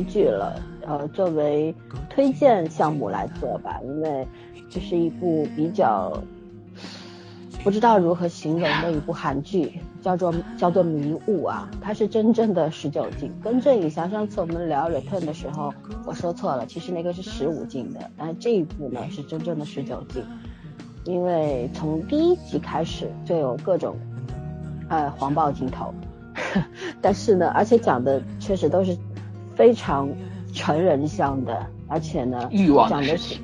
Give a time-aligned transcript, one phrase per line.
[0.00, 0.54] 剧了，
[0.86, 1.74] 呃，作为
[2.08, 4.24] 推荐项目来做吧，因为
[4.70, 6.22] 这是一部比较
[7.64, 13.32] 不知道如何形容的一部韩剧，叫做叫做《迷雾》啊，它是真正的十九禁。
[13.42, 15.74] 更正一下，上次我们聊《Return》的时候
[16.06, 20.24] 我说错了，其实那个是十五禁的，但是这一部呢是真正的十九禁，
[21.04, 23.96] 因为从第一集开始就有各种
[24.88, 25.92] 呃黄暴镜头。
[27.02, 28.96] 但是呢，而且讲的确实都是
[29.54, 30.08] 非常
[30.52, 32.48] 成人向的，而且呢，
[32.88, 33.38] 讲的是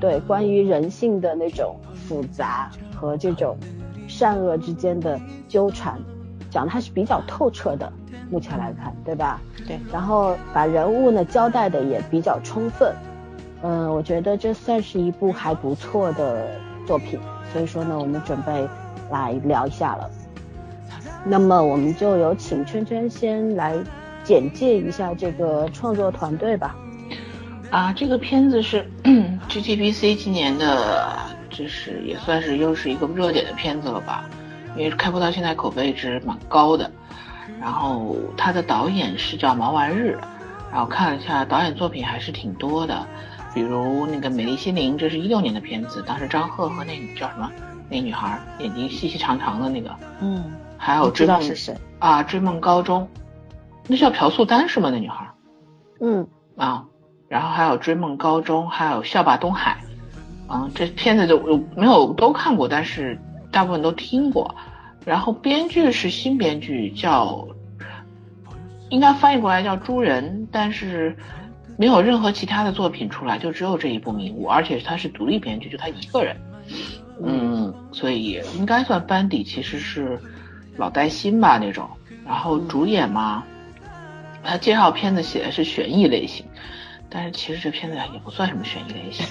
[0.00, 3.56] 对关于人性的那种复杂和这种
[4.06, 5.98] 善恶之间的纠缠，
[6.50, 7.92] 讲的还是比较透彻的。
[8.30, 9.40] 目前来看，对吧？
[9.66, 9.78] 对。
[9.92, 12.94] 然后把人物呢交代的也比较充分，
[13.62, 16.46] 嗯，我觉得这算是一部还不错的
[16.86, 17.18] 作品。
[17.52, 18.68] 所以说呢，我们准备
[19.10, 20.08] 来聊一下了。
[21.24, 23.76] 那么我们就有请圈圈先来
[24.24, 26.76] 简介一下这个创作团队吧。
[27.70, 28.84] 啊，这个片子是
[29.48, 31.18] GTBC 今年的，
[31.48, 34.24] 就是也算是又是一个热点的片子了吧？
[34.76, 36.90] 因为开播到现在口碑一直蛮高的。
[37.60, 40.18] 然后他的导演是叫毛完日，
[40.72, 43.06] 然后看了一下导演作品还是挺多的，
[43.54, 47.50] 比如那个《美丽心灵》，这是一六年的片子，当时张赫和那叫什么
[47.88, 49.90] 那女孩，眼睛细细长长的那个，
[50.20, 50.44] 嗯。
[50.82, 52.22] 还有追梦是谁啊？
[52.22, 53.06] 追梦高中，
[53.86, 54.90] 那叫朴素丹是吗？
[54.90, 55.28] 那女孩？
[56.00, 56.84] 嗯啊，
[57.28, 59.78] 然后还有追梦高中，还有笑吧东海，
[60.46, 61.38] 啊，这片子就
[61.76, 63.18] 没有都看过，但是
[63.50, 64.54] 大部分都听过。
[65.04, 67.46] 然后编剧是新编剧，叫
[68.88, 71.16] 应该翻译过来叫朱仁，但是
[71.76, 76.36] 没有任何其他的作品出来，就只有这一部迷雾，而且他是独立编剧，就他一个人。
[77.22, 80.18] 嗯，所以应该算班底其实是。
[80.76, 81.86] 老带新吧那种，
[82.24, 83.44] 然后主演嘛，
[84.42, 86.46] 他介绍片子写的是悬疑类型，
[87.08, 89.26] 但是其实这片子也不算什么悬疑类型。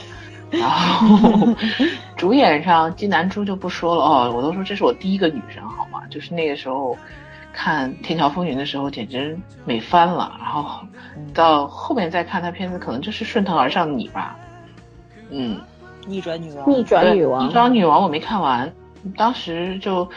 [0.52, 1.56] 然后
[2.18, 6.02] 主演上金南珠就不说了哦，我都说这是我第一个女神好吗？
[6.10, 6.98] 就是那个时候
[7.54, 10.80] 看《天桥风云》的时候简直美翻了，然后
[11.34, 14.36] 到后面再看他片子，可能就是顺藤而上的你吧。
[15.30, 15.62] 嗯，
[16.08, 18.72] 逆转女王，逆转女王，逆转女王我没看完，
[19.18, 20.10] 当时就。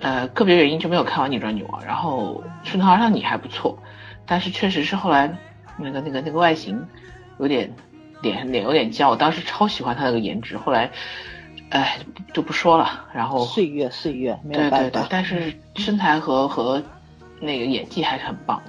[0.00, 3.78] 呃，个别原因就没有看完《逆转女王》，然后《顺藤而上》你还不错，
[4.26, 5.36] 但是确实是后来
[5.76, 6.86] 那个那个那个外形
[7.38, 7.72] 有点
[8.22, 10.90] 脸脸有点僵，我当时超喜欢他那个颜值，后来
[11.70, 11.98] 哎
[12.32, 13.06] 就不说了。
[13.12, 16.82] 然后岁月岁月没有办法，对对对，但是身材和和
[17.40, 18.62] 那个演技还是很棒。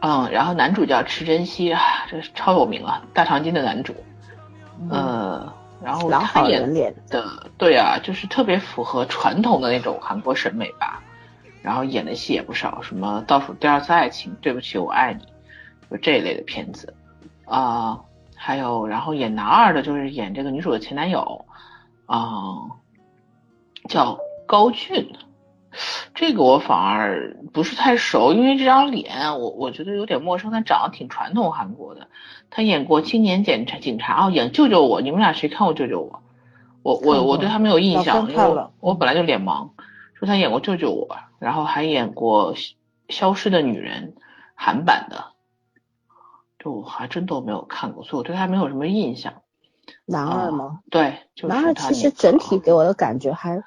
[0.00, 3.94] 嗯，然后男主叫池珍熙啊，这是超有名啊，大长今的男主，
[4.90, 5.52] 呃。
[5.80, 6.74] 然后他演
[7.08, 7.24] 的
[7.56, 11.00] 对啊，就是特别符合传统的那种韩国审美吧。
[11.62, 15.24] 然后演的戏也不少，什么倒数第二次爱情、对不起我爱你，
[15.90, 16.94] 就这一类的片子
[17.44, 18.00] 啊。
[18.40, 21.44] 还有然后演男二的，就是演这个女主的前男友
[22.06, 22.70] 啊，
[23.88, 25.12] 叫高俊。
[26.14, 30.50] 这个我反而不是太熟，因为这张脸我我觉得有点陌生。
[30.50, 32.06] 他长得挺传统韩国的，
[32.48, 35.00] 他演过青年检察警察哦，演救救我。
[35.00, 36.22] 你们俩谁看过救救我？
[36.82, 39.68] 我我我对他没有印象，因为我本来就脸盲。
[40.18, 42.54] 说他演过救救我，然后还演过
[43.08, 44.14] 消失的女人
[44.54, 45.32] 韩版的，
[46.58, 49.42] 就我还真都没有看过，所以我对他没有什么印象。
[50.04, 50.80] 男二吗？
[50.90, 53.62] 对，就是男二其实整体给我的感觉还。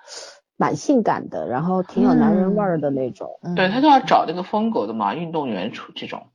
[0.57, 3.39] 蛮性感的，然后挺有男人味儿的那种。
[3.55, 6.27] 对他就要找那个风格的嘛，运动员出这种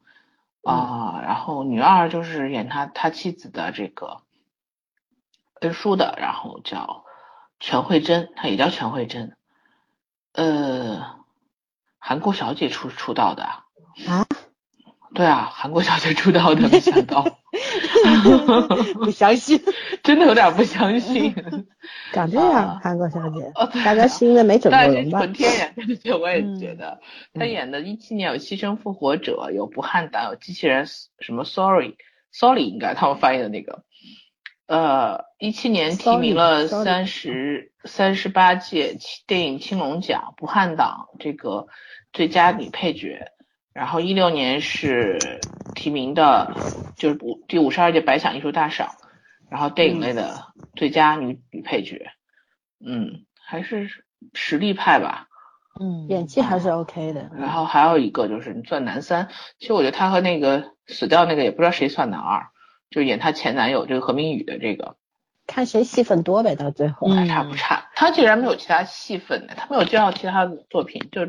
[0.64, 1.20] 啊。
[1.22, 4.22] 然后女二就是演他他妻子的这个
[5.60, 7.04] 恩淑的，然后叫
[7.60, 9.35] 全慧珍，她也叫全慧珍。
[10.36, 11.16] 呃，
[11.98, 13.42] 韩国小姐出出道的
[14.06, 14.26] 啊？
[15.14, 17.24] 对啊，韩国小姐出道的，没想到。
[19.00, 19.58] 不相信，
[20.02, 21.34] 真的有点不相信。
[22.12, 23.50] 长这样，韩国小姐，
[23.82, 25.20] 大概是因为没整过容吧？
[25.20, 27.00] 纯天然，对对，我也觉得。
[27.32, 30.84] 他演的一七年有《牺牲复活者》，有《不汉党》，有《机器人》
[31.20, 33.84] 什么 Sorry，Sorry 应该他们翻译的那个。
[34.66, 38.96] 呃，一七年提名了三十三十八届
[39.26, 41.66] 电影青龙奖，《不汉党》这个
[42.12, 43.32] 最佳女配角。
[43.72, 45.18] 然后一六年是
[45.74, 46.56] 提名的，
[46.96, 48.88] 就是五第五十二届白想艺术大赏，
[49.50, 52.06] 然后电影类的最佳女女配角，
[52.82, 53.90] 嗯，还是
[54.32, 55.28] 实力派吧，
[55.78, 57.30] 嗯，演技还是 OK 的。
[57.36, 59.28] 然后还有一个就是你算男三，
[59.58, 62.48] 其实我觉得他和那个死掉那个也不知道谁算男二，
[62.90, 64.96] 就演她前男友这个何明宇的这个，
[65.46, 67.90] 看谁戏份多呗，到最后还差不差。
[67.94, 71.26] 他竟然没有其他戏份的，他没有介绍其他的作品，就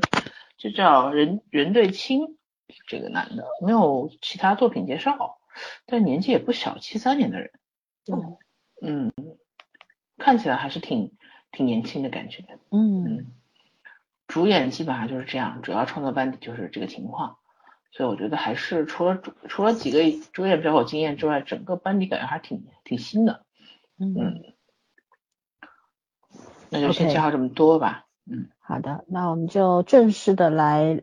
[0.57, 2.37] 就叫人人对亲。
[2.85, 5.37] 这个男的，没有其他作品介绍，
[5.85, 7.51] 但年纪也不小，七三年的人，
[8.11, 8.37] 嗯
[8.81, 9.13] 嗯，
[10.17, 11.13] 看起来还是挺
[11.51, 13.31] 挺年轻的感觉，嗯嗯，
[14.27, 17.37] 主演基本上就是这样，主要创作班底就是这个情况，
[17.91, 19.99] 所以我觉得还是除了主除了几个
[20.31, 23.43] 主演比较有经验之外，整个班底感觉还挺挺新的，
[23.97, 24.43] 嗯嗯，
[26.69, 31.01] 那就先介绍这么多吧，嗯，好的，那我们就正式的来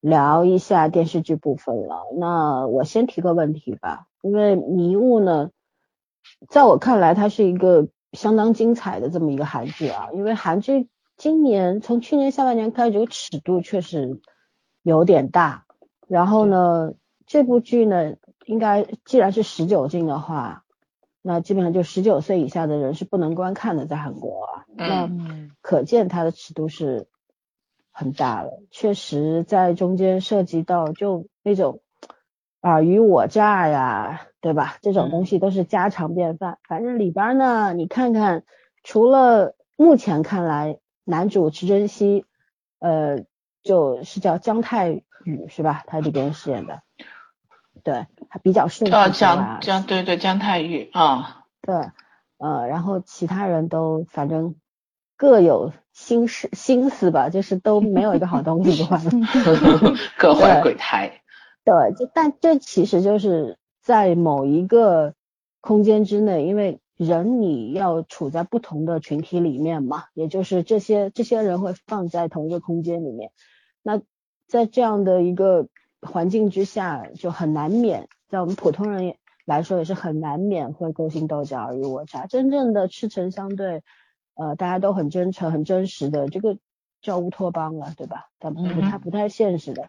[0.00, 2.06] 聊一下电视剧部分了。
[2.16, 5.50] 那我先提个问题吧，因为《迷雾》呢，
[6.48, 10.10] 在我看来，它是一个相当精彩的这么一个韩剧啊。
[10.12, 14.20] 因为韩剧今年从去年下半年开始，这个尺度确实
[14.82, 15.65] 有点大。
[16.06, 16.94] 然后呢，
[17.26, 20.64] 这部剧呢，应该既然是十九禁的话，
[21.22, 24.64] 那基本上就十九岁以下的人是不能观看的，在韩国啊。
[24.76, 27.08] 那嗯可见它的尺度是
[27.90, 31.80] 很大了，确实在中间涉及到就那种
[32.60, 34.76] 尔虞我诈呀，对吧？
[34.82, 36.58] 这种东西都是家常便饭。
[36.68, 38.44] 反正里边呢，你看看，
[38.84, 42.24] 除了目前看来男主池珍熙，
[42.78, 43.24] 呃，
[43.62, 45.84] 就是叫姜泰宇是吧？
[45.86, 46.82] 他这边饰演的，
[47.82, 51.74] 对，他比较顺啊，势出来姜姜对对姜太玉啊，对，
[52.38, 54.54] 呃，然后其他人都反正
[55.16, 58.98] 各有心事心思吧，就是都没有一个好东西做。
[60.16, 61.20] 各怀鬼胎，
[61.64, 65.14] 对，就但这其实就是在某一个
[65.60, 73.32] 空间之内，因为人你要处在不同的群体里面嘛，也就是这些这些人会放在同一个空间里面，
[73.82, 74.00] 那
[74.46, 75.68] 在这样的一个
[76.00, 82.26] 环境之下，就很难免，在我们普通人也来说也是很难免会勾心斗角、尔虞我诈。
[82.26, 83.82] 真正的赤诚相对，
[84.34, 86.58] 呃，大家都很真诚、很真实的，这个
[87.00, 88.28] 叫乌托邦了，对吧？
[88.38, 89.86] 但不嗯哼它不太现实的。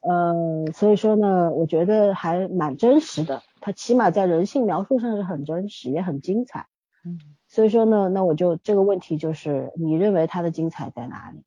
[0.00, 6.66] 呃，所以说呢，我觉得还蛮真实的，它起码在人性描述上是很真实，也很精彩。
[7.04, 7.18] 嗯
[7.48, 11.44] 所以说呢，那我就这个问题就是，你认为它的精彩在哪里？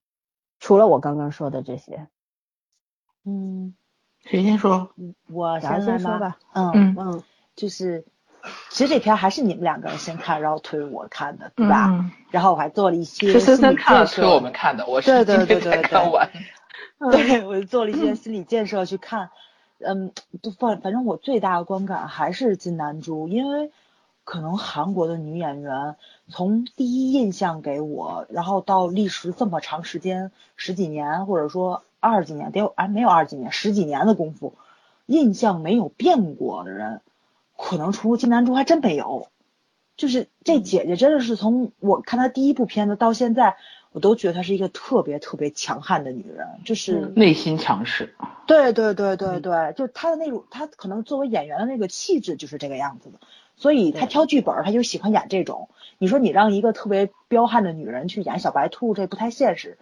[0.60, 2.08] 除了我刚刚说的这些，
[3.26, 3.74] 嗯，
[4.24, 4.92] 谁先说？
[5.28, 6.38] 我先说吧。
[6.54, 7.24] 嗯嗯嗯，
[7.56, 8.06] 就是
[8.70, 11.88] 其实这片还是你们两个人先看，然后推我看的，对吧？
[11.90, 16.30] 嗯，然后我还做了一些是森心理森看了建设推我们看的，我是对对今天才对对对看完。
[17.12, 19.30] 对，我就做了一些心理建设去看，
[19.80, 20.12] 嗯，
[20.42, 23.72] 就反反正我最大的观感还是金南珠，因为
[24.30, 25.96] 可能韩国的女演员
[26.28, 34.54] 从第一印象给我，然后到历时这么长时间，十几年或者说二十几年，得有哎没有二十几年，十几年的功夫，
[35.08, 37.02] 印象没有变过的人，
[37.58, 39.30] 可能除了金南珠还真没有。
[39.98, 43.58] 就是这姐姐真的是从我看她第一部片子到现在，
[43.92, 48.14] 我都觉得她是一个特别特别强悍的女人，就是、内心强势，
[48.46, 53.20] 对对对对对，就她的那种，她可能作为演员的那个气质就是这个样子的，
[53.60, 55.70] 所以他挑剧本儿，她就喜欢演这种。
[56.00, 59.78] 你说你让一个特别彪悍的女人去演小白兔，这不太现实。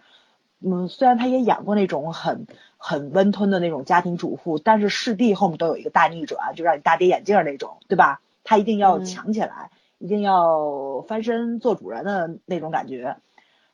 [0.60, 8.20] 嗯，虽然她也演过那种很很温吞的那种家庭主妇，但是势必后面都有一个大逆转，就让你大跌眼镜儿那种，对吧？
[8.42, 13.16] 她一定要嗯强起来，一定要翻身做主人的那种感觉。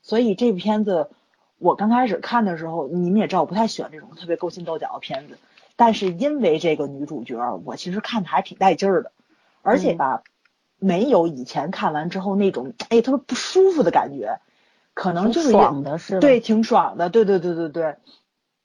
[0.02, 1.08] 所以这部片子
[1.56, 5.38] 我刚开始看的时候，你们也知道我不太喜欢这种特别勾心斗角的片子，
[5.76, 9.12] 但是因为这个女主角，我其实看的还挺带劲儿的，
[9.64, 10.22] 而且吧，
[10.78, 14.38] 没有以前看完之后那种哎特别不舒服的感觉，
[14.94, 16.20] 可能就是爽的是？
[16.20, 17.96] 对，挺爽的，对对对对对，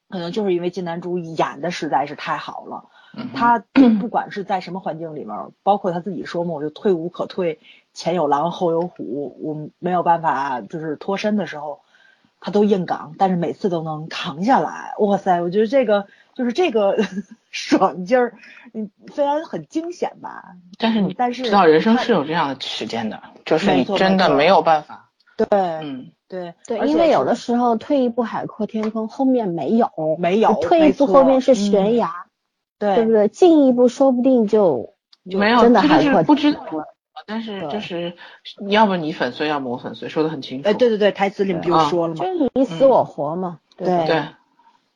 [0.09, 2.89] 可能就是因为金南珠演的实在是太好了。
[3.33, 3.57] 他
[3.99, 7.59] 不管是在什么环境里面，包括他自己说嘛，我就退无可退，
[7.91, 11.81] 前有狼后有虎，我没有办法就是脱身的时候，
[12.39, 14.93] 他都硬刚，但是每次都能扛下来。
[14.99, 16.05] 哇塞，我觉得这个
[16.39, 16.95] 就是这个
[17.51, 18.33] 爽劲儿，
[18.73, 20.41] 嗯，虽然很惊险吧，
[20.77, 25.09] 但是你但是知道人生是有这样的时间的，就是你真的没有办法。
[25.35, 32.27] 对嗯，对对，因为有的时候退一步海阔天空，后面没有，没有退一步后面是嗯悬崖，
[32.77, 33.27] 对对不对？
[33.27, 34.93] 进一步说不定就
[35.29, 36.83] 就没有，真的海阔这就是不知道天空。
[37.27, 38.15] 但是就是
[38.69, 40.69] 要么你粉碎，要么我粉碎，说的很清楚。
[40.69, 42.23] 哎，对对对，台词里面不就啊说了吗？
[42.23, 43.87] 就是你死我活嘛，对？
[44.07, 44.23] 对，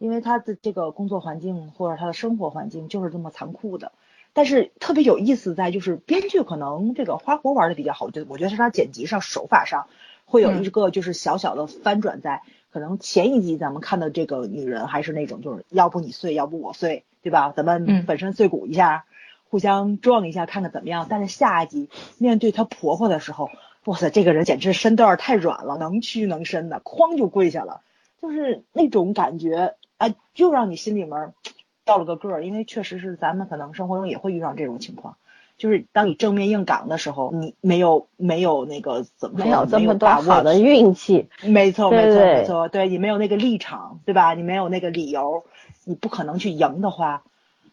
[0.04, 3.94] 因为他的这个工作环境或者他的生活环境就是这么残酷的。
[4.34, 9.88] 但是特别有意思在就是编剧可能这个花活玩的比较好，就我觉得是他剪辑上手法上
[10.26, 17.54] 会有一个就是小小的翻转在，可能前一集咱们看的这个女人还是那种就是要不你碎，要不我碎，对吧？
[17.56, 19.06] 咱们嗯粉身碎骨一下，
[19.50, 21.08] 互相撞一下，看看怎么样。
[21.10, 23.50] 但是下一集面对她婆婆的时候，
[23.86, 27.80] 哇塞，这个人简直身段太软了，能屈能伸的，哐就跪下了。
[28.22, 29.76] 就是那种感觉，
[30.08, 31.34] 啊，又让你心里面儿
[31.86, 35.18] 掉了个个儿，因为确实是咱们可能生活中也会遇上这种情况，
[35.58, 44.34] 就是当你正面硬刚的时候，你没有没有那个怎么说没有这么多好的运气，没错，没错，没错，对你没有那个立场，对吧？
[44.34, 45.46] 你没有那个理由，
[45.84, 47.24] 你不可能去赢的话，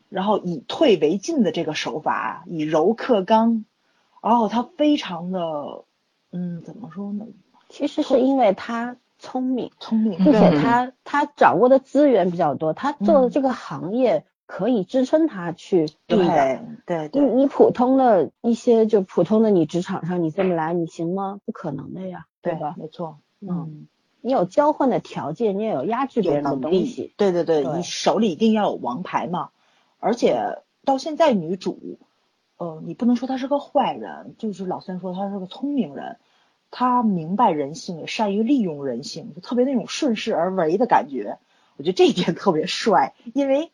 [0.09, 3.65] 然后以退为进的这个手法，以柔克刚，
[4.23, 5.85] 然后他非常的，
[6.33, 7.27] 嗯，怎么说呢？
[7.69, 10.61] 其实是因为他聪明，聪明，并且嗯。
[10.61, 13.31] 他他掌握的资源比较多，他做的嗯。
[13.31, 16.19] 这个行业可以支撑他去对。
[16.87, 21.39] 对对，你你普通的一些就普通的你职场上你这么来你行吗？
[21.45, 22.75] 不可能的呀，对吧？
[22.77, 23.89] 没错，嗯，嗯，
[24.23, 29.51] 你有交换的条件，你也有压制别人的东西，，对对对，对你手里一定要有王牌嘛，
[30.01, 31.99] 而且到现在女主，
[32.57, 36.19] 呃，你不能说她是个坏人，就是老三说她是个聪明人，
[36.71, 41.39] 他明白人性，也善于利用人性，就特别那种顺势而为的感觉，
[41.77, 43.71] 我觉得这一点特别帅，因为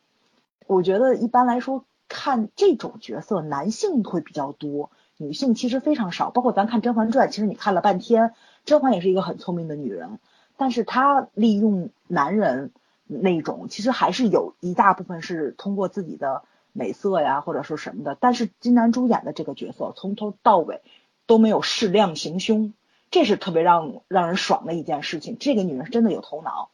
[0.66, 4.90] 我觉得一般来说看这种角色，男性会比较多。
[5.18, 8.34] 女性其实非常少，包括咱看《甄嬛传》，其实你看了半天，
[8.66, 10.18] 甄嬛也是一个很聪明的女人，
[10.58, 12.70] 但是她利用男人
[13.06, 16.42] 那种，其实还是有一大部分是通过自己的
[16.74, 18.14] 美色呀，或者说什么的。
[18.20, 20.82] 但是金南珠演的这个角色，从头到尾
[21.26, 22.74] 都没有适量行凶，
[23.10, 25.36] 这是特别让让人爽的一件事情。
[25.38, 26.70] 这个女人真的有头脑，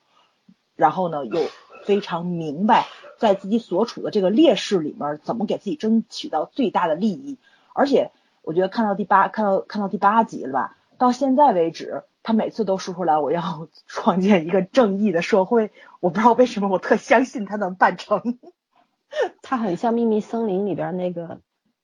[0.76, 1.40] 然后呢又
[1.84, 2.86] 非常明白
[3.18, 7.38] 在自己所处的这个劣势里面怎么给自己争取到最大的利益，
[7.72, 8.10] 而且
[8.42, 15.70] 我觉得看到第八看到看到第八集了吧，到现在为止，她每次都说出来我要 创建一个正义的社会，
[16.00, 18.38] 我不知道为什么我特相信她能办成。
[19.42, 21.40] 她很像《秘密森林》里边那个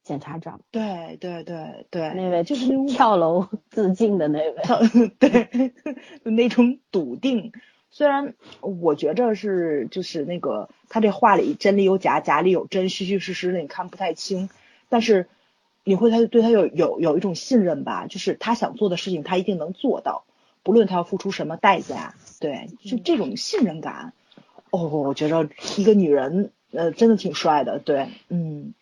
[0.08, 4.56] 检察长，对对对对，那位就是跳楼自尽的那位。
[5.20, 5.72] 对，
[6.24, 7.52] 那种笃定。
[7.90, 14.48] 虽然我觉着是就是那个他这话里真里有假，假里有真，虚虚实实的你看不太清，
[14.88, 15.28] 但是
[15.84, 20.24] 你会他对他有有有一种信任吧，就是他想做的事情他一定能做到，
[20.62, 24.14] 不论他要付出什么代价，对，就这种信任感。
[24.70, 25.48] 哦，我觉着
[25.78, 28.74] 一个女人呃真的挺帅的，对，嗯，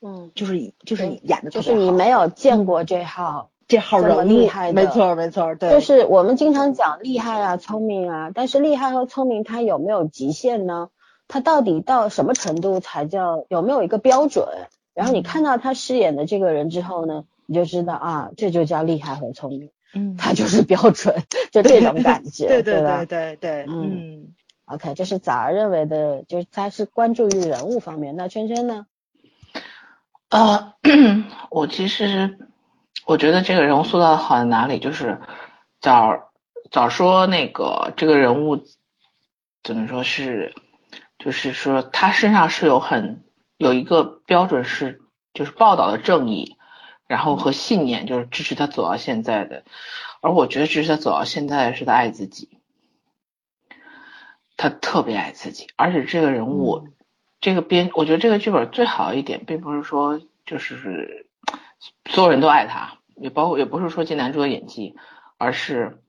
[0.00, 10.90] 嗯，就是就是演的就是你没有见过这号，这号人厉害的没错没错，对，就是我们经常讲厉害啊、聪明啊，但是厉害和聪明它有没有极限呢？
[11.26, 14.46] 它到底到什么程度才叫有没有一个标准？
[14.94, 28.16] 然后你看到他饰演的这个人之后呢，你就知道啊，这就叫厉害和聪明，嗯，他就是标准，就这种感觉，对对对对对，嗯嗯 OK，这是早儿认为的，就是他是关注于人物方面。
[28.16, 28.86] 那圈圈呢？
[30.30, 30.74] 呃，
[31.50, 32.38] 我其实
[33.06, 35.20] 我觉得这个人物塑造的好在哪里，就是
[35.80, 36.30] 早
[36.70, 38.62] 早说那个这个人物
[39.62, 40.54] 怎么说是，
[41.18, 43.24] 就是说他身上是有很
[43.56, 45.00] 有一个标准是
[45.32, 46.58] 就是报道的正义，
[47.06, 49.64] 然后和信念就是支持他走到现在的，
[50.20, 52.60] 而我觉得支持他走到现在的是他爱自己，
[54.58, 56.86] 他特别爱自己，而且这个人物。
[57.40, 61.26] 这个编，我觉得这个剧本最好一点，并不是说就是
[62.06, 64.96] 所有人都爱他，也包括也不是说金南珠的演技，
[65.36, 66.00] 而是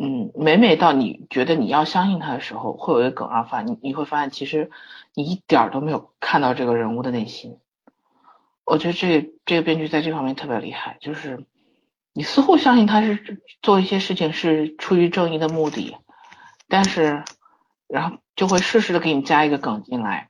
[0.00, 4.70] 嗯，每每到你觉得你要相信他的时候，会有一个梗要发，你你会发现其实
[5.14, 7.58] 你一点都没有看到这个人物的内心。
[8.64, 11.44] 我觉得这这个编剧在这方面特别厉害，就是
[12.14, 15.96] 你似乎相信他是做一些事情是出于正义的目的，
[16.68, 17.24] 但是
[17.86, 20.29] 然后就会适时的给你加一个梗进来。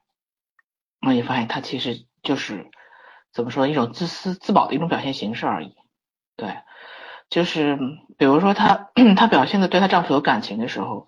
[1.00, 2.70] 然后你发现他其实就是
[3.32, 5.74] 怎么说一种自私自保的一种表现形式而已。
[6.36, 6.56] 对，
[7.28, 7.78] 就是
[8.16, 11.06] 比如说她她 表现的对她丈夫有感情的时候，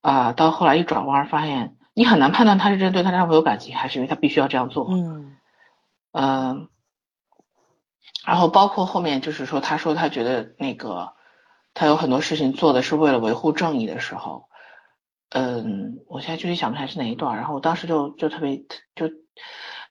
[0.00, 4.86] 啊、到后来一转弯发现你很难判断她是真对她丈夫有感情，还是因为她必须要这样做。
[4.90, 5.36] 嗯
[6.12, 6.68] 嗯，
[8.26, 11.12] 然后包括后面就是说，她说她觉得那个
[11.74, 14.48] 她有很多事情做的是为了维护正义的时候，
[15.30, 18.58] 嗯，我现在具体想不起来是哪一段，然后我当时就就特别
[18.94, 19.10] 就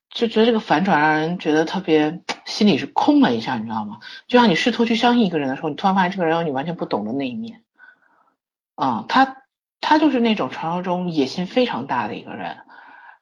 [0.09, 3.99] 就觉得这个反转让人觉得特别心里是空了一下，你知道吗？
[4.27, 7.63] 就像你试图去相信一个人的时候，你突然发现这个人有你完全不懂的那一面，
[8.75, 9.43] 啊、他
[9.81, 12.57] 他就是那种传说中野心非常大的一个人。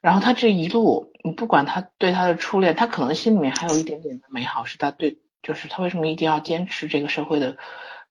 [0.01, 7.56] 然后他这一路，你不管他对他的初恋，他可能心里面还有一点点的美好，是他对，就是他为什么一定要坚持这个社会的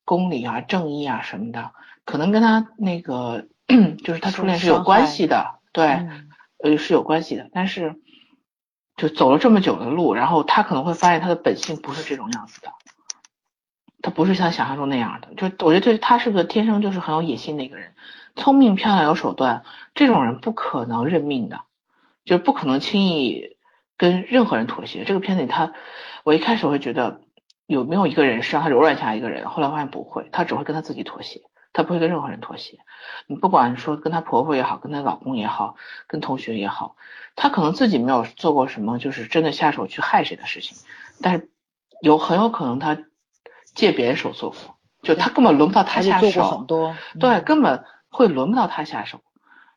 [0.07, 1.73] 公理啊、正义啊什么的，
[2.07, 3.45] 可能跟他那个
[4.03, 6.31] 就是他初恋是有关系的，对，嗯
[6.63, 7.49] 呃是有关系的。
[7.53, 7.97] 但是
[8.97, 12.73] 就走了这么久的路，然后他可能会发现他的本性不是这种样子的，
[14.01, 15.35] 他不是像想象中那样的。
[15.35, 17.95] 就我觉得这他是个天生就是很有野心的一个人，
[18.37, 19.65] 聪明、漂亮、有手段，
[19.95, 21.61] 这种人不可能认命的。
[22.25, 23.57] 就不可能轻易
[23.97, 25.03] 跟任何人妥协。
[25.03, 25.73] 这个片子里他，
[26.23, 27.21] 我一开始会觉得
[27.67, 31.41] 有没有一个人是让他柔软下一个人，后来发现不会，他只会跟他自己妥协，
[31.73, 32.79] 他不会跟任何人妥协。
[33.27, 35.77] 你不管说跟她婆婆也好，跟她老公也好，
[36.07, 36.97] 跟同学也好，
[37.37, 40.77] 她可能自己没有做过什么就是真的下手去害谁的事情，
[41.21, 41.51] 但是
[42.01, 42.99] 有很有可能她
[43.75, 44.59] 借别人手做过，
[45.03, 46.31] 就她根本轮不到她下手。
[46.31, 49.21] 做过很多，对，根本会轮不到她下手。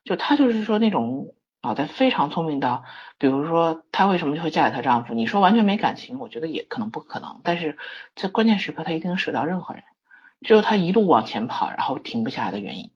[0.03, 1.33] 就她就是说那种
[1.63, 2.83] 脑袋非常聪明的，
[3.17, 5.15] 比如说她为什么就会嫁给她丈夫？
[5.15, 7.41] 你说完全没感情，我觉得也可能不可能。
[7.43, 7.77] 但是
[8.15, 9.83] 在关键时刻，她一定能舍掉任何人，
[10.45, 12.91] 只有他一路往前跑，然后停不下来的原因。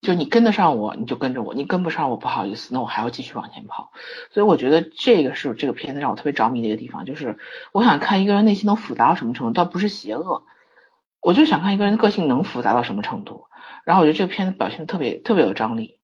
[0.00, 3.92] 就你跟得上我，你就跟着我；你跟不上我，不好意思，那我还要继续往前跑。
[4.30, 7.38] 所以我觉得这个是这个片子让我特别着迷的一个地方，就是
[7.72, 10.44] 我想看一个人内心能复杂到什么程度，倒不是邪恶，
[11.20, 13.46] 我就想看一个人的个性能复杂到什么程度。
[13.84, 15.98] 然后我觉得这个片子表现的特别特别有张力。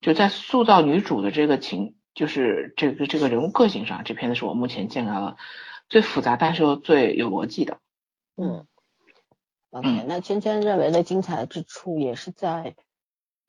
[0.00, 5.36] 就在塑造女主的这个情，就是这个这个人物个性上，这片子是我目前见到了
[5.88, 7.78] 最复杂，但是又最有逻辑的。
[8.36, 8.66] 嗯
[9.72, 12.74] ，OK，那芊芊认为的精彩之处也是在，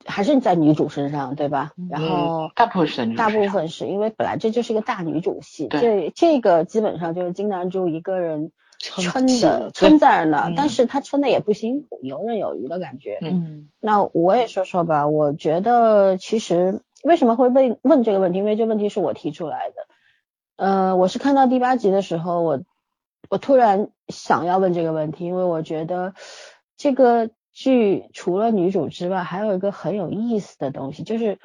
[0.03, 1.73] 还是在女主身上，对吧？
[1.91, 8.51] 然后大部分是在女主大部分是因为本来这就是一个大女主戏，这这个基本上就是金南珠一个人。
[8.79, 13.17] 撑的撑在那，但是她撑的也不辛苦，游刃有余的感觉。
[13.21, 18.39] 嗯，那我也说说吧，我觉得其实为什么会问问这个问题？
[18.39, 19.75] 因为这问题是我提出来的。
[20.57, 22.59] 呃，我是看到第八集的时候，我
[23.29, 26.13] 我突然想要问这个问题，因为我觉得
[26.77, 31.39] 这个剧除了女主之外，还有一个很有意思的东西，就是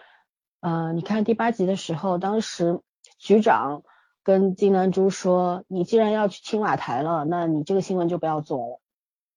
[0.60, 2.80] 呃，你看第八集的时候，当时
[3.18, 3.82] 局长。
[4.24, 8.80] 跟金南珠说，你既然要去青瓦台了，那你这个新闻就不要做了，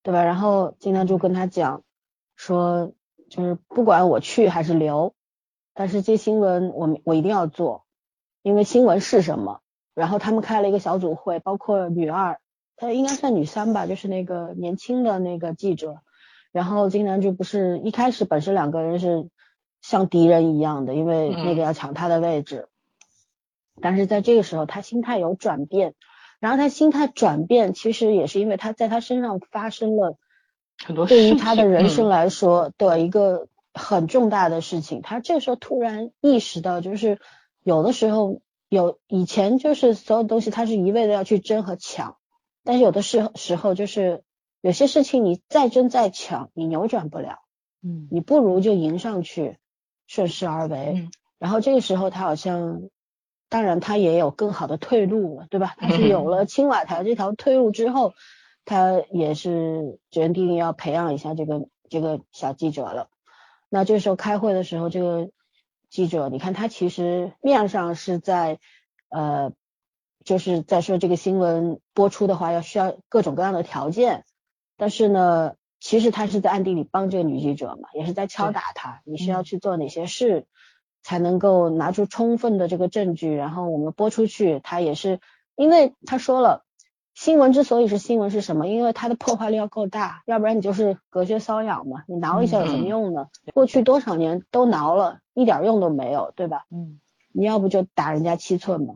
[0.03, 0.25] 对吧？
[0.25, 1.83] 然后金南珠跟他讲
[2.35, 2.91] 说，
[3.29, 5.13] 就是不管我去还是留，
[5.73, 7.85] 但是这新闻我我一定要做，
[8.41, 9.61] 因为新闻是什么？
[9.93, 12.39] 然后他们开了一个小组会，包括女二，
[12.75, 16.01] 她应该算女三吧，就是那个年轻的那个记者。
[16.51, 19.29] 然后金南珠不是一开始本身两个人是
[19.81, 22.67] 像敌人一样的，因为那个要抢他的位置。
[23.81, 25.95] 但是在这个时候，他心态有转变，
[26.39, 30.17] 然后他心态转变，其实也是因为他在他身上发生了
[30.83, 35.01] 很多对于他的人生来说的一个很重大的事情。
[35.01, 37.19] 他这时候突然意识到，就是
[37.63, 42.15] 有的时候有以前就是所有东西他是一味的要去争和抢，
[42.63, 44.23] 但是有的时时候就是
[44.61, 47.39] 有些事情你再争再抢，你扭转不了，
[47.83, 49.57] 嗯，你不如就迎上去，
[50.07, 51.09] 顺势而为。
[51.37, 52.89] 然后这个时候他好像。
[53.53, 55.75] 当然，他也有更好的退路了，对吧？
[55.77, 58.13] 他是有了青瓦台这条退路之后，
[58.63, 63.09] 他也是决定要培养一下这个这个小记者了。
[63.67, 65.31] 那这时候开会的时候，这个
[65.91, 68.57] 记者，你看他其实面上是在
[69.09, 69.51] 呃，
[70.25, 74.25] 就是在说这个新闻播出的话要需要各种各样的条件，
[74.75, 80.47] 但是呢，其实他是在暗地里帮这个女记者嘛，也是在敲打她，你需要去做哪些事。
[81.03, 84.59] 才能够拿出充分的这个证据，然后我们播出去。
[84.59, 85.19] 他也是，
[85.55, 86.63] 因为他说了，
[87.21, 88.67] 新闻之所以是新闻是什么？
[88.67, 92.03] 因为它的破坏力要够大，要不然你就是隔靴搔痒嘛。
[92.07, 93.27] 你挠一下有什么用呢？
[93.53, 96.65] 过去多少年都挠了一点用都没有，对吧？
[96.71, 96.99] 嗯，
[97.31, 98.95] 你要不就打人家七寸嘛。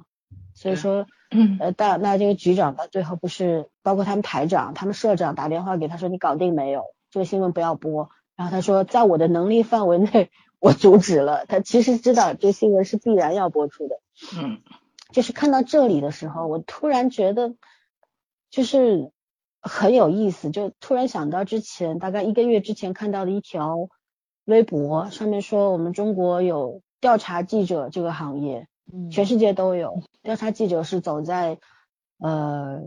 [0.56, 6.86] 所以说，嗯呃，大那这个局长到最后不是，包括他们台长、他们社长打电话给他说，你搞定没有？
[7.12, 8.10] 这个新闻不要播。
[8.36, 10.32] 然后他说，在我的能力范围内。
[10.58, 14.00] 我阻止了他，其实知道这新闻是必然要播出的。
[14.42, 14.62] 嗯，
[15.12, 17.54] 就是看到这里的时候，我突然觉得
[18.56, 19.12] 就是
[19.60, 23.90] 很有意思，就突然想到之前大概一个月之前看到的一条
[24.46, 28.68] 微博，上面说我们中国有调查记者这个行业，
[29.12, 31.60] 全世界都有调查记者是走在
[32.20, 32.82] 呃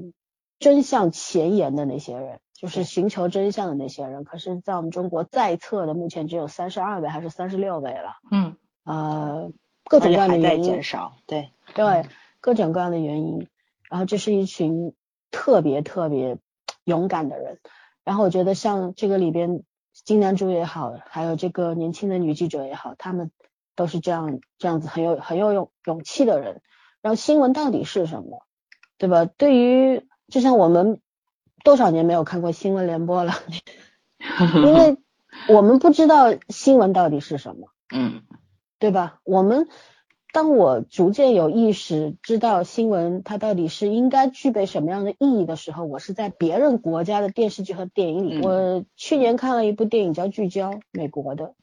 [0.59, 2.41] 真相前沿的那些人。
[2.55, 8.17] 就是寻求真相的那些人，可是，在我们中国在册的目前只有三十二位还是三十六位了。
[8.33, 9.53] 嗯，呃，
[9.85, 12.05] 各种各样的原因，减少，对对，
[12.41, 13.47] 各种各样的原因。
[13.89, 14.93] 然后这是一群
[15.31, 16.39] 特别特别
[16.85, 17.59] 勇敢的人。
[18.05, 19.63] 然后我觉得像这个里边
[19.93, 23.31] 金南珠也好，还有这个年轻的女记者也好，他们
[23.77, 26.63] 都是这样这样子很有很有勇勇气的人。
[27.03, 28.47] 然后新闻到底是什么，
[28.99, 29.25] 对吧？
[29.25, 31.01] 对于就像我们。
[31.65, 33.33] 多少年没有看过新闻联播了？
[34.65, 34.97] 因为
[35.53, 38.23] 我们不知道新闻到底是什么，嗯，
[38.79, 39.19] 对吧？
[39.25, 39.69] 我们
[40.33, 48.43] 当我逐渐有意识知道新闻它到底是应该具备什么样的意义的时候，我是在别人国家的电视剧和电影里。
[48.45, 51.55] 我去年看了一部电影叫《聚焦》，美国的，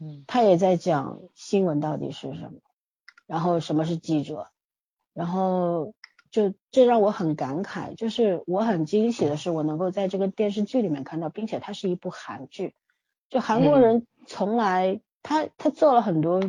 [0.00, 2.60] 嗯，他也在讲新闻到底是什么。
[3.26, 4.46] 然后什么是记者，
[5.12, 5.92] 然后
[6.30, 12.74] 就这让我很感慨，就是我很惊喜的是我能够在这个电视剧里面看到，并且它是一部韩剧，
[13.28, 16.40] 就韩国人从来他他做了很多，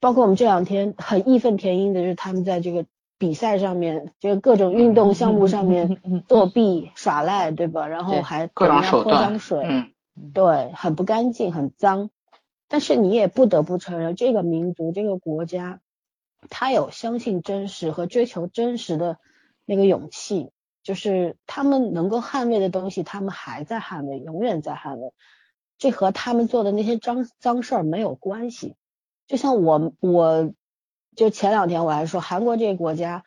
[0.00, 2.86] 包括我们这两天很义愤填膺的就是他们在这个
[3.18, 7.88] 比赛上面，这个各种运动项目上面作弊耍赖，对吧？
[7.88, 9.90] 然后还各种手段，泼脏水，嗯，
[10.34, 12.10] 对，很不干净，很脏。
[12.68, 15.80] 但是你也不得不承认，这个民族、这个国家，
[16.50, 19.18] 他有相信真实和追求真实的
[19.64, 20.50] 那个勇气，
[20.82, 25.12] 就是他们能够捍卫的东西，他们还在捍卫，永远在捍卫。
[25.78, 28.74] 这和他们做的那些脏脏事儿没有关系。
[29.26, 30.52] 就像我，我
[31.14, 33.24] 就前两天我还说，韩国这个国家，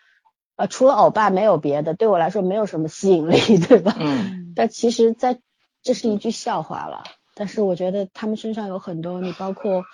[0.55, 3.95] 呃，除了欧巴没有别的，对我来说没有什么吸引力，对吧？
[3.99, 4.53] 嗯。
[4.55, 5.39] 但其实，在
[5.81, 7.03] 这是一句笑话了。
[7.35, 9.85] 但是我觉得他们身上有很多，你包括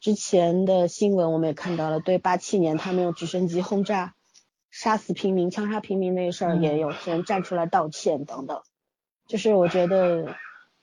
[0.00, 4.14] 之前的新闻，我们也看到了，对八七年他们用直升机轰炸、
[4.70, 8.60] 杀死平民、枪杀平民那个事儿，也有人站出来道歉等等。
[9.26, 10.36] 就是我觉得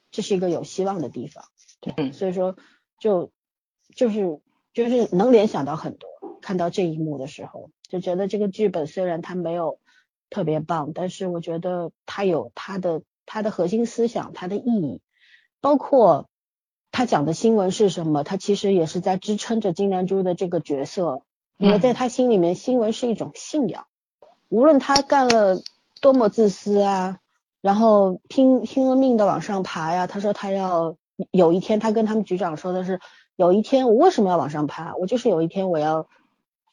[0.10, 1.44] 这是一个有希望的地方，
[1.82, 2.56] 对，所以说
[3.00, 3.32] 就
[3.94, 4.40] 就是
[4.78, 6.08] 就是能联想到很多，
[6.40, 9.80] 看到这一幕的时候，就觉得这个剧本虽然它没有
[10.30, 15.02] 特别棒，但是我觉得它有它的它的核心思想，它的意义。
[15.62, 16.30] 包括
[16.92, 21.24] 他讲的新闻是什么，他其实也是在支撑着金南珠的这个角色，
[21.58, 23.88] 因为在他心里面，新闻是一种信仰。
[24.48, 25.60] 无论他干了
[26.02, 27.18] 多么自私啊，
[27.62, 30.96] 然后拼拼了命的往上爬呀，他说他要
[31.32, 33.00] 有一天，他跟他们局长说的是，
[33.38, 34.96] 有一天我为什么要往上爬？
[34.96, 36.08] 我就是有一天我要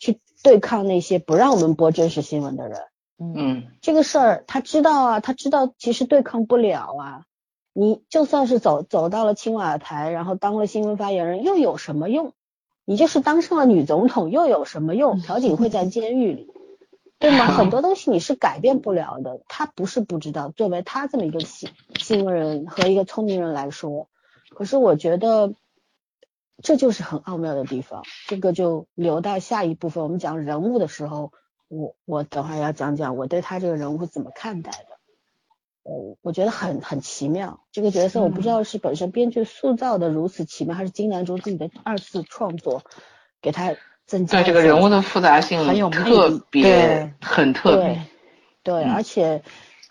[0.01, 2.81] 去对抗那些不让我们播真实新闻的人。
[3.19, 7.23] 嗯，这个事儿他知道啊，他知道其实对抗不了啊。
[7.75, 12.33] 你就算是走走到了青瓦台，然后当了新闻发言人，又有什么用？
[12.85, 15.21] 你就是当上了女总统，又有什么用？
[15.21, 16.51] 朴槿惠在监狱里，
[17.19, 17.47] 对吗？
[17.47, 19.41] 很多东西你是改变不了的。
[19.49, 24.09] 他不是不知道，作为他这么一个新新闻人和一个聪明人来说，
[24.51, 25.53] 可是我觉得
[26.63, 28.03] 这就是很奥妙的地方。
[28.27, 31.33] 这个就留到下一部分，我们讲人物的时候，
[31.69, 34.87] 我我等会儿要讲讲我对他这个人物怎么看待的。
[35.83, 42.83] 我，我觉得很很奇妙，这个角色我不知道是本身编剧塑造的如此奇妙，还是金南珠自己的二次创作
[43.43, 44.41] 给他增加。
[44.41, 48.07] 对这个人物的复杂性很有特别，很特别。
[48.63, 49.43] 对，而且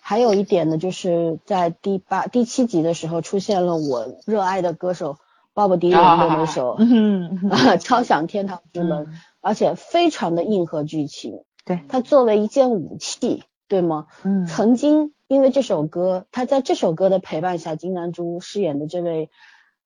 [0.01, 5.17] 还有一点呢，就是在第八、第七集的时候出现了我热爱的歌手
[5.53, 6.77] 鲍勃迪伦的那首
[7.79, 9.05] 《敲响天堂之门》，
[9.41, 11.43] 而且非常的硬核剧情。
[11.65, 14.07] 对，它作为一件武器，对吗？
[14.23, 15.13] 嗯，曾经。
[15.29, 19.31] 因为这首歌，他在这首歌的陪伴下，金南珠饰演的这位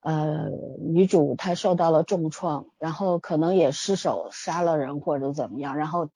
[0.02, 0.50] 呃
[0.82, 6.10] 女主，她受到了重创，然后可能也失手杀了人或者怎么样，然后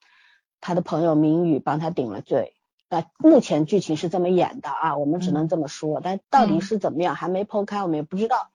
[0.60, 2.56] 她的朋友明宇帮她顶了罪。
[2.90, 8.51] 那目前剧情是这么演的啊，我们只能这么说，但到底是怎么样还没剖开，我们也不知道。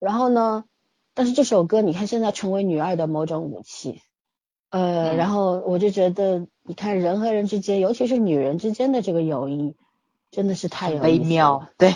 [0.00, 0.64] 然后呢，
[1.14, 4.00] 但是这首歌你看现在成为女二的某种武器，
[4.70, 9.76] 呃，然后我就觉得，你看人和人之间，尤其是女人之间的这个友谊。
[10.32, 11.92] 真的是太微妙，对。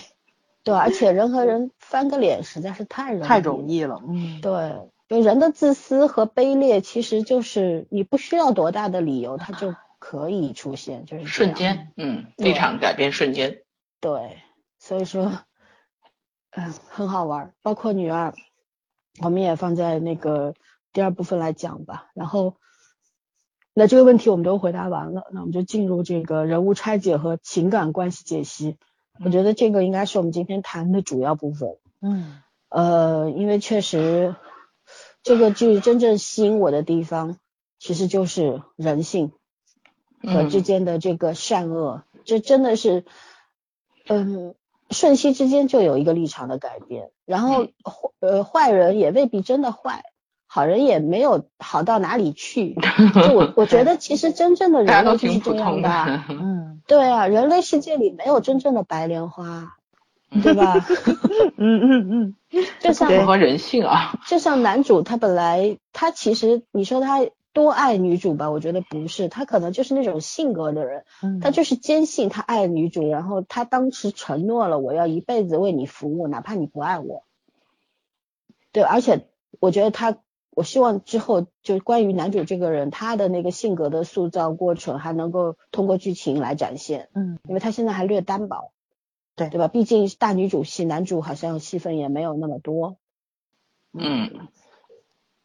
[0.65, 13.63] 对，而且人和人翻个脸实在是太容易太容易了，嗯，对，就人的自私和卑劣，其实就是你不需要多大的理由，它就可以出现，就是瞬间，嗯，立场改变瞬间，
[14.01, 14.39] 对，
[14.81, 15.39] 所以说，
[16.57, 18.35] 嗯，很好玩，包括女二，
[19.21, 20.55] 我们也放在那个
[20.93, 22.57] 第二部分来讲吧，然后。
[23.77, 28.77] 那这个问题我们都回答完了，那我们就进入这个人物拆解和情感关系解析。
[29.25, 31.71] 我觉得这个应该是我们今天谈的主要部分。
[32.01, 34.37] 嗯，呃，因为确实
[35.25, 37.41] 这个剧真正吸引我的地方，
[37.81, 39.33] 其实就是人性
[40.23, 43.05] 和之间的这个善恶，这真的是，
[44.07, 44.55] 嗯，
[44.95, 47.67] 瞬息之间就有一个立场的改变，然后
[48.21, 50.03] 呃坏人也未必真的坏。
[50.47, 52.77] 好人也没有好到哪里去，
[53.13, 59.75] 就我我觉得其实真正的人类就是这样的，嗯，对啊，人类世界里没有真正的白莲花，
[60.45, 60.75] 对吧？
[61.59, 71.07] 嗯嗯嗯，就像人性啊，就像男主他本来他其实你说他多爱女主吧，我觉得不是，他可能就是那种性格的人，
[71.41, 77.23] 他就是坚信他爱女主，然后他当时承诺了我要一辈子为你服务，哪怕你不爱我，
[78.73, 79.27] 对，而且
[79.59, 80.19] 我觉得他。
[80.57, 87.09] 我希望之后就关于男主这个人，他的那个性格的塑造过程，还能够通过剧情来展现。
[87.13, 88.71] 嗯，因为他现在还略单薄，
[89.35, 89.67] 对对吧？
[89.67, 92.99] 毕竟大女主戏，男主好像戏份也没有那么多。
[93.93, 94.47] 嗯。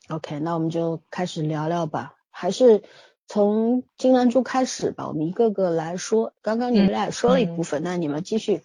[0.10, 2.16] OK，那我们就开始聊聊吧。
[2.32, 2.82] 还是
[3.28, 6.34] 从金兰珠开始吧，我们一个个来说。
[6.42, 8.64] 刚刚你们俩也说了一部分，那你们继续，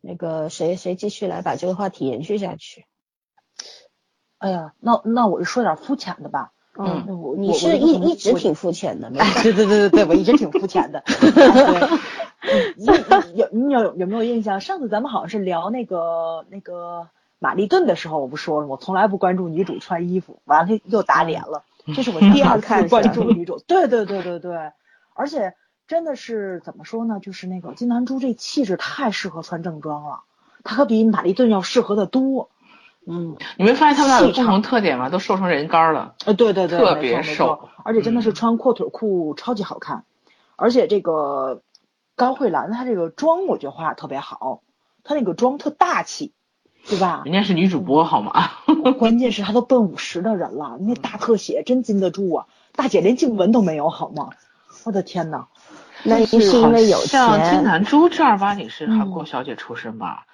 [0.00, 2.84] 那个谁谁继续来把这个话题延续下去。
[4.38, 6.52] 哎呀，那那我就说点肤浅的吧。
[6.76, 11.04] 嗯，我你是一一直挺肤浅的，哎，对对对对对，我一直挺肤浅的。
[12.76, 12.86] 你
[13.36, 14.60] 有你有有没有印象？
[14.60, 17.08] 上次咱们好像是聊那个那个
[17.42, 21.64] 玛丽顿的时候，我不说了，我从来不关注女主穿衣服，完了又打脸了。
[21.94, 23.58] 这是我第二次 关注女主。
[23.66, 24.70] 对对对对对，
[25.14, 25.54] 而且
[25.88, 27.18] 真的是怎么说呢？
[27.20, 30.20] 就是那个金南珠这气质太适合穿正装了，
[30.62, 32.48] 她可比玛丽顿要适合的多。
[33.04, 35.10] 嗯，你没发现他们俩有共同特点吗？
[35.10, 36.14] 都瘦成人干了。
[36.24, 40.04] 呃，对对对，特别瘦，而且真的是穿阔腿裤超级好看，
[40.56, 41.62] 而且这个。
[42.14, 44.60] 高慧兰她这个妆我觉得画的特别好，
[45.02, 46.34] 她那个妆特大气，
[46.88, 47.22] 对吧？
[47.24, 48.50] 人家是女主播好吗？
[48.98, 52.46] 关键是她都奔五十的人了，那大特写真禁得住啊！
[52.74, 54.30] 大姐连颈纹都没有好吗？
[54.84, 55.46] 我的天呐，
[56.02, 57.08] 那是因为有钱。
[57.08, 60.26] 像金南珠正儿八经是韩国小姐出身吧？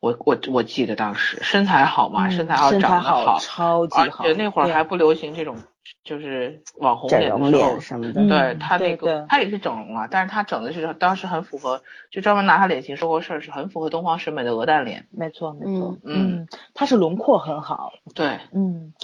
[0.00, 4.24] 我我我记得当时身材好嘛，身材好，长得好，超级好。
[4.24, 5.56] 而且那会儿还不流行这种。
[6.02, 15.06] 就是网红脸的时候什么的，对他那个他也是整容了，但是他整的是当时很符合，就专门拿他脸型说过事儿，是很符合东方审美的鹅蛋脸。
[15.10, 18.94] 没错没错，嗯，他是轮廓很好，对，嗯，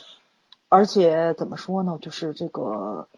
[0.70, 3.08] 而且怎么说呢，就是这个，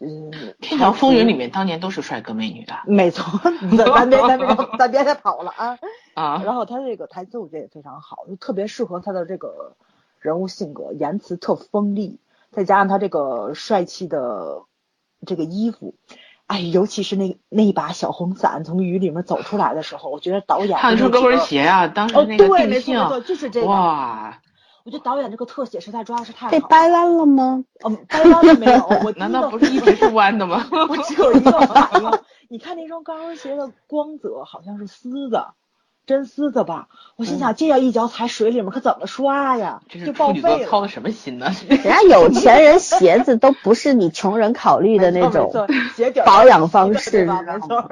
[0.00, 3.24] 嗯，《天桥风云》里面当年都是帅哥美女的，没错，
[3.78, 4.46] 咱别咱别
[4.78, 5.78] 咱别再跑了啊
[6.14, 6.42] 啊！
[6.44, 9.72] 然后他这个台词我觉得也非常好，就特别适合他的这个
[10.20, 12.18] 人物性格，言辞特锋利。
[12.56, 14.62] 再加上他这个帅气的
[15.26, 15.94] 这个衣服，
[16.46, 24.40] 哎，尤其是那那一把小红伞从雨里面走出来的时候，我觉得导演还有双高跟鞋啊，当时那个定性，就是这个哇！
[24.84, 26.50] 我觉得导演这个特写实在抓的是太好。
[26.50, 27.62] 被掰弯了吗？
[27.84, 28.86] 嗯，掰弯了没有？
[29.04, 30.64] 我 难道不是一直是弯的吗？
[30.88, 32.10] 我只有一个反应，
[32.48, 35.52] 你看那双高跟鞋的光泽好像是丝的。
[36.06, 36.88] 真丝的吧？
[37.16, 39.82] 我心想，这要一脚踩水里面，可怎么刷呀？
[39.88, 40.66] 就报废了。
[40.66, 41.50] 操的什么心呢？
[41.68, 45.52] 人家有钱人鞋子都不是你穷人考虑的那种
[46.24, 47.90] 保养方式，没错。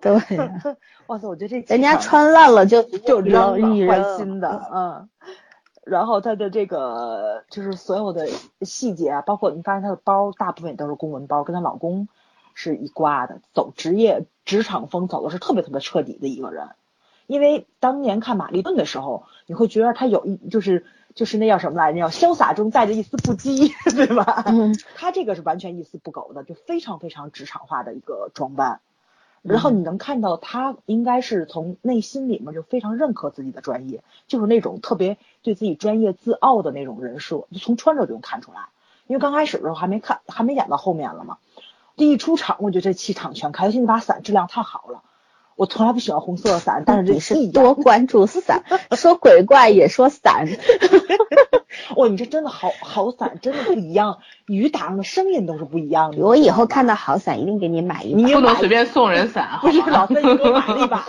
[0.00, 0.12] 对。
[1.06, 4.68] 哇塞，我觉得这人家穿烂了就就扔，换新的。
[4.72, 5.08] 嗯。
[5.84, 8.26] 然后他的这个就是所有的
[8.62, 12.08] 细节啊，包括你发现他的包大部分也都是公文包，跟她老公
[12.54, 16.70] 是一挂的，走职业职场风走的是特别特别彻底的一个人。
[17.26, 20.84] 因为当年看玛丽顿的时候，你会觉得他有一就是
[21.14, 21.98] 就是那叫什么来着？
[22.00, 24.44] 叫潇洒中带着一丝不羁， 对吧？
[24.46, 28.80] 嗯， 她这个是完全一丝不苟的，就非常非常职场化的一个装扮。
[29.42, 38.68] 然后你能看到他应该是从内心里面就非常认可自己的专业，就是那种特别对自己专业自傲的那种人设，就从穿着就能看出来。
[39.06, 41.36] 因为刚开始的时候还没看，还没演到后面了嘛。
[41.98, 45.02] 这一出场，我觉得这气场全开，而且那把伞质量太好了。
[45.56, 48.64] 我从来不喜欢红色的伞，但是你是 多关注伞，
[48.96, 50.48] 说鬼怪也说伞。
[51.96, 56.18] 哇，你这真的好好伞，真的不一样，雨打上的声音都是不一样的。
[56.18, 58.18] 我以后看到好伞一定给你买一把。
[58.18, 61.06] 你不能随便送人伞， 不是老三你给我买了一把。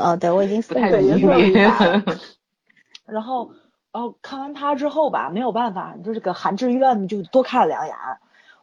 [0.00, 2.02] 哦，对，我已经送了一把。
[3.06, 3.50] 然后，
[3.92, 7.94] 哦，看完他之后吧，没有办法，你说这个韩志愿就多看了两眼。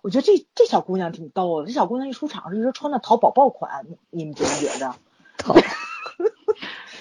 [0.02, 4.96] 我觉得这这小姑娘挺逗的，这小姑娘一出场是一直穿的淘宝爆款，你们觉不觉得？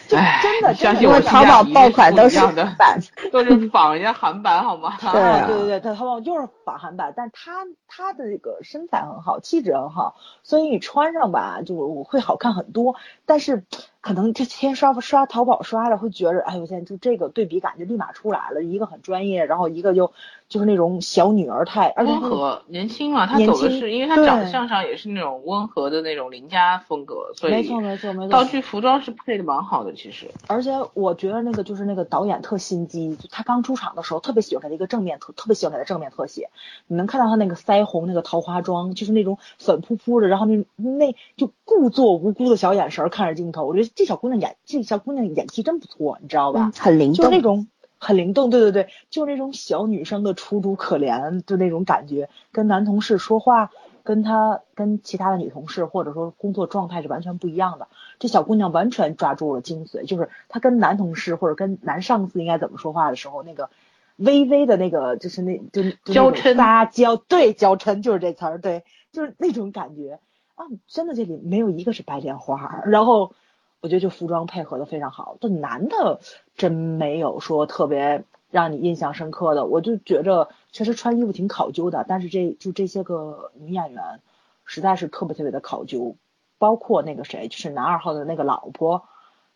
[0.08, 2.40] 就，真的，相信我，淘宝爆款都是
[2.76, 2.98] 版，
[3.30, 4.96] 都是仿人家韩版好吗？
[5.00, 5.12] 对
[5.46, 12.96] 对对对，他淘宝就是仿韩版，但她她的这个身材很好，气质很好，所以你穿上吧，就我会好看很多。
[13.24, 13.64] 但是
[14.00, 20.12] 可能这天刷刷淘宝刷了，会觉着，哎我，现在就这个对比感就立马出来了，一个很专业，然后一个就
[20.48, 29.92] 就是那种小女儿态，温和年轻嘛，他走的是，因为他长相上也是那种温和的那种邻家风格，所以没错没错没错，道具服装是配的蛮好的。
[29.92, 36.48] 其实，而且我觉得那个就是那个导演特心机，就他刚出场的时候特别喜欢给他一个正面特，特别喜欢给他正面特写。
[36.86, 43.66] 你能看到他那个腮红，那个桃花妆，就是那种粉扑扑的，然后那那就故作无辜的小眼神看着镜头。
[43.66, 46.72] 我觉得这小姑娘演，这小姑娘演技真不错，你知道吧？
[46.76, 53.70] 很灵动，就那种很灵动，对对对，就那种小女生的楚楚可怜，就那种感觉，跟男同事说话。
[54.02, 57.86] 跟她跟其他的女同事或者说工作状态是完全不一样的。
[58.18, 63.68] 这小姑娘完全抓住了精髓，就是她跟男同事或者跟男上司应该怎么说话的时候，那个
[64.16, 70.18] 微微的那个就是那就娇嗔撒娇，对娇嗔就是这词儿，对，就是那种感觉
[70.54, 72.82] 啊，真的这里没有一个是白莲花。
[72.86, 73.34] 然后
[73.82, 76.20] 我觉得就服装配合的非常好，这男的
[76.54, 79.64] 真没有说特别让你印象深刻的？
[79.64, 84.20] 我就觉着确实穿衣服挺考究的，但是这就这些个女演员
[84.66, 86.16] 实在是特别特别的考究，
[86.58, 89.04] 包括那个谁，就是男二号的那个老婆，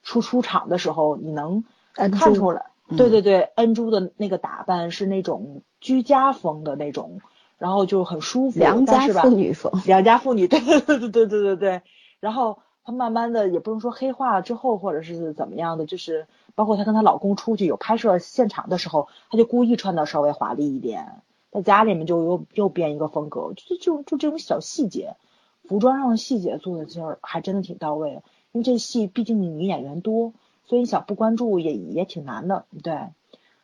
[0.03, 7.21] 出出场的时候你能看出来，对对对，恩珠的那个打扮是那种居家风的那种，
[7.59, 11.83] 然后就很舒服，良家妇女风，良家妇女，对对对对对对对，
[12.21, 12.61] 然后。
[12.85, 25.17] 她慢慢的也不能说黑化了之后，或者是怎么样的，就是包括她跟她老公出去有拍摄现场的时候，她就故意穿的稍微华丽一点，在家里面就又又变一个风格，就就就这种小细节，
[25.67, 28.23] 服装上的细节做的其实还真的挺到位的。
[28.53, 30.33] 因为这戏毕竟女演员多，
[30.67, 33.09] 所以你想不关注也也挺难的，对。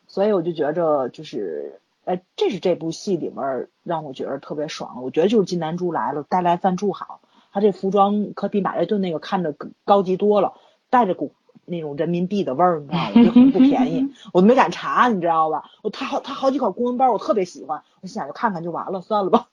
[0.08, 5.04] 所以我就觉着就是，哎，这是这部戏里面让我觉得特别爽。
[5.04, 7.20] 我觉得就是金南珠来了，带来赞助好。
[7.52, 10.54] 他这服装可比马瑞顿那个看着高级多了，
[10.90, 11.34] 带着股
[11.64, 13.10] 那种人民币的味儿，你知道吗？
[13.24, 15.64] 就很不便宜， 我没敢查，你知道吧？
[15.82, 19.48] 我他好他好几款公文包，我特别喜欢，我想着看看就完了，算了吧。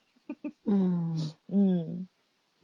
[0.66, 2.08] 嗯嗯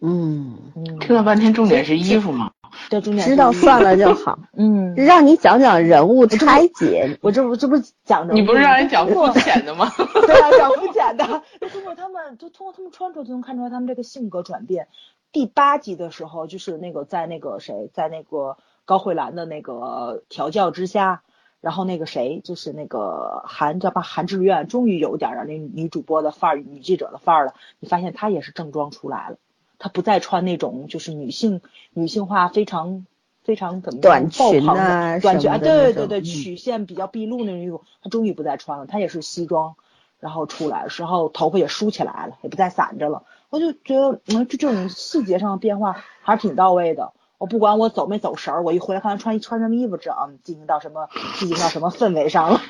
[0.01, 2.51] 嗯嗯，听了半天，重点是衣服嘛？
[2.89, 4.39] 对，重点知道算了就好。
[4.51, 8.33] 嗯，让你讲讲人物拆解，我这不这不讲着？
[8.33, 9.89] 你不是让人讲 肤浅的吗？
[9.95, 11.23] 对啊，讲肤浅的。
[11.71, 14.87] 通过他们，就通过他们穿着就能看出来他们这个性格转变。
[15.33, 21.23] 第八集的时候，就是那个在那个谁，在那个高慧兰的那个调教之下，
[21.59, 27.55] 然后那个谁，就是那个韩叫吧韩志愿，终于有点儿那女主播的范儿，女记者的范儿了。
[27.79, 29.37] 你发现她也是正装出来了，
[29.79, 31.61] 她不再穿那种就是女性
[31.93, 33.07] 女性化非常
[33.43, 39.75] 非常怎么短裙啊，短裙啊，对对对，曲线比较毕露那种衣服，她终于不再穿了，她也是西装，
[40.19, 43.23] 然后出来时候头发也梳起来了，也不再散着了。
[43.53, 47.13] 我就觉得，嗯，就这种细节上的变化还是挺到位的。
[47.37, 52.61] 我不管我走没走神儿，我一回来看他穿穿什么衣服，知道进行到什么进行到什么氛围上了。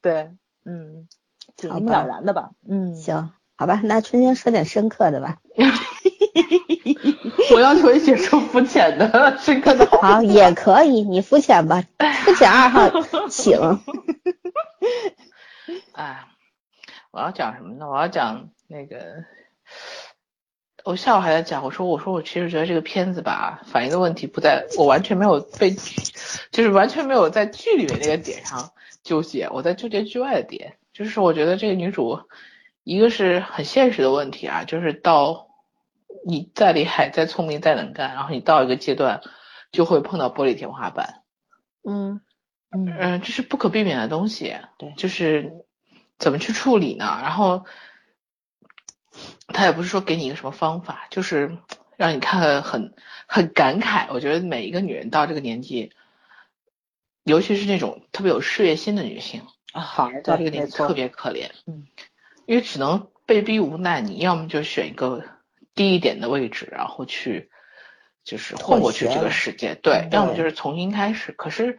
[0.00, 0.30] 对，
[0.64, 1.06] 嗯，
[1.54, 2.52] 挺一目了然的吧。
[2.66, 5.36] 嗯，行，好吧，那春天说点深刻的吧。
[7.54, 9.84] 我要求你写出肤浅的、深刻的。
[10.00, 11.84] 好，也可以，你肤浅吧，
[12.24, 12.88] 肤浅二号，
[13.28, 13.58] 请。
[15.92, 16.24] 哎，
[17.10, 17.86] 我要讲什么呢？
[17.90, 18.96] 我要讲那个。
[20.86, 25.72] 我下午还在讲，我说我说我其实觉得这个片子吧，反映的问题不在我完全没有被，
[26.52, 28.70] 就是完全没有在剧里面那个点上
[29.02, 32.20] 纠结，我在纠结剧外的点，就是我觉得这个女主，
[32.84, 35.48] 一个是很现实的问题啊，就是到
[36.24, 39.22] 你再厉害、再聪明、再能干，然后你到一个阶段
[39.72, 41.22] 就会碰到玻璃天花板，
[41.82, 42.20] 嗯
[42.70, 45.52] 嗯嗯，这是不可避免的东西，对，就是
[46.16, 47.18] 怎么去处理呢？
[47.22, 47.64] 然后。
[49.48, 51.56] 他也不是说给你一个什么方法，就是
[51.96, 52.94] 让你看很
[53.26, 54.06] 很感慨。
[54.10, 55.92] 我觉得每一个女人到这个年纪，
[57.24, 61.50] 尤其是那种特别有事业心的女性，反而到这个年纪特别可怜。
[61.66, 61.86] 嗯，
[62.44, 65.24] 因为只能被逼无奈，你要么就选一个
[65.74, 67.50] 低一点的位置，然后去
[68.24, 71.32] 就是混过去这个世界，对；要么就是重新开始。
[71.32, 71.78] 可是，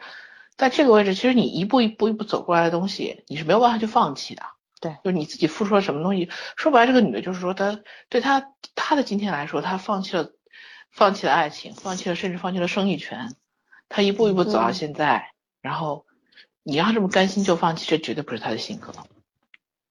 [0.56, 4.44] 在这个位置，其实你一步一步一步走过来的东西，你是没有办法去放弃的。
[4.80, 6.30] 对，就是你自己付出了什么东西。
[6.56, 10.32] 说白了，这个女的，就是说她对她她的今天来说，她放弃了，
[10.92, 13.36] 放弃了爱情，放弃了，甚至放弃了生育权。
[13.90, 16.06] 她一步一步走到现在，然后
[16.62, 18.94] 你要这么甘心就放弃，这绝对不是她的性格。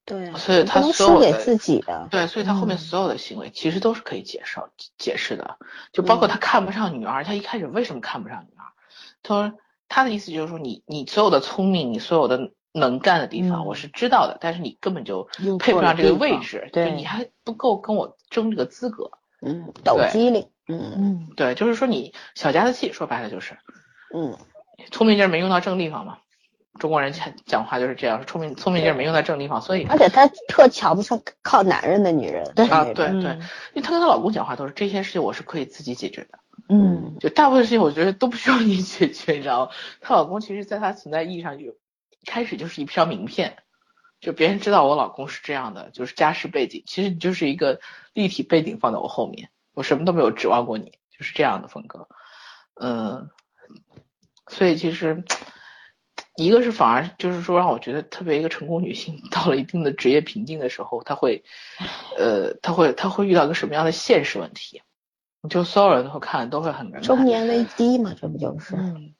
[0.04, 4.60] 对，所以她所有的自己的，对，所以她后面所有的行为其实都是可以解释
[4.98, 5.58] 解释的。
[5.92, 8.62] 就包括她看不上女儿，她一开始为什么看不上女儿？
[9.24, 12.52] 她说她的意思就是说，你你所有的聪明，你所有的。
[12.76, 19.10] 能干的地方我是知道的，但是你根本就配不上这个位置，对你还不够跟我争这个资格。
[19.42, 20.48] 嗯，抖机灵。
[20.68, 23.56] 嗯嗯，对，就是说你小家子气，说白了就是，
[24.12, 24.36] 嗯，
[24.90, 26.18] 聪明劲儿没用到正地方嘛。
[26.80, 32.50] 中国人讲讲话就是这样，聪明聪明劲儿没用在正地方，所以而且她特瞧不上靠男人的女人。
[32.56, 33.30] 对啊，对对，
[33.74, 36.38] 因为她跟她老公讲话都是这些事情，我是可以自己解决的。
[36.68, 39.70] 嗯，就大部分事情我觉得都不需要你解决，你知道吗？
[40.00, 41.76] 她老公其实在她存在意义上就。
[42.26, 43.56] 开始就是一张名片，
[44.20, 46.82] 就别人知道我老公是这样的，就是家世背景。
[46.86, 47.80] 其实你就是一个
[48.12, 52.08] 立体背景放在我后面，我什么都没有指望过你，就是这样的风格。
[52.74, 53.30] 嗯，
[54.48, 55.24] 所以其实
[56.36, 61.42] 一个是反而就是说让我觉得特别一个成功女性到了一定的职业瓶颈的时候，她会
[62.18, 64.82] 呃，她会她会遇到一个什么样的现实问题？
[65.48, 68.74] 就所有人都会看都会很中年危机嘛，这不就是？
[68.74, 69.14] 嗯，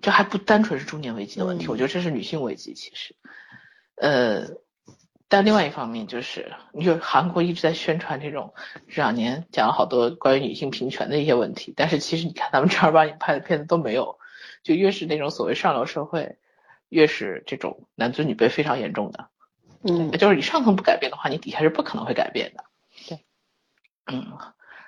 [0.00, 2.74] 这还不单纯是中年危机的问题，我觉得这是女性危机。
[2.74, 3.14] 其实，
[3.96, 4.46] 呃，
[5.28, 8.54] 但另外一方面就是，你就韩国一直在宣传这种
[8.88, 14.18] 这两年讲了好多关于女性平权的一些问题，但是其实你看他们正儿八经拍的片子都没有，
[14.62, 16.38] 就越是那种所谓上流社会
[16.88, 19.28] 越是这种男尊女卑非常严重的。
[19.82, 22.64] 嗯，就是你上层不改变的话，你底下是不可能会改变的。
[23.08, 23.24] 对，
[24.06, 24.38] 嗯，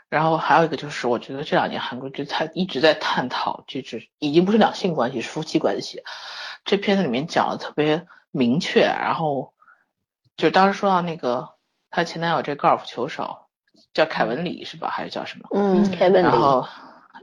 [0.08, 6.02] 然后还有一个就是，我觉得这两年韩国剧它一直在探讨，就是已经不是两性关系，是夫妻关系。
[6.64, 9.52] 这片子里面讲的特别明确，然后
[10.36, 11.50] 就当时说到那个
[11.90, 13.38] 她前男友这高尔夫球手
[13.94, 14.88] 叫凯文李是吧？
[14.88, 15.48] 还是叫什么？
[15.52, 16.26] 嗯，凯文李。
[16.26, 16.66] 然后。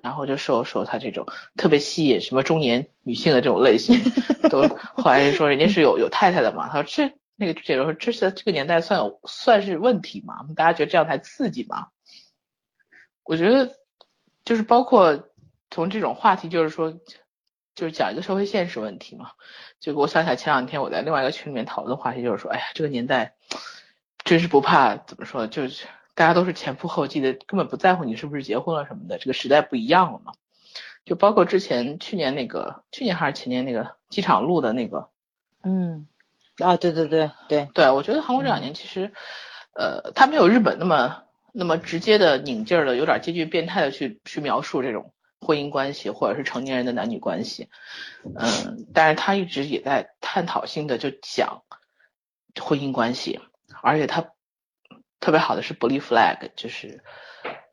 [0.01, 1.25] 然后就说说他这种
[1.55, 4.01] 特别吸引什么中年女性的这种类型，
[4.49, 4.67] 都
[5.01, 10.45] 后来说人家是有有太太的嘛，他说这那个解说说这是这个年代算有算是问题嘛？
[10.57, 11.88] 大家觉得这样才刺激嘛？
[13.24, 13.76] 我觉得
[14.45, 15.28] 就是包括
[15.71, 16.91] 从这种话题，就是说
[17.76, 19.32] 就是讲一个社会现实问题嘛。
[19.80, 23.36] 就我想起来前两天我在另外一个群里面讨论的话题，就是说，哎呀，这个年代
[24.24, 25.86] 真是不怕怎么说，就是。
[26.15, 29.17] 大家都是前赴后继的，根本不在乎你是不是结婚了什么的。
[29.17, 30.34] 这个时代不一样了嘛，
[31.05, 35.09] 就包括之前去年那个，去年还是前年那个机场录的那个，
[35.63, 36.07] 嗯，
[36.59, 39.11] 啊，对对对对对，我觉得韩国这两年其实，
[39.74, 41.24] 呃，它没有日本那么
[41.54, 47.70] 那么直接的拧劲儿的，有点接近变态的去去描述这种婚姻关系或者是成年人的男女关系，
[48.36, 51.64] 嗯，但是他一直也在探讨性的就讲
[52.60, 53.39] 婚姻关系，
[53.82, 54.32] 而且他。
[55.20, 57.01] 特别好的是不立 flag，就是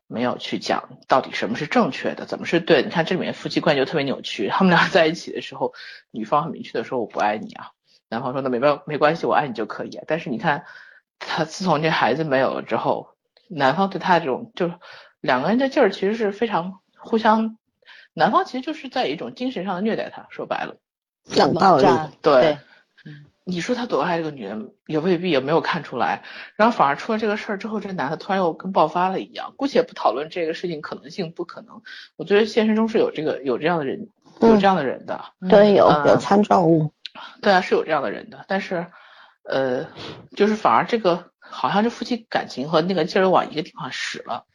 [0.07, 2.81] 没有去讲到底什么是正确的，怎么是对。
[2.81, 5.73] 你看这里面夫妻关系就特别扭曲，他们俩在一起的时候，
[6.11, 7.71] 女方很明确的说我不爱你啊，
[8.07, 9.99] 男方说那没办没关系，我爱你就可以。
[10.07, 10.63] 但是你看
[11.19, 13.10] 他自从这孩子没有了之后，
[13.53, 14.75] 男方对他这种就是
[15.19, 17.57] 两个人的劲儿其实是非常互相，
[18.13, 20.75] 男方其实就是在一种精神上的虐待他，说白了，
[21.35, 21.85] 冷暴力，
[22.21, 22.57] 对。
[23.43, 26.21] 你说他多爱这个女人，也未必也没有看出来，
[26.55, 29.55] 然后反而出了这个事儿之后，这男的突然又跟爆发了一样。
[29.57, 31.81] 姑且不讨论这个事情可能性不可能，
[32.17, 34.07] 我觉得现实中是有这个有这样的人，
[34.41, 36.93] 有这样的人的，对，有有参照物，
[37.41, 38.45] 对啊，是有这样的人的。
[38.47, 38.85] 但是，
[39.43, 39.87] 呃，
[40.35, 44.45] 就是反而这个好像这夫妻感情和那个劲儿往一个地方使了，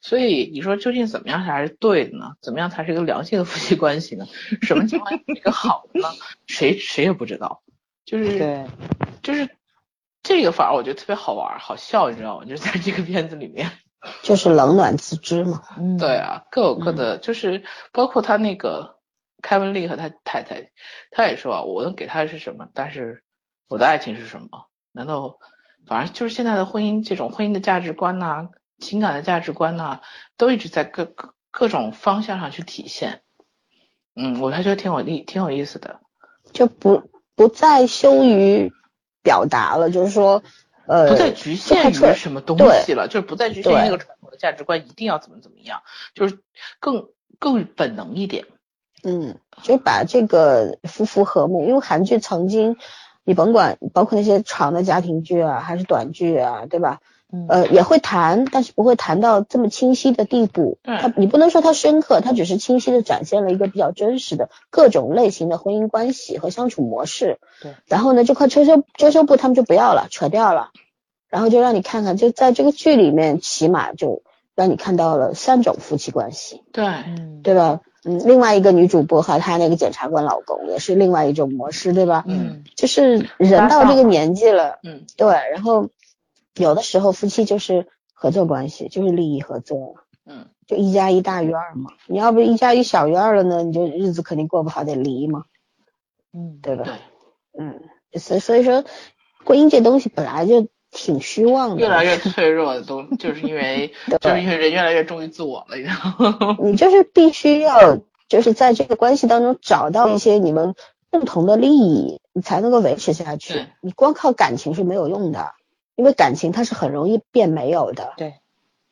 [0.00, 2.34] 所以你说究竟怎么样才是对的呢？
[2.40, 4.26] 怎么样才是一个良性的夫妻关系呢？
[4.62, 6.08] 什么情况是一个好的呢？
[6.46, 7.62] 谁谁也不知道。
[8.04, 8.66] 就是对，
[9.22, 9.48] 就是
[10.22, 12.44] 这个反而我觉得特别好玩好笑，你知道吗？
[12.44, 13.70] 就是在这个片子里面，
[14.22, 15.62] 就是冷暖自知嘛。
[15.76, 19.00] 嗯，对啊，各有各的，就是包括他那个
[19.42, 20.70] 凯文利和他太太，
[21.10, 22.68] 他也说啊，我能给他的是什么？
[22.74, 23.24] 但是
[23.66, 24.68] 我的爱情是什么？
[24.92, 25.38] 难道
[25.86, 30.00] 反正就是现在的婚姻这种婚姻的价值观呐，情感的价值观呐，
[30.36, 33.22] 都一直在各各各种方向上去体现。
[34.14, 36.00] 嗯，我还觉得挺有意挺有意思的，
[36.52, 37.02] 就不。
[37.36, 38.72] 不再羞于
[39.22, 40.42] 表达了，就是说，
[40.86, 45.82] 呃，不再局限于什么东西了，就是不再局限于那个传统的价值观，一定要怎么怎么样，
[46.14, 46.38] 就是
[46.80, 48.46] 更更本能一点。
[49.02, 52.78] 嗯，就把这个夫妇和睦，因为韩剧曾经，
[53.26, 57.00] 你甭管包括那些长的家庭剧啊，还是短剧啊，对吧？
[57.48, 60.78] 呃，也会谈，但是不会谈到这么清晰的地步。
[60.84, 67.38] 他你不能说他深刻，他只是清晰的展现了一个比较真实的各种类型的婚姻关系和相处模式。
[67.60, 67.74] 对。
[67.86, 70.70] 然后呢，这块遮羞遮羞布他们就不要了，扯掉了，
[71.28, 74.22] 然后就让你看看，就在这个剧里面，起码就
[74.54, 76.62] 让你看到了三种夫妻关系。
[76.72, 76.84] 对，
[77.42, 77.80] 对吧？
[78.06, 82.24] 嗯，另外一个女主播和她那个检察官老公也是另外一种模式，对吧？
[82.26, 82.64] 嗯。
[82.76, 85.90] 就是人到这个年纪了，嗯，对，然后。
[86.58, 91.90] 有的时候夫妻就是合作关系，就是利益合作，嗯，就一加一大于二嘛。
[92.06, 95.44] 你要不一加一小于二了呢，你就日子肯定过不好，得离嘛，
[96.32, 96.98] 嗯，对吧？
[97.58, 97.82] 嗯，
[98.14, 98.86] 所所以说，
[99.44, 100.66] 婚姻这东西本来就
[100.96, 105.76] 挺虚妄的，越来越脆弱的都就是因为 就是因为人越来越忠于自我了，
[106.60, 110.74] 你就是必须要就是在这个关系当中找到一些你们
[111.10, 113.66] 共同的利益，你才能够维持下去。
[113.80, 115.52] 你光靠感情是没有用的。
[115.94, 118.34] 因为感情它是很容易变没有的，对，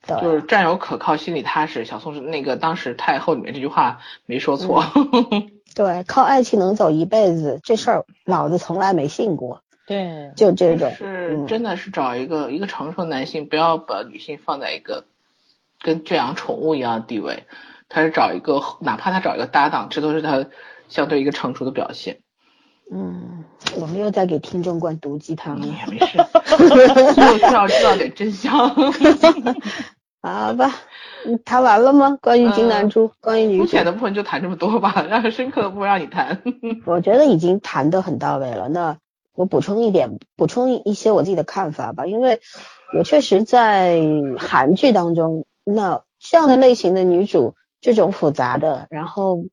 [0.06, 1.84] 对，就是占有可靠，心里踏实。
[1.84, 4.82] 小宋是那个当时太后里面这句话没说错，
[5.76, 9.60] 对，靠爱情能走一辈子这事儿，老子从来没信过。
[9.86, 15.04] 对，就这种是真的是找一个一个成熟男性，不要把女性放在一个
[15.80, 17.44] 跟圈养宠物一样的地位，
[17.88, 20.46] 他是找一个哪怕他找一个搭档，这都是他
[20.88, 22.20] 相对一个成熟的表现。
[22.90, 23.44] 嗯，
[23.76, 25.66] 我们又在给听众灌毒鸡汤了。
[25.88, 26.18] 没事，
[27.16, 28.52] 就需要知道点真相。
[30.20, 30.70] 好吧，
[31.26, 32.18] 你谈完了吗？
[32.22, 33.66] 关于金南珠，关于女主。
[33.66, 36.40] 浅的部分就谈这么多吧， 让深刻的部分让你谈。
[36.86, 38.68] 我觉得已经谈的很到位了。
[38.70, 38.96] 那
[39.34, 42.40] 我补充一点，补充一些我自己的看法吧，因为
[42.96, 44.00] 我确实在
[44.38, 49.44] 韩剧当中，那这样的类型的女主，这种复杂的，然后。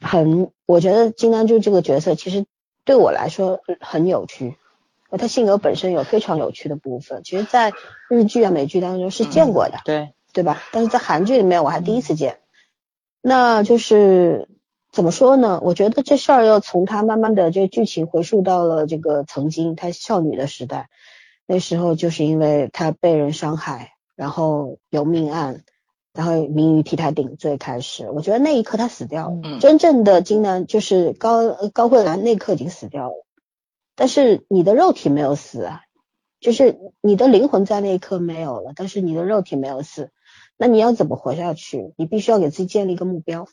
[0.00, 2.44] 很，我觉得金南珠这个角色其实
[2.84, 4.58] 对我来说很有趣，
[5.08, 7.72] 她性格本身有非常有趣的部分，其实，在
[8.10, 10.60] 日剧啊、美剧当中是见过的，对对吧？
[10.72, 12.40] 但是在韩剧里面我还第一次见，
[13.22, 14.46] 那就是
[14.94, 15.60] 怎么说呢？
[15.62, 20.88] 我觉得这事儿要从他慢慢的这个剧情回溯到了这个曾经他少女的时代，
[21.46, 25.64] 那时候就是因为他被人伤害，然后有命案。
[26.16, 29.40] 然后明宇替他顶罪开始，我觉得那一刻他死掉了。
[29.42, 33.26] 嗯真正的金南就是高高慧兰那刻已经死掉了，
[33.96, 35.80] 但是你的肉体没有死啊，
[36.38, 40.12] 就是你的灵魂在那一刻没有了，但是你的肉体没有死，
[40.56, 41.92] 那你要怎么活下去？
[41.96, 43.48] 你必须要给自己建立一个目标。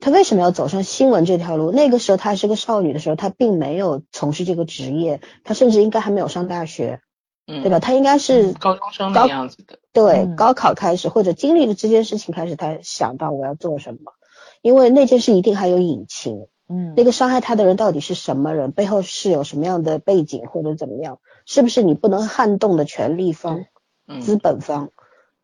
[0.00, 1.70] 他为什么要走上新闻这条路？
[1.70, 7.00] 那个时候她是个少女的时候，她并没有从事这个职业，她甚至应该还没有上大学，
[7.46, 7.78] 嗯，对吧？
[7.80, 14.12] 她应该是高中生的样子的，对，嗯高考开始或者经历了这件事情开始，她想到我要做什么，
[14.62, 23.66] 因为那件事一定还有隐情，嗯那个伤害他的人到底是什么人，背后是有什么样的背景或者怎么样，是不是你不能撼动的权利方、
[24.08, 24.90] 嗯资本方，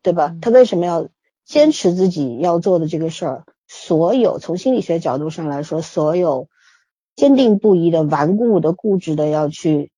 [0.01, 0.41] 对吧嗯？
[0.41, 1.07] 他为什么要
[1.45, 3.43] 坚持自己要做的这个事儿？
[3.67, 6.47] 所有从心理学角度上来说，所有
[7.15, 9.91] 坚定不移的、顽固的、固执的要去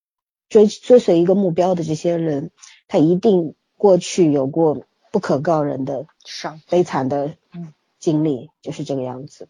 [0.49, 2.51] 追追随一个目标的这些人，
[2.88, 9.47] 他一定过去有过不可告人的伤悲惨的嗯经历，就是这个样子。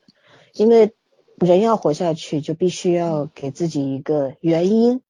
[0.54, 0.94] 因为
[1.38, 5.02] 人要活下去，就必须要给自己一个原因，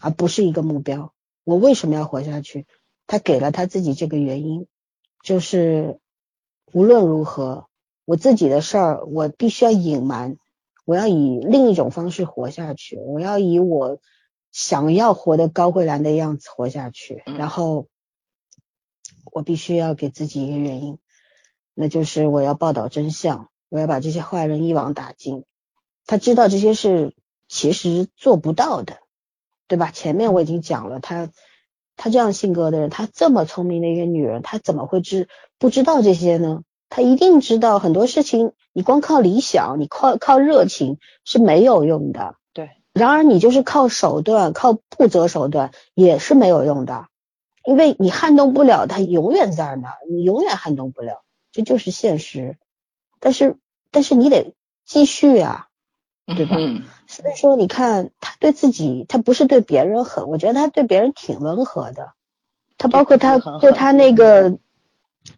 [0.00, 1.12] 而不是一个目标。
[1.44, 2.66] 我为什么要活下去？
[3.06, 4.66] 他给了他自己这个原因，
[5.22, 5.98] 就是
[6.72, 7.66] 无论如何，
[8.06, 10.38] 我自己的事儿我必须要隐瞒，
[10.86, 13.98] 我要以另一种方式活下去，我要以我
[14.52, 17.88] 想要活的高慧兰的样子活下去，嗯然后
[19.32, 20.98] 我必须要给自己一个原因，
[21.74, 25.44] 那就是我要报道真相，我要把这些坏人一网打尽。
[26.06, 27.12] 他知道这些是
[27.48, 28.98] 其实做不到的，
[29.66, 29.90] 对吧？
[29.90, 31.28] 前面我已经讲了，他
[31.96, 35.28] 他这样性格的人，他这么聪明的一个女人，她怎么会知
[35.58, 36.62] 不知道这些呢？
[36.88, 42.36] 她一定知道很多事情，你光靠理想，你靠靠热情是没有用的。
[42.52, 47.06] 对，然而你就是靠手段，靠不择手段也是没有用的，
[47.64, 51.22] 因为你撼动不了他，永远在那儿，你永远撼动不了，
[51.52, 52.56] 这就是现实。
[53.20, 53.56] 但是
[53.90, 55.68] 但是你得继续啊，
[56.26, 62.12] 对吧嗯所以说你看他对自己，他不是对别人狠，我觉得他对别人挺温和的。
[62.78, 64.58] 他包括他对他那个，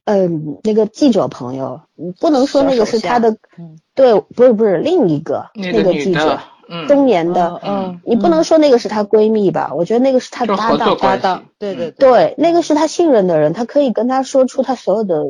[0.05, 9.72] 嗯，那个记者朋友，你不能说那个是他的，嗯对，不是不是另一个那个记者，，嗯，中年的，嗯，你不能说那个是她闺蜜吧？
[9.74, 15.24] 我觉得那个是她搭档搭档，对对嗯对，那个是她信任的人，她可以跟她说出她所有的，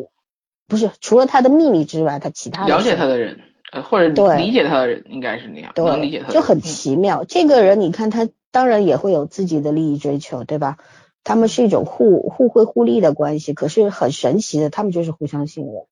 [0.66, 3.40] 不是除了她的秘密之外，她其他的了解她的人，
[3.72, 7.24] 呃，或者对理解她的人，应该是那样，能理解他对，就很嗯奇妙。
[7.24, 10.76] 这个人，你看他当然也会有自己的利益追求，对吧？
[11.24, 15.84] 他们是一种互互惠互利的关系，可是很神奇的，他们就是互相信任。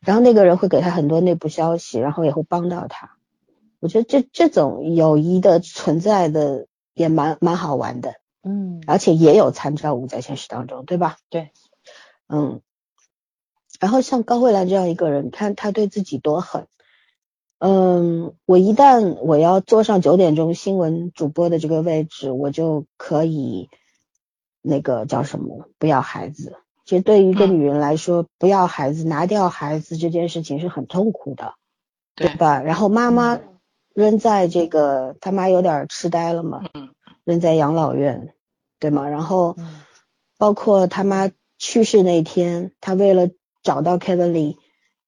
[0.00, 3.16] 然后那个人会给他很多内部消息，然后也会帮到他。
[3.80, 11.16] 我觉得这这种友谊的存在的也蛮蛮好玩的，嗯而且也有参照物在现实当中，对吧？
[11.28, 11.50] 对，
[12.28, 12.60] 嗯。
[13.78, 16.66] 然后像高慧兰这样一个人，你看他对自己多狠。
[17.58, 23.68] 嗯，我一旦我要坐上九点钟新闻主播的这个位置，我就可以
[24.66, 26.56] 那个叫什么，不要孩子。
[26.84, 31.54] 其实对于一个嗯女人来说，不要孩子、拿掉孩子这件事情是很痛苦的，
[32.14, 32.60] 对吧？
[32.62, 33.40] 然后妈妈
[33.94, 36.90] 扔在这个，他妈有点痴呆了嘛，嗯
[37.24, 38.34] 扔在养老院，
[38.78, 39.08] 对吗？
[39.08, 39.80] 然后嗯
[40.38, 43.30] 包括他妈去世那天，他为了
[43.62, 44.56] 找到 Kevin Lee，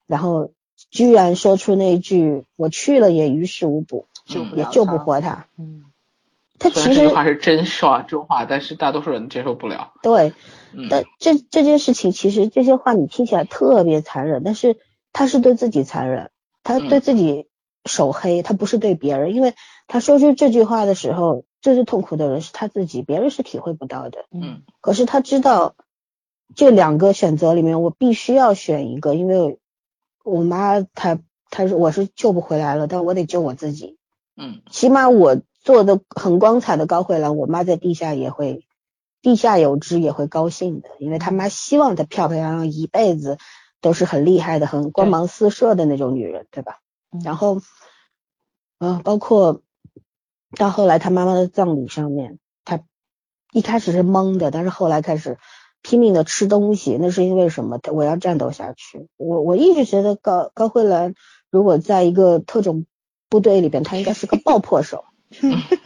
[0.06, 0.52] 然后
[0.90, 5.84] 居然说出那句“我去了也于事无补，救不了也救不活他嗯”。
[6.58, 9.92] 他其实这句话是真话真话，但是大多数人接受不了。
[10.02, 10.32] 对，
[10.72, 14.76] 嗯，但这这件事情其实这些话你听起来特别残忍，但是
[15.12, 16.30] 他是对自己残忍，
[16.62, 17.46] 他对嗯自己
[17.84, 19.54] 手黑，他不是对别人，因为
[19.86, 24.26] 他说出这句话的时候，最最痛苦的人是他自己，别人是体会不到的。
[24.32, 25.74] 嗯可是他知道
[26.54, 29.58] 这两个选择里面，我必须要选一个，因为
[30.24, 31.18] 我妈她
[31.50, 33.96] 她说我是救不回来了，但我得救我自己。
[34.36, 38.64] 嗯起码我做的很光彩的高慧兰，我妈在地下也会
[39.20, 43.36] 地下有知也会高兴的，因为他妈希望她漂漂亮亮一辈子
[43.82, 46.78] 都是很厉害的、很光芒四射的那种女人，对吧？
[47.12, 47.60] 嗯然后，
[48.78, 49.60] 嗯、包括
[50.56, 52.80] 到后来他妈妈的葬礼上面，他
[53.52, 55.36] 一开始是懵的，但是后来开始
[55.82, 57.76] 拼命的吃东西，那是因为什么？
[57.76, 59.06] 他我要战斗下去。
[59.18, 61.14] 我我一直觉得高高慧兰
[61.50, 62.86] 如果在一个特种
[63.28, 65.04] 部队里边，她应该是个爆破手。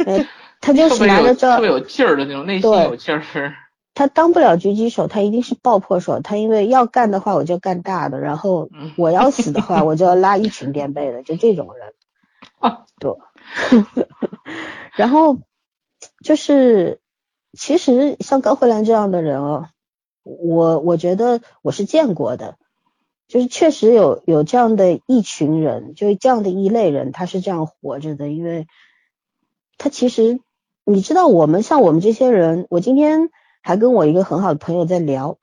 [0.07, 0.26] 呃，
[0.61, 3.22] 他就是拿着这特别有劲儿的那种，内心有劲儿。
[3.95, 6.20] 他当不了狙击手，他一定是爆破手。
[6.20, 11.93] 他因为要干的话，我就干大的；然后我要死的话， 我就要拉一群垫背的，就这种人。
[12.59, 13.12] 啊，对。
[14.97, 15.38] 然后
[16.24, 17.01] 就是，
[17.53, 19.68] 其实像高慧兰这样的人哦，
[20.22, 22.57] 我我觉得我是见过的，
[23.28, 28.66] 就是确实有有这样的一群人，就是这样的一类人，他是这样活着的，因为
[29.78, 30.40] 他其实
[30.84, 33.30] 你知道，我们像我们这些人，我今天。
[33.64, 35.38] 还跟我一个很好的朋友在聊，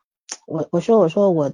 [0.45, 1.53] 我我说我说我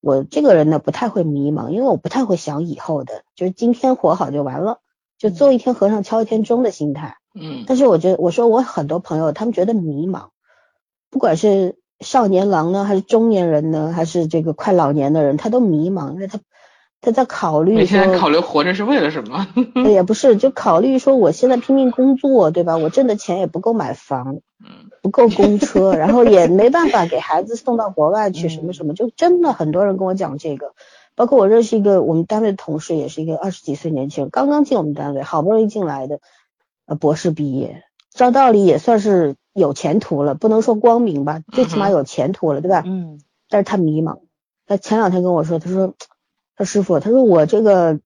[0.00, 4.78] 我这个人呢不太会迷茫，因为我不太会想以后的，就是今天活好就完了，
[5.18, 7.18] 就做一天和尚敲一天钟的心态。
[7.34, 7.64] 嗯。
[7.66, 10.28] 但是我觉得我说我很多朋友他们觉得迷茫，
[11.10, 16.40] 不管是少年郎呢，还是中年人呢，还是这个快老年的人，他都迷茫，因为他。
[17.02, 19.46] 他在考虑，每天考虑活着是为了什么？
[19.88, 22.76] 也不是，就考虑说我现在拼命工作，对吧？
[22.76, 24.40] 我挣的钱也不够买房，
[25.00, 30.74] 不够公车，然后也没办法给孩子送到国外去，什么什么，就真的很多人跟我讲这个。
[31.14, 36.20] 包括我认识一个我们单位的同事，也是一个二十几岁年轻人，刚刚进我们单位，好不容易进来的，
[36.84, 37.82] 呃，博士毕业，
[38.12, 42.82] 照道理也算是有前途了，不能说光明吧，最起码 有前途了，对吧？
[42.84, 43.18] 嗯。
[43.48, 44.18] 但是他迷茫，
[44.66, 45.94] 他前两天跟我说，他说。
[46.60, 48.00] 他师傅，他说我这个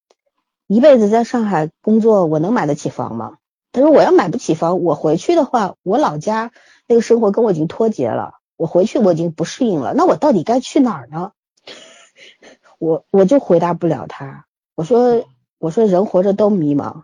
[0.69, 3.39] 一辈子在上海工作，我能买得起房吗？
[3.73, 6.53] 他说我要买不起房，我回去的话，我老家
[6.87, 11.33] 那个生活跟我已经脱节了，我回去我已经不适应了，那我到底该去哪儿呢？
[12.79, 14.47] 我我就回答不了他，
[14.77, 15.25] 我说
[15.59, 17.03] 我说人活着都迷茫，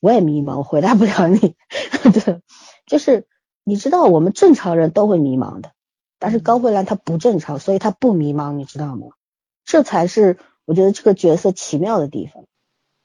[0.00, 1.56] 我也迷茫，我回答不了你。
[2.24, 2.40] 对，
[2.86, 3.26] 就是
[3.64, 5.72] 你知道我们正常人都会迷茫的，
[6.18, 9.08] 但是高慧兰她不正常，所以她不迷茫，你知道吗？
[9.66, 10.38] 这才是。
[10.66, 12.44] 我觉得这个角色奇妙的地方，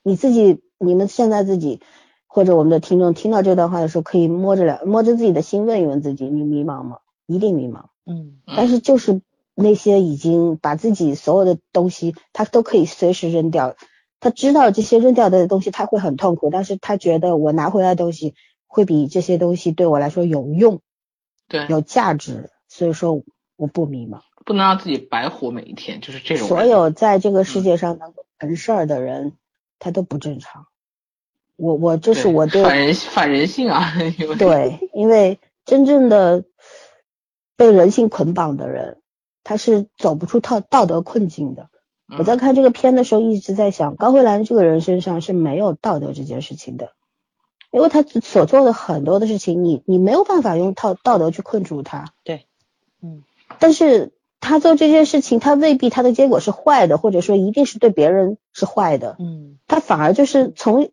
[0.03, 1.80] 你自己、你们现在自己
[2.28, 6.97] 或者我们的听众听到这段话的时候，可以摸着了摸着自己的心问一问自己：你迷茫吗？
[7.28, 7.86] 一定迷茫。
[8.05, 8.39] 嗯。
[8.47, 9.22] 但是就是
[9.53, 13.76] 那些已经把自己所有的东西，他都可以随时扔掉。
[14.20, 18.34] 他知道这些扔掉的东西他会很痛苦，但是他觉得我拿回来的东西
[18.66, 20.82] 会比这些东西对我来说有用，
[21.47, 22.49] 对，有价值。
[22.68, 23.22] 所以说
[23.55, 24.22] 我不迷茫。
[24.45, 26.47] 不能让自己白活每一天，就是这种。
[26.47, 29.33] 所有在这个世界上能够成事儿的人，
[29.79, 30.65] 他都不正常。
[31.57, 33.93] 我我这是我对反人反人性啊！
[34.39, 36.43] 对，因为真正的
[37.55, 38.99] 被人性捆绑的人，
[39.43, 41.69] 他是走不出道道德困境的。
[42.17, 46.93] 我在看这个片的时候，一直在想，高慧兰这个人身上是没有道德这件事情的，
[47.69, 52.11] 因为他所做的很多的事情，你你没有办法用套道德去困住他。
[52.23, 52.47] 对，
[53.03, 53.23] 嗯，
[53.59, 54.13] 但是。
[54.41, 59.15] 他做这件事情，他未必他的结果是坏的，或者说一定是对别人是坏的。
[59.19, 60.89] 嗯，他反而就是从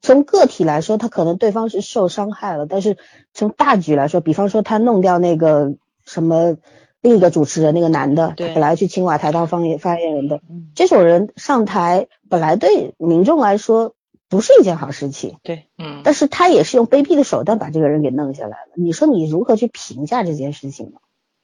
[0.00, 2.98] 从个体来说，他可能对方是受伤害了，但是
[3.32, 5.74] 从大局来说，比方说他弄掉那个
[6.04, 6.56] 什么
[7.00, 10.40] 另一个主持人那个男的，他本来去青瓦台当方言发言人的，
[10.74, 13.94] 这种人上台本来对民众来说
[14.28, 15.38] 不是一件好事情。
[15.42, 18.72] 对，嗯，但是他也是用卑鄙的手段把这个人给弄下来了。
[18.76, 20.98] 你说你如何去评价这件事情呢？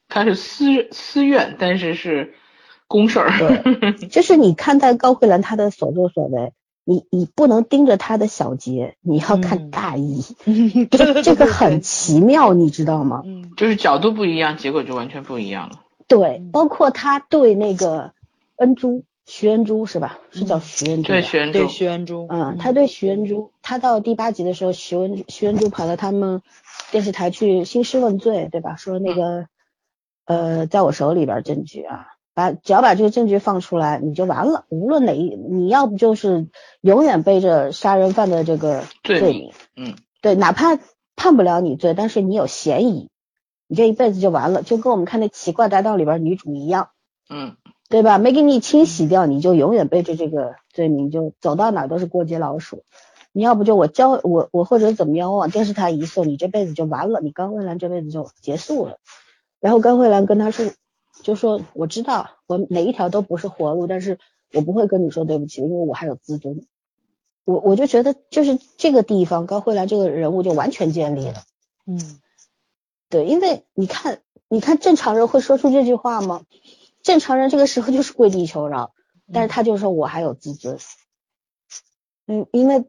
[0.09, 2.33] 他是私私怨，但是是
[2.87, 3.29] 公事儿。
[3.37, 6.51] 对， 就是你看待高慧兰她的所作所为，
[6.83, 10.23] 你你不能盯着她的小节，你要看大义。
[10.89, 13.21] 这这个很奇妙，你知道吗？
[13.23, 15.81] 嗯，就是角度不一样，结果就完全不一样了。
[16.07, 18.13] 对，包括他对那个
[18.57, 20.17] 恩珠徐恩珠是吧？
[20.31, 21.09] 是叫徐恩珠。
[21.09, 21.59] 对徐恩珠。
[21.59, 22.25] 对徐恩珠。
[22.31, 26.41] 嗯，他对徐恩珠，他到第八集的时候，徐恩徐恩珠跑到他们
[26.89, 28.75] 电视台去兴师问罪，对吧？
[28.75, 29.45] 说那个。
[30.29, 32.05] 呃，在我手里边证据啊，
[32.35, 34.65] 把只要把这个证据放出来，你就完了。
[34.69, 36.47] 无论哪一，你要不就是
[36.81, 40.77] 永远背着杀人犯的这个罪名，嗯，对，哪怕
[41.15, 43.09] 判不了你罪，但是你有嫌疑，
[43.67, 46.89] 你这一辈子就完了，就跟我们看那奇怪大盗里边女主一样，
[47.27, 47.57] 嗯，
[47.89, 48.19] 对吧？
[48.19, 52.83] 没给你清洗掉，你就永远背着这个罪名，就走到哪都是过街老鼠。
[53.31, 58.99] 你要不就我交我我或者怎么样，我往电视台一送，你这辈子就完了，你刚未兰这辈子就结束了。
[59.59, 60.71] 然后高慧兰跟他说，
[61.21, 64.19] 就说我知道我哪一条都不是活路，但是
[64.53, 66.65] 我不会跟你说对不起，因为我还有自尊。
[67.45, 71.43] 我我就觉得就是这个地方，高慧兰这个人物就完全建立了。
[71.85, 72.19] 嗯，
[73.09, 76.43] 对，因为你看，你看正常人会说出这句话吗？
[77.03, 78.93] 正常人这个时候就是跪地求饶，
[79.33, 80.77] 但是他就说我还有自尊。
[82.27, 82.85] 嗯，因为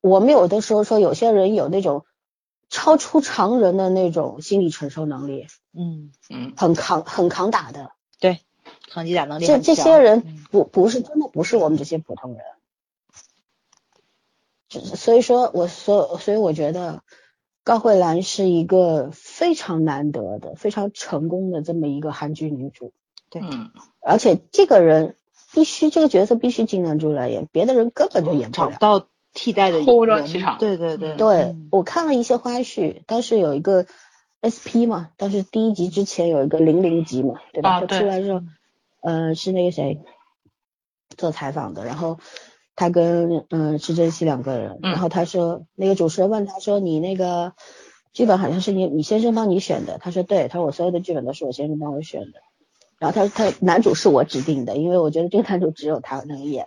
[0.00, 2.04] 我们有的时候说有些人有那种。
[2.72, 6.12] 超出常人的那种心理承受能力，嗯。
[6.30, 7.90] 嗯，很扛很扛打的，
[8.20, 8.38] 对，
[8.88, 12.36] 抗击打能力这这些人不不是真的不是我们这些普通
[14.70, 17.02] 人，所以说我所所以我觉得
[17.64, 22.92] 高慧兰是一个非常难得的、非常成功的这么一个韩剧女主。
[23.28, 25.16] 对，嗯，而且这个人
[25.52, 28.76] 必须这个角色必须金南珠来演，别的人根本就演不了。
[28.78, 33.86] 到替代的拖不着人气场对对对对嗯我看了一些花絮，当时有一个
[34.40, 37.80] SP 嘛，当时第一集之前有一个零零集嘛，对吧？
[37.80, 37.98] 他啊对。
[37.98, 38.42] 出来之后，
[39.02, 40.00] 呃，是那个谁
[41.16, 42.18] 做采访的，然后
[42.76, 44.92] 他跟嗯、呃施珍熙两个人，嗯。
[44.92, 47.54] 然后他说那个主持人问他说你那个
[48.12, 52.40] 剧本好像是你你先生帮你选的，他说对，他说我所有的剧本都是我先生帮我选的，
[52.98, 56.66] 然后他说他男主是我指定的，因为我觉得这个男主只有他能演，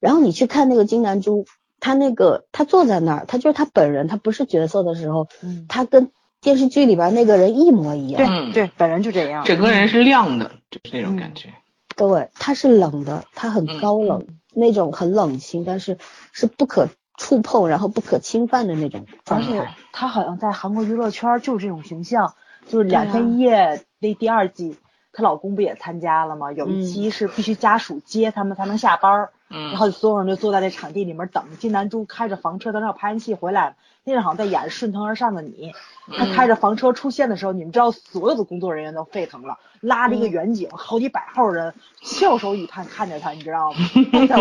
[0.00, 1.44] 然后你去看那个金南珠。
[1.80, 6.12] 他那个，他坐在那儿，他就是他本人，他不是角色的时候，嗯，他跟
[6.44, 8.22] 电视剧里边那个人一模一样。
[8.22, 9.44] 对嗯对，本人就这样。
[9.44, 11.48] 整个人是亮的，就是那种感觉。
[11.96, 15.96] 对，他是冷的，他很嗯高冷，那种很冷清，但是
[16.32, 19.74] 是不可触碰，然后不可侵犯的那种而且状态。
[19.92, 22.34] 她好像在韩国娱乐圈就是这种形象，
[22.68, 24.76] 就是两天一夜那第二季，
[25.12, 26.52] 她老公不也参加了吗？
[26.52, 31.44] 有一嗯期是必须家属接他们才能下班儿，嗯，然后所有人就坐在那场地里面等。
[31.58, 35.72] 金南珠开着房车在那儿拍完戏回来，那阵好像在演《顺藤而上的你》，
[36.16, 43.78] 他开着房车出现的时候，你们知道所有的工作人员都沸腾了，拉着一个远景，好几百号人翘首以盼看着他，你知道吗？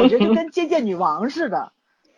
[0.01, 1.71] 我觉得就跟接见女王似的。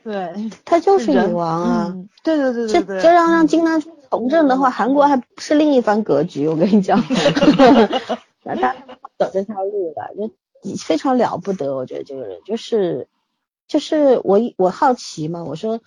[0.03, 1.87] 对，她就是女王啊！
[1.89, 6.47] 嗯对对对这对对，这让让金南珠从政的话，韩国还是另一番格局。
[6.47, 7.03] 我跟你讲
[8.43, 8.75] 那他
[9.17, 10.31] 走这条路了，就
[10.73, 11.75] 非常了不得。
[11.75, 13.07] 我觉得这个人就是
[13.67, 15.81] 就是我我好奇嘛，我说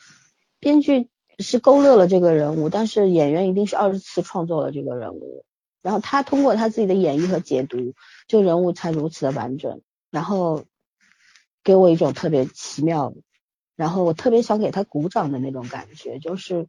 [0.60, 1.08] 编剧
[1.38, 5.44] 是勾勒了这个人物，但是演员一定是二十次创作了这个人物，
[5.82, 7.94] 然后他通过他自己的演绎和解读，
[8.26, 10.64] 这个人物才如此的完整，然后
[11.64, 13.12] 给我一种特别奇妙
[13.76, 16.66] 然后我特别想给他鼓掌的那种感觉，就是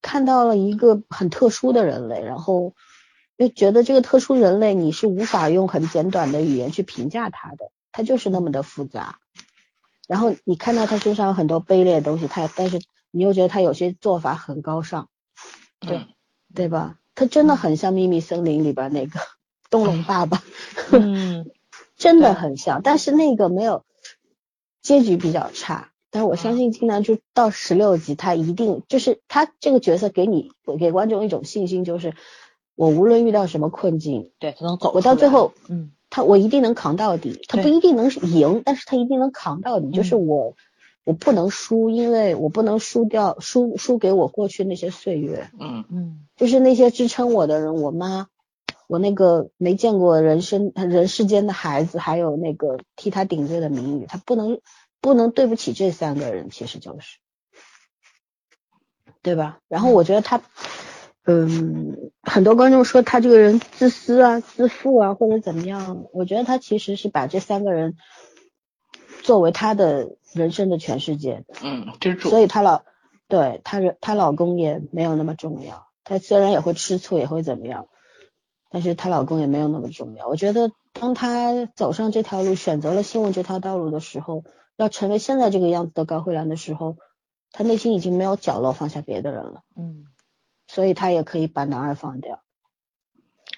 [0.00, 2.74] 看到了一个很特殊的人类，然后
[3.42, 9.18] 又觉得这个特殊人类你是无法用很简短的语言去评价他的，他就是那么的复杂。
[10.06, 12.80] 然后你看到他身上有很多卑劣的东西，他但是
[13.10, 15.08] 你又觉得他有些做法很高尚，
[15.80, 16.06] 对，
[16.54, 16.98] 对吧？
[17.14, 19.20] 他真的很像《秘密森林》里边那个
[19.70, 20.42] 东龙爸爸，
[20.92, 21.50] 嗯，
[21.96, 23.84] 真的很像，但是那个没有
[24.82, 25.90] 结局比较差。
[26.10, 32.14] 但是我相信金南珠到十六集，他一定就是他这个角色给你给观众一种信心，就是
[32.82, 34.90] 我无论遇到什么困境，对，他能走。
[34.92, 37.40] 我到最，后嗯，他我一定能扛到底。
[37.46, 39.92] 他不一定能赢，但是他一定能扛到底。
[39.92, 40.56] 就是嗯我
[41.04, 48.26] 我不能输，因为我不能输掉输输给我过去那些岁月，嗯嗯，就是那些支撑我的人，我妈。
[48.88, 54.60] 我那个没见过人生人世间的孩子，还有那个替他顶罪的名誉，他不能
[55.00, 57.18] 不能对不起这三个人，其实就是，
[59.22, 59.60] 对吧？
[59.68, 60.42] 然后我觉得他，
[61.24, 67.96] 嗯，很多观众说他这个人自私啊、自负啊，或者怎么样，我觉得他其实是把这三个人
[69.22, 72.40] 作为他的人生的全世界的，嗯，支柱所。
[72.40, 72.82] 以她老
[73.28, 77.86] 对她人她老公也没有那么重要，她虽然也会吃醋，也会怎么样，
[78.68, 80.26] 但是她老公也没有那么重要。
[80.26, 84.42] 我觉得当她走上这条路，选择了新闻这条道路的时候，
[84.76, 86.96] 要成为现在这个样子的高慧兰的时候，
[87.52, 90.04] 她内心已经没有角落放下别的人了，嗯，
[90.72, 92.40] 所以他也可以把男二放掉。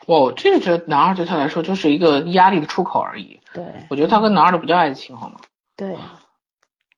[0.07, 3.41] 哦这个觉得男二对他来说就是一个压力的出口而已。
[3.53, 5.37] 对我觉得他跟男二都不叫爱情，好吗？
[5.77, 5.97] 对，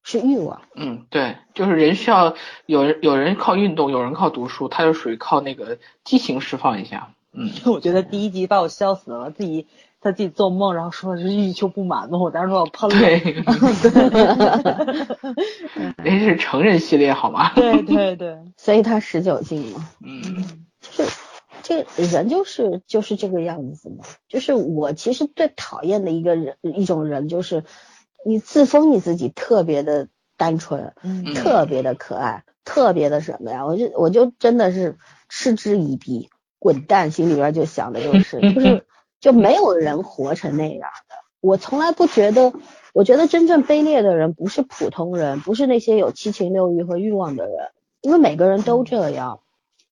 [0.02, 0.62] 是欲望。
[0.74, 7.12] 嗯，对，就是人需要有人有人靠运动，有人靠读书，他就属于靠那个激情释放一下。
[7.32, 9.66] 嗯， 我觉得第一集把我笑死了，自己
[10.00, 12.96] 他自己做梦，然后说的是欲求不满嘛，我当时说我喷了。
[13.00, 13.34] 对，
[16.04, 17.52] 人是成人系列好吗？
[17.54, 19.88] 对对对，所以他十九禁嘛。
[20.04, 21.10] 嗯就是
[21.62, 24.04] 这个人就是就是这个样子嘛。
[24.28, 27.64] 就是我其实最讨厌的一个人一种人，就是
[28.24, 33.66] 你自封你自己特别的单纯，嗯特别的可爱，特别的什么呀？
[33.66, 34.96] 我就我就真的是
[35.28, 36.28] 嗤之以鼻，
[36.60, 37.10] 滚蛋！
[37.10, 38.84] 心里边就想的就是 就是
[39.26, 41.16] 就没有人活成那样的。
[41.40, 42.52] 我从来不觉得，
[42.92, 47.70] 我觉得真正卑劣的人不是普通人，不是那些有七情六欲和欲望的人，
[48.02, 49.40] 因为每个人都这样。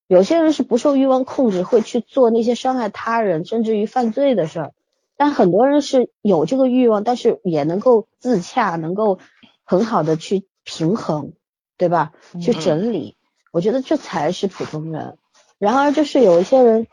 [0.06, 4.72] 有些人是不受欲望控制，会去做那些伤害他人甚至于犯罪的事儿，
[5.16, 9.18] 但很多人是有这个欲望，但是也能够自洽，能够
[9.64, 11.32] 很好的去平衡，
[11.76, 12.12] 对吧？
[12.40, 13.16] 去嗯整理，
[13.50, 15.18] 我觉得这才是普通人。
[15.58, 16.86] 然而就是有一些人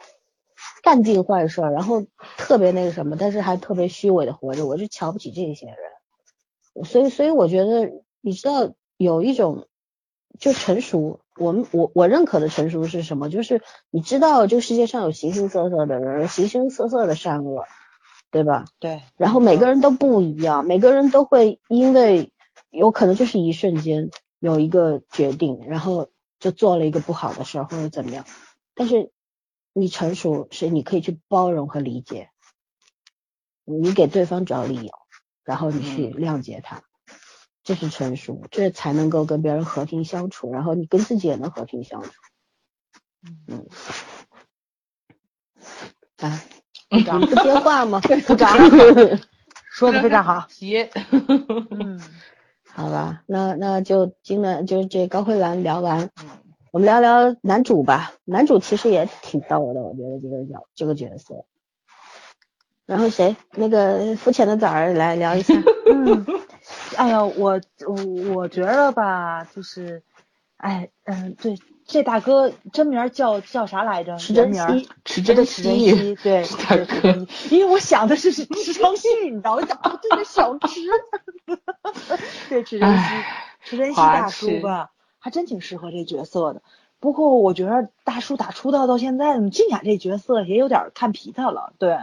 [0.82, 2.06] 干尽坏事儿，然后
[2.38, 5.76] 特别那个什么，但是还特别虚伪的活着，我就瞧不起这些人。
[6.86, 9.68] 所以，所以我觉得，你知道有一种
[10.40, 11.20] 就成熟。
[11.38, 13.30] 我们我我认可的成熟是什么？
[13.30, 17.64] 就是你知道这个世界上有形形色色的人，形形色色的善恶，
[18.32, 18.66] 对吧？
[18.80, 19.02] 对。
[19.18, 22.32] 然后每个人都不一样，每个人都会因为
[22.70, 26.10] 有可能就是一瞬间有一个决定，然后
[26.40, 28.26] 就做了一个不好的事儿或者怎么样。
[28.76, 29.10] 但是
[29.74, 32.30] 你成熟是你可以去包容和理解，
[33.66, 34.92] 你给对方找理由，
[35.44, 36.82] 然后你去谅解他。
[37.64, 42.12] 这是成熟，这才能够跟别人和平相处，然后你跟自己也能和平相处。
[43.48, 43.68] 嗯，
[46.18, 46.42] 啊，
[46.90, 48.02] 部长不接话吗？
[48.02, 48.58] 部长
[49.72, 50.48] 说的非常好。
[50.50, 50.90] 接。
[51.70, 52.02] 嗯，
[52.68, 56.10] 好吧，那那就今晚就这高慧兰聊完，
[56.72, 58.14] 我们聊聊男主吧。
[58.26, 61.46] 男主其实也挺逗的，我觉得这个角这个角色。
[62.86, 63.36] 然后谁？
[63.52, 65.54] 那个肤浅的崽儿来聊一下。
[65.92, 66.26] 嗯。
[66.96, 70.04] 哎呀，我我我觉得吧，就是，
[70.58, 74.18] 哎，嗯，对，这大哥真名叫叫啥来着？
[74.18, 79.68] 池珍熙，池珍熙，对，大哥，因为我想的是池昌熙，你知道吗？
[79.84, 80.82] 哦，对对，小池，
[82.50, 83.04] 对，池珍熙，
[83.64, 84.92] 池珍熙大叔吧，
[85.22, 86.62] 还真挺适合这角色的。
[87.00, 91.98] 不过我觉得大叔打出道到现在，静雅这角色也有点看皮他了，对。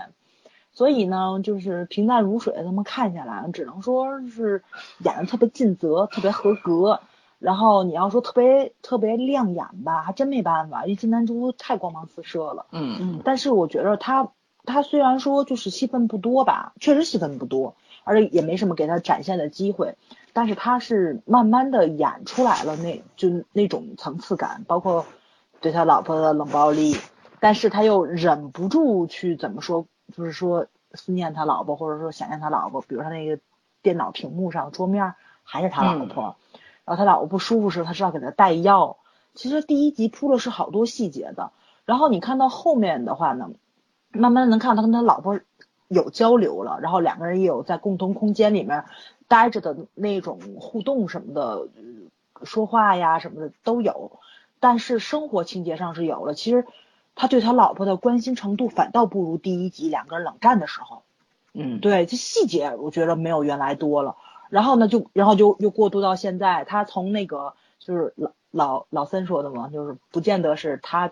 [0.73, 4.62] 所以呢，就是平淡如水，这么看下来，只能说是
[4.99, 7.01] 演的特别尽责，特别合格。
[7.41, 12.66] 然后你要说特别特别亮眼吧，还真没办法，因为金南珠太光芒四射了。
[12.71, 13.21] 嗯嗯。
[13.25, 14.31] 但是我觉得他
[14.64, 17.75] 他虽然说就是戏份不多吧，确实戏份不多，
[18.09, 19.97] 而且也没什么给他展现的机会。
[20.33, 25.05] 但是他是慢慢的演出来了，那就那种层次感，包括
[25.61, 26.97] 对他老婆的冷暴力，
[27.41, 29.87] 但是他又忍不住去怎么说？
[30.17, 33.39] 就是说思念他老婆，或者说想念他老婆，比如他那个
[33.83, 36.37] 电脑屏幕上桌面还是他老婆，
[36.85, 38.97] 然后他老婆不舒服时，他是要给他带药。
[39.35, 41.53] 其实第一集铺了是好多细节的，
[41.85, 43.51] 然后你看到后面的话呢，
[44.13, 45.41] 慢慢能看到他跟他老婆
[45.89, 48.84] 有交流了，然后两个人也有在共同空间里面
[49.26, 51.68] 待着的那种互动什么的，
[52.45, 54.12] 说话呀什么的都有，
[54.61, 56.64] 但是生活情节上是有了，其实。
[57.20, 61.03] 他对他老婆的关心程度反倒不如第一集两个人冷战的时候，
[61.53, 64.14] 嗯，对，这细节我觉得没有原来多了。
[64.51, 71.11] 然后呢，就然后就又过渡到现在，他从那个就是老老老森说的嘛，就是不见得是他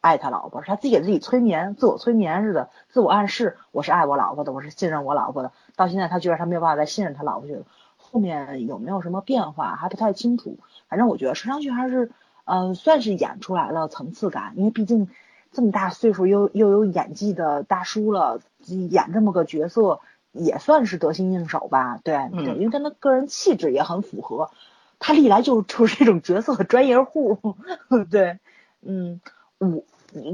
[0.00, 5.52] 爱他老婆，是他自己给自己催眠，自我催眠似的，自我暗示我是爱我老婆的，我是信任我老婆的。
[5.76, 7.62] 到现在他觉得他没有办法再信任他老婆去了，
[7.96, 10.58] 后面有没有什么变化还不太清楚。
[10.88, 12.10] 反正我觉得说上去还是
[12.44, 15.08] 嗯算是演出来了层次感，因为毕竟。
[15.50, 21.98] 这么大岁数又又有演技的大叔了，演这么个角色也算是得心应手吧？
[22.04, 24.50] 对，对，因为跟他个人气质也很符合，
[24.98, 27.56] 他历来就就是这种角色的专业户。
[28.10, 28.38] 对，
[28.82, 29.22] 嗯，
[29.58, 29.84] 我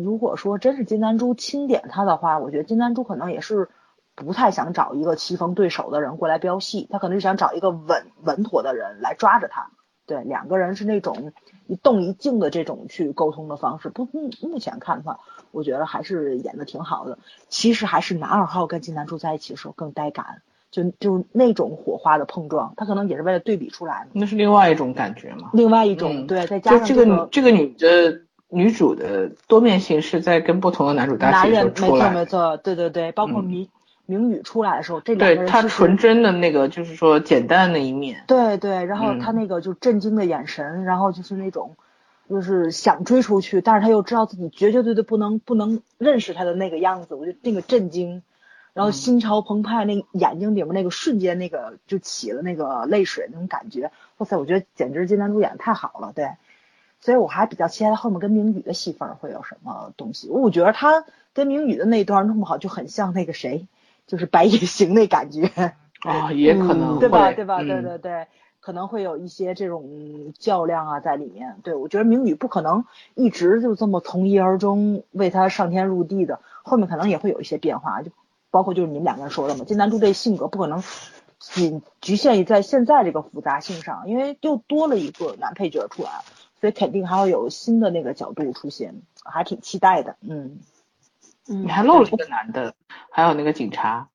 [0.02, 3.68] 如果说真是金丹珠钦点他的话，我觉得金丹珠可能也是
[4.14, 9.70] 不太想找一个棋逢对手的人过来飙戏，他可能是想找一个稳稳妥的人来抓着他。
[10.06, 11.32] 对，两个人是那种
[11.66, 13.88] 一动一静的这种去沟通的方式。
[13.88, 15.18] 不，目目前看的话，
[15.50, 17.18] 我觉得还是演的挺好的。
[17.48, 24.10] 其实还是男二号跟金南珠在一起的时候更带感，就就那种火花的碰撞，他可能也是为了对比出来的。
[24.12, 25.48] 那是另外一种感觉嘛？
[25.54, 32.10] 另外一种，对，再加上这个这个女的女主的多面性是在跟不同的男主搭戏时候出来。
[32.10, 33.68] 没错没错，对对对，包括明。
[34.06, 38.22] 明宇出来的时候，这两个人对他纯真的那个，就是说简单的一面。
[38.26, 41.74] 对对，然后他那个就震惊的眼神，然后就是那种，
[42.28, 48.22] 就是想追出去，但是他又知道自己绝绝对对不能不能认识他的那个样子，我就那个震惊，
[48.74, 56.28] 然后心潮澎湃，那眼睛里面那个瞬间那个就起了那个泪水那种感觉，哇塞，我觉得简直金南珠演的太好了，对，
[57.04, 63.68] 所以我还比较期待后面跟明宇的戏份会有什么东西，我觉得他跟明宇的那段弄不好，就很像那个谁。
[64.06, 65.46] 就是白夜行那感觉
[66.02, 67.32] 啊， 也可能对吧？
[67.32, 67.62] 对吧？
[67.62, 68.26] 对对对，
[68.60, 71.56] 可能会有一些这种较量啊在里面。
[71.62, 72.84] 对我觉得明宇不可能
[73.14, 78.02] 一直就这么从一而终为他上天入地的，后面可能也会有一些变化。
[78.02, 78.10] 就
[78.50, 80.82] 包括就是你们两个人说的嘛，金南珠这性格不可能
[81.38, 86.10] 仅局限于在现在这个复杂性上，因为又多了一个男配角出来，
[86.64, 90.16] 所以肯定还会有新的那个角度出现，还挺期待的。
[90.22, 90.60] 嗯。
[91.46, 92.74] 你还漏了一个男的，
[93.10, 94.08] 还有那个警察，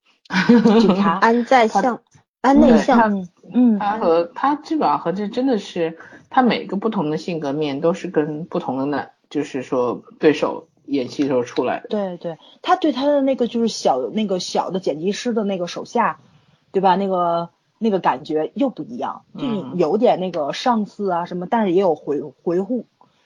[0.80, 2.02] 警察 安在向，
[2.42, 6.00] 安内向，嗯，他和他基本上和这真的是
[6.32, 11.90] 他每个不同的性格面都是跟不同的男，就是说对手演戏时候出来的。
[11.90, 16.20] 对对，他对他的那个就是小那个小的剪辑师的那个手下，
[16.72, 16.96] 对吧？
[16.96, 19.78] 那个那个感觉又不一样，就嗯。
[19.78, 22.86] 有点那个上司啊什么，但是也有回回护，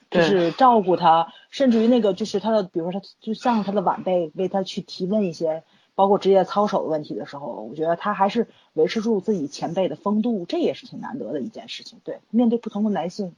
[0.09, 5.63] 就是照顾他，甚至于那个就是他的，比如说他就像他的晚辈为他去提问一些
[5.95, 11.99] 包括职业操守的问题的时候，我觉得他还是维持住自己前辈的风度，这也是挺难得的一件事情。
[12.03, 13.33] 对，面对不同的男性，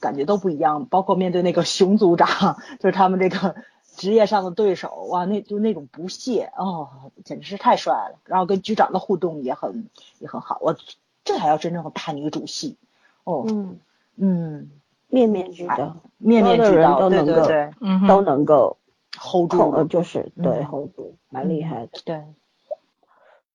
[0.00, 3.54] 感觉都不一样，包括面对那个熊组长， 就是他们这个
[4.00, 6.88] 职业上的对手，哇，那就那种不屑哦，
[7.22, 8.18] 简直是太帅了。
[8.24, 9.90] 然后跟局长的互动也很
[10.20, 10.74] 也很好，我
[11.22, 12.78] 这才叫真正的大女主戏。
[13.24, 13.78] 哦，嗯，
[14.16, 14.70] 嗯，
[15.08, 17.46] 面面俱到，面面俱到，对都能够对。
[17.46, 18.78] 对嗯都能够
[19.20, 22.00] ，hold 住，就是对嗯 hold 住，蛮厉害的。
[22.02, 22.24] 对，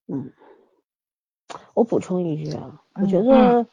[0.07, 0.31] 嗯，
[1.73, 3.65] 我补充一句啊，我嗯觉得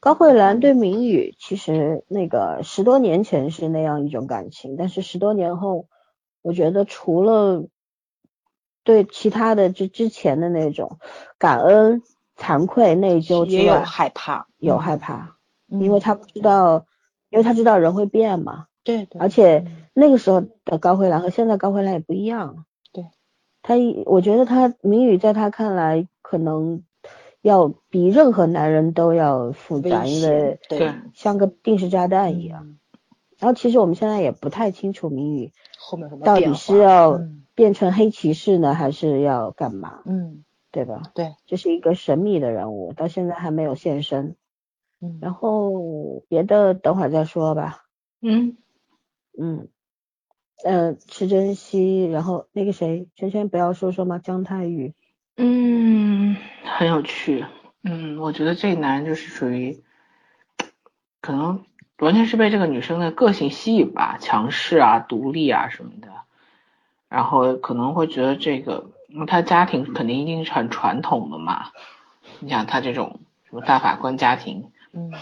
[0.00, 5.86] 高慧兰对明宇其实那个十多年前是那样一种感情，但是十多年后，
[6.44, 7.64] 我觉得除了
[8.82, 10.98] 对其他的就之前的那种
[11.38, 12.02] 感恩、
[12.36, 15.36] 惭愧、内疚之也有，害怕，有嗯害怕，
[15.70, 16.84] 嗯因为他不知道，
[17.30, 22.66] 因为他知道人会变嘛，对对，而且嗯那个时候的高慧兰和现在高慧兰也不一样。
[22.92, 23.06] 对，
[23.62, 26.82] 他一，我觉得他明宇在他看来可能
[27.40, 32.76] 要比任何男人都要复杂，因为，对像个定时炸弹一样。
[33.34, 41.02] 嗯然后其实我们现在也不太清楚谜语后面什么到底是要嗯变成黑骑士呢，还是要干嘛，嗯，对吧？
[41.14, 44.36] 对，这是一个神秘的人物，到现在还没有现身。
[45.00, 47.84] 嗯，然后别的等会儿再说吧。
[48.22, 48.56] 嗯，
[49.38, 49.68] 嗯，
[50.64, 54.18] 呃，池珍熙，然后那个谁，圈圈不要说说吗？
[54.18, 54.94] 姜太宇，
[55.36, 57.44] 嗯，很有趣。
[57.82, 59.82] 嗯，我觉得这个男人就是属于，
[61.20, 61.64] 可能
[61.98, 66.08] 完全是被这个女生的个性吸引吧，强势啊、独立啊什么的，
[67.08, 71.66] 然后可能会觉得这个，因为他家庭肯定一定是很传统的嘛。
[72.40, 75.12] 你想他这种什么大法官家庭，嗯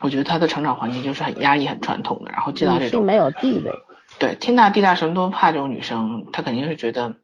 [0.00, 3.70] 我觉得他的成长环境就是很压抑、很传统的，然后见到这种没有地位，
[4.18, 7.14] 对，天大地大什么都怕这种女生，她肯定是觉得，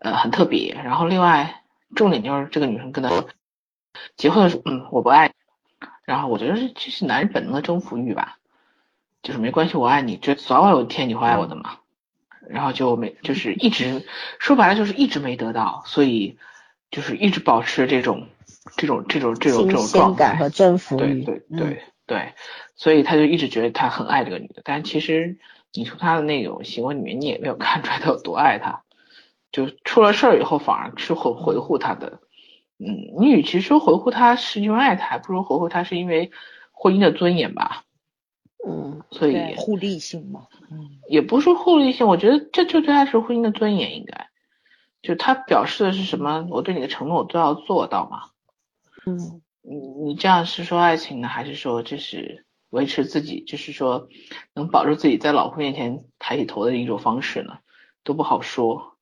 [0.00, 0.74] 呃，很特别。
[0.82, 1.62] 然后另外，
[1.94, 3.28] 重点就是这个女生跟他说，
[4.16, 5.34] 结婚的时候，嗯，我不爱你。
[6.06, 8.38] 然后我觉得这这是男人本能的征服欲吧，
[9.22, 11.78] 就是没关系，我爱你，就早晚有一天你会爱我的嘛。
[12.48, 14.06] 然后就没，就是一直
[14.38, 16.38] 说白了就是一直没得到，所以
[16.92, 18.28] 就是一直保持这种
[18.76, 20.48] 这种这种这种这种状态感和。
[20.48, 22.34] 征服对欲，嗯对对对，
[22.76, 25.38] 所以他就一直觉得他很爱这个女的，但其实
[25.72, 28.82] 你从他的那种行为里面，你也没有看出来他有多爱她，
[29.50, 32.20] 就出了事儿以后反而是回维护她的。
[32.78, 36.30] 嗯，你与其说回护她是因为爱他，还不如回护她是因为
[36.72, 37.84] 婚姻的尊严吧。
[38.68, 44.28] 嗯，所以，互利性嘛，嗯也不是说互利性，我觉得这就对他是婚姻的尊严，应该
[45.02, 46.46] 就他表示的是什么？
[46.50, 48.22] 我对你的承诺我都要做到嘛。
[49.06, 54.08] 嗯，你你这样是说爱情呢，还是说这是维持自己，就是说
[54.52, 57.58] 能保住自己在老婆面前抬起头的一种方式呢？
[58.02, 58.95] 都不好说。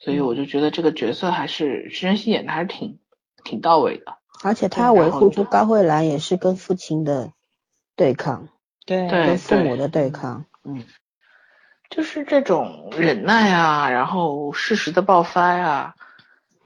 [0.00, 2.98] 所以我就觉得这个角色还是施珍熙演的还是挺
[3.44, 4.16] 挺到位的。
[4.42, 7.32] 而且他维护住高慧兰也是跟父亲的
[7.94, 8.48] 对抗，
[8.86, 10.82] 对对跟父母的对抗，嗯，
[11.90, 15.94] 就是这种忍耐啊，然后适时的爆发呀、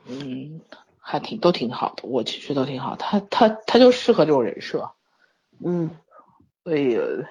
[0.07, 0.61] 嗯，
[1.01, 2.95] 还挺都挺好的，我其实都挺好。
[2.95, 4.93] 他他他就适合这种人设，
[5.65, 5.91] 嗯，
[6.63, 7.25] 所以呃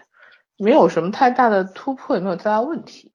[0.58, 3.14] 没有什么太大的突破，也没有太大问题。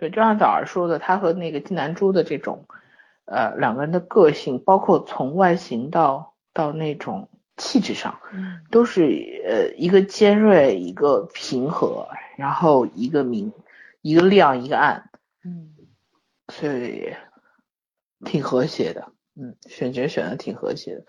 [0.00, 2.64] 对，就像早儿说的，他和那个金南珠的这种，
[3.26, 7.28] 呃，两个人的个性，包括从外形到到那种
[7.58, 8.62] 气质上，嗯。
[8.70, 9.02] 都是
[9.46, 13.52] 呃一个尖锐，一个平和，然后一个明，
[14.00, 15.10] 一个亮，一个暗，
[15.44, 15.74] 嗯。
[16.48, 17.14] 所以
[18.24, 19.12] 挺和谐的。
[19.36, 21.04] 嗯，选角选的挺和谐的，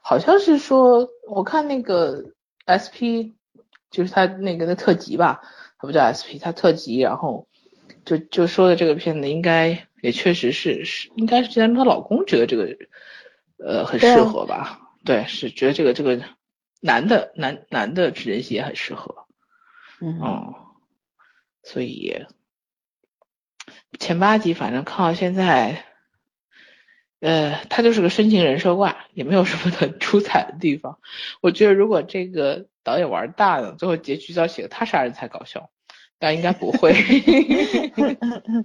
[0.00, 2.22] 好像是说我看那个
[2.66, 3.34] SP，
[3.90, 5.42] 就是他那个的特辑吧，
[5.78, 7.47] 他不叫 SP，他特辑，然后
[8.04, 12.76] 就就说的这个片子应该也确实是是应该是既然她老公觉得这个
[13.58, 14.80] 呃很适合吧。
[15.04, 16.20] 对，是觉得这个这个
[16.80, 19.26] 男的男男的智仁熙也很适合，
[20.00, 20.54] 嗯，嗯，
[21.62, 22.26] 所以
[23.98, 25.84] 前八集反正看到现在，
[27.20, 30.98] 呃，他就是个深情人设挂，也没有什么很出彩的地方。
[31.40, 35.70] 我觉得如果这个导演玩大了，最后结局要写个他杀人才搞笑，
[36.18, 36.92] 但应该不会。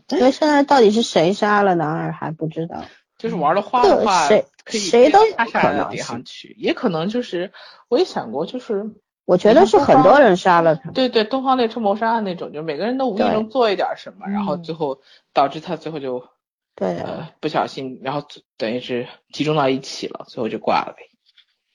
[0.09, 2.83] 因为现在到底是谁杀了男二还不知道，
[3.17, 7.51] 就是玩的花的话，谁谁都杀人的叠可能性上去，也可能就是
[7.89, 8.91] 我也想过，就是
[9.25, 15.01] 我觉得是很多人杀了他，对对，东方列车谋杀案那种，就每个人都无意中做一点什么，然后嗯最后
[15.33, 16.27] 导致他最后就
[16.75, 18.27] 对，呃，不小心，然后
[18.57, 21.03] 等于是集中到一起了，最后就挂了呗。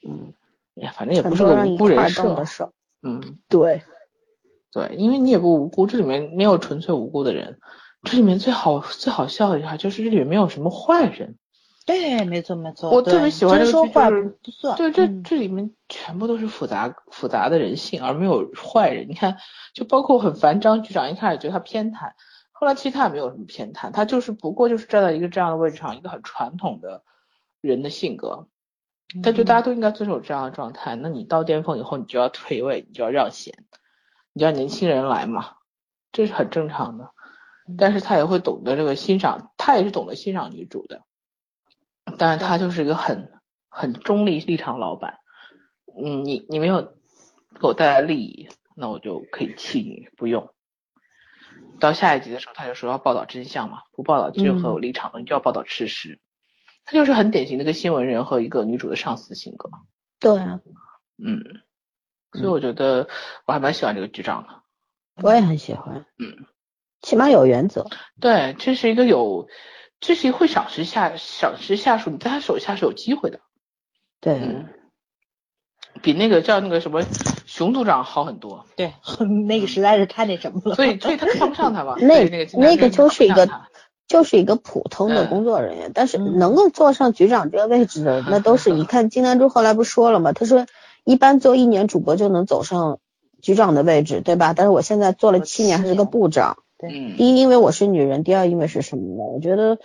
[0.06, 0.34] 嗯，
[0.74, 2.44] 呀，反正也不是个无辜人设。
[3.02, 3.82] 嗯，对，
[4.72, 7.58] 对，因为你也不无辜，这里面没有纯粹无辜的人。
[8.04, 11.36] 这里面最好最好笑的一下就是这里面没有什么坏人。
[11.84, 12.90] 对，没错没错。
[12.90, 13.92] 我特别喜欢这个剧，
[14.42, 19.08] 就是对这这里面全部都是复杂复杂的人性，而没有坏人。
[19.08, 19.38] 你看，
[19.72, 22.12] 就包括很烦张局长，一开始觉得他偏袒，
[22.52, 27.02] 后来其实他也没有什么偏袒，他就是不过就是站在一个这样的位置上，一个很传统的
[27.62, 28.48] 人的性格。
[29.22, 33.54] 他觉得大家都应该遵守这样的状态，那你到巅峰以后，你就要退位，你就要让贤，
[34.32, 35.56] 你叫年轻人来嘛，
[36.12, 37.10] 这是很正常的。
[37.76, 41.02] 但是他也会懂得这个欣赏，他也是懂得欣赏女主的。
[42.16, 43.32] 但是他就是一个很
[43.68, 45.18] 很中立立场老板，
[46.02, 46.80] 嗯，你你没有
[47.60, 50.54] 给我带来利益，那我就可以弃你不用。
[51.78, 56.18] 到下一集的时候，他就说要报道真相嘛，不报道就很有立场的，你就要报道事实。
[56.84, 59.68] 他就是很典型的一个新闻人和一个女主的上司性格。
[60.18, 60.60] 对啊，
[61.22, 61.44] 嗯，
[62.32, 63.08] 所以我觉得
[63.46, 64.48] 我还蛮喜欢这个局长的。
[65.22, 66.46] 我也很喜欢，嗯，
[67.02, 67.86] 起码有原则。
[68.20, 69.48] 对，这是一个有。
[70.00, 73.40] 这是一个会赏识下赏识下属，你在他手下是有机会的。
[74.20, 74.64] 对，
[76.02, 77.02] 比那个叫那个什么
[77.46, 78.64] 熊组长好很多。
[78.76, 78.92] 对，
[79.48, 80.76] 那个实在是太那什么了。
[80.76, 81.96] 所以， 所以他看不上他吧？
[81.98, 83.48] 那那个那个就是一个
[84.06, 90.32] 就是一个普通的工作人员，但是能够坐上局长这个位置的，那都是 你看金南珠后来不说了吗？
[90.32, 90.64] 他说
[91.04, 93.00] 一般做一年主播就能走上
[93.40, 94.52] 局长的位置，对吧？
[94.54, 96.58] 但是我现在做了七年，还是个部长。
[96.78, 99.24] 对，第一，因为我是女人；第二，因为是什么呢？
[99.24, 99.78] 我觉得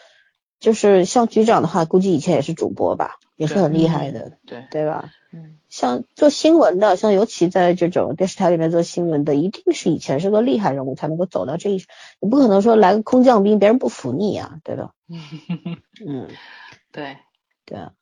[0.60, 5.10] 就是像局长的话，估计以前也是主播吧，也是很厉害的，对对吧？
[5.32, 11.84] 嗯，像做新闻的，像尤其在这种电视台里面做新闻的，一定是以前是个厉害人物才能够走到这一，
[12.20, 14.92] 你不可能说来个空降兵，别人不服你啊，对吧？
[16.06, 16.28] 嗯，
[16.94, 17.18] 对
[17.66, 17.94] 对啊，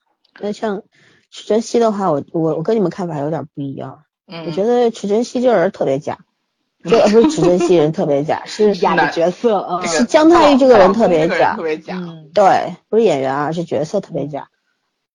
[0.42, 0.84] 那像
[1.32, 6.20] 池珍熙的话，我我我跟你们看法有点不一样，嗯，我觉得池珍熙这人特别假。
[6.84, 12.02] 这不是池珍熙人特别假，是假的角色啊，是姜太玉这个人特别假，特别假。
[12.34, 14.50] 对，不是演员啊，是角色特别假。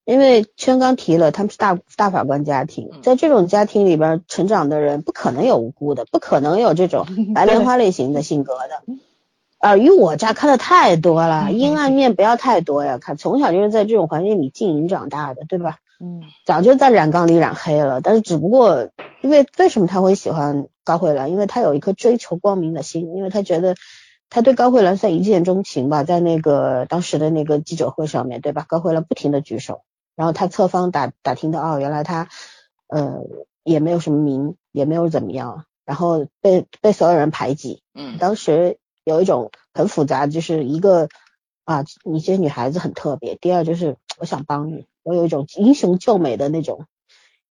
[0.04, 7.04] 因为圈刚提了，他们是大大法官家庭，在这种家庭里边成长的人，不可能有无辜的，不可能有这种
[7.34, 8.94] 白莲花类型的性格的。
[9.58, 12.98] 尔虞我诈看的太多了， 阴暗面不要太多呀。
[12.98, 15.78] 看从小就是在这种环境里经营长大的，对吧？
[15.98, 18.90] 嗯，早就在染缸里染黑了，但是只不过
[19.22, 21.30] 因为为什么他会喜欢高慧兰？
[21.30, 23.76] 因为他有一颗追求光明的心，因为他觉得
[24.28, 28.66] 他对高慧兰算一见钟情吧，在那个当时的那个记者会上面对吧？
[28.68, 29.84] 高慧兰不停的举手，
[30.16, 32.28] 然后他侧方打打听到哦，原来他
[32.88, 33.20] 呃
[33.64, 41.08] 也没有什么名，也没有怎么样，然后被被所有人排挤，嗯，当时有一种很复杂，就是一个
[41.64, 44.86] 啊你这女孩子很特别，第二就是我想帮你。
[45.06, 46.86] 我有一种英雄救美的那种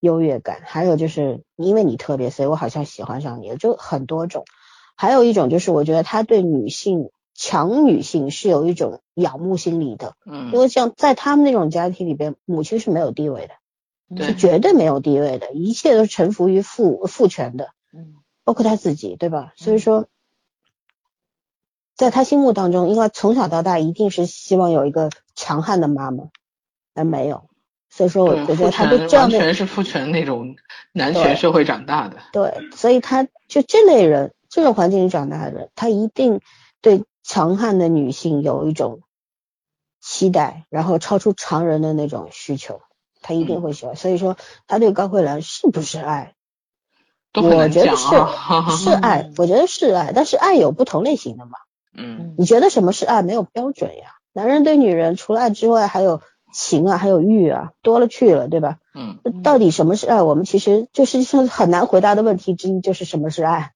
[0.01, 4.43] 优越感，还有就是因为你特别，所以我好像喜欢上你了，就很多种。
[4.97, 19.53] 还有一种就是我觉得他对女性强女性是有一种仰慕心理的，嗯，因为像在他们那种家庭里边，母亲是没有地位的，是绝对没有地位的，一切都是臣服于父父权的，嗯，包括他自己，对吧？
[19.55, 20.07] 所以说，
[21.95, 26.25] 在他心目当中，应该从小到大一定是希望有一个强悍的妈妈。
[26.97, 27.49] 而没有，
[27.95, 30.57] 所以说我觉得他对这样的完全是父权那种
[30.91, 32.17] 男权社会长大的。
[32.33, 36.41] 对，所以他就这类人，这种环境里长大的人，他一定
[36.81, 38.99] 对强悍的女性有一种
[40.01, 42.81] 期待，然后超出常人的那种需求，
[43.21, 43.95] 他一定会喜欢。
[43.95, 44.35] 所以说，
[44.67, 46.33] 他对高慧兰是不是爱？
[47.33, 48.07] 我觉得是
[48.75, 51.59] 是爱，我觉得是爱，但是爱有不同类型的嘛。
[51.93, 53.21] 嗯，你觉得什么是爱？
[53.21, 54.15] 没有标准呀。
[54.33, 56.21] 男人对女人除了爱之外，还有。
[56.55, 58.79] 情啊，还有欲啊，多了去了，对吧？
[58.93, 60.21] 嗯，到底什么是爱？
[60.21, 63.73] 我们其实就是上很难回答的问题之一，就是什么是爱，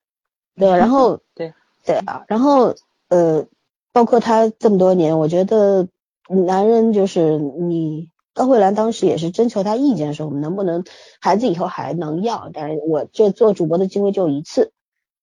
[0.55, 0.77] 对吧？
[0.77, 1.53] 然后 对
[1.85, 2.75] 对啊，然后
[3.09, 3.45] 呃，
[3.91, 5.89] 包括他这么多年，我觉得
[6.29, 10.85] 男人就是你高慧兰当时也是征求他意见的时候，我们能不能
[11.19, 12.49] 孩子以后还能要？
[12.53, 14.71] 但是我这做主播的机会就一次，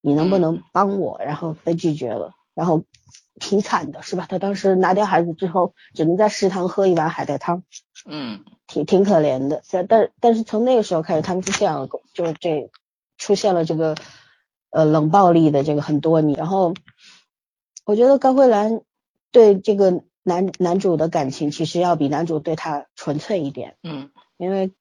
[0.02, 1.18] 你能不能帮我？
[1.24, 2.82] 然后被拒绝了，然后。
[3.38, 4.26] 挺惨的，是吧？
[4.28, 7.62] 他当时拿掉孩子之后，只能在食堂喝一碗海带汤，
[8.06, 9.62] 嗯，挺挺可怜的。
[9.88, 12.70] 但但是从那个时候开始，他们就这样，就这
[13.18, 13.94] 出现了这个
[14.70, 16.38] 呃冷暴力的这个很多年。
[16.38, 16.74] 然后
[17.84, 18.80] 我觉得高慧兰
[19.30, 24.72] 对这个男男主的感情，其实要比男主对她纯粹一点，嗯，因为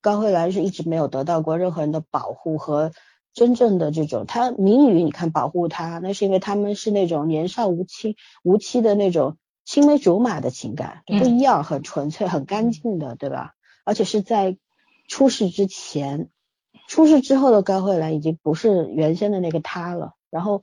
[0.00, 2.92] 高慧兰是一直没有得到过任何人的保护和。
[3.36, 9.36] 真正的这种，他明宇你看保护他，那是因为他们是那种年少无妻无妻的那种
[9.66, 13.52] 青梅竹马的情感，嗯不一样，很纯粹、很干净的，对吧？
[13.84, 14.56] 而且是在
[15.06, 16.30] 出事之前，
[16.88, 20.14] 出事之后的高慧兰已经不是原先的那个她了。
[20.30, 20.62] 然后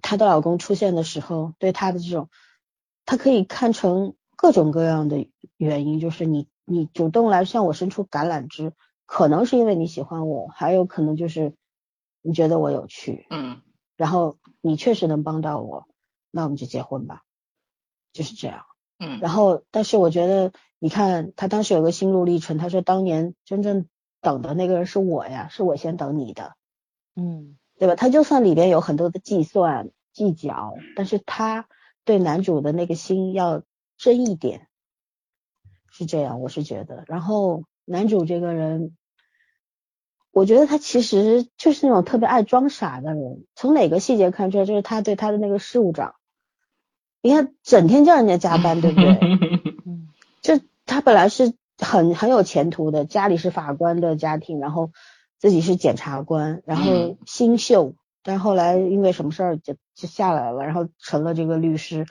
[0.00, 2.30] 她的老公出现的时候，对她的这种，
[3.04, 5.28] 她可以看成各种各样的
[5.58, 8.72] 原因，就是你你主动来向我伸出橄榄枝，
[9.12, 11.56] 可能是因为你喜欢我，还有可能就是
[12.22, 13.60] 你觉得我有趣，嗯
[13.96, 15.88] 然后你确实能帮到我，
[16.30, 17.24] 那我们就结婚吧，
[18.12, 18.66] 就是这样。
[19.00, 23.88] 嗯然后，但是我觉得，你看他当时有个心路历程，他说当年真正
[24.20, 26.54] 等的那个人是我呀，是我先等你的，
[27.16, 27.96] 嗯对吧？
[27.96, 31.66] 他就算里边有很多的计算计较，但是他
[32.04, 33.64] 对男主的那个心要
[33.96, 34.68] 真一点，
[35.90, 37.02] 是这样，我是觉得。
[37.08, 38.96] 然后男主这个人，
[40.32, 43.44] 我觉得他其实就是那种特别爱装傻的人。
[43.54, 46.14] 从哪个细节看出来，就是他对他的那个事务长，
[47.22, 49.18] 你看整天叫人家加班，对不对？
[49.86, 50.08] 嗯
[50.42, 54.90] 就他本来是很很有前途的，家里是法官的家庭，然后
[55.38, 62.06] 自己是检察官，然后嗯新秀，但后来因为什么事儿就就下来了，然后成了这个律师。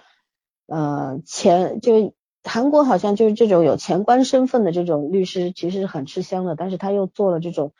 [0.67, 2.13] 呃，前就
[2.43, 7.73] 韩国好像就是这种有前官身份的这种律师，其实是很吃香的，但是他又做了这种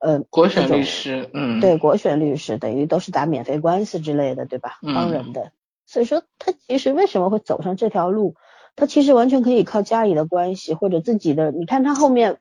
[0.00, 4.78] 呃国选律师，嗯，对，国选律师等于都是打免费官司之类的，对吧？
[4.82, 5.52] 嗯帮人的，
[5.86, 8.34] 所以说他其实为什么会走上这条路？
[8.76, 12.38] 他其实完全可以靠家里的关系或者自己的，你看他后面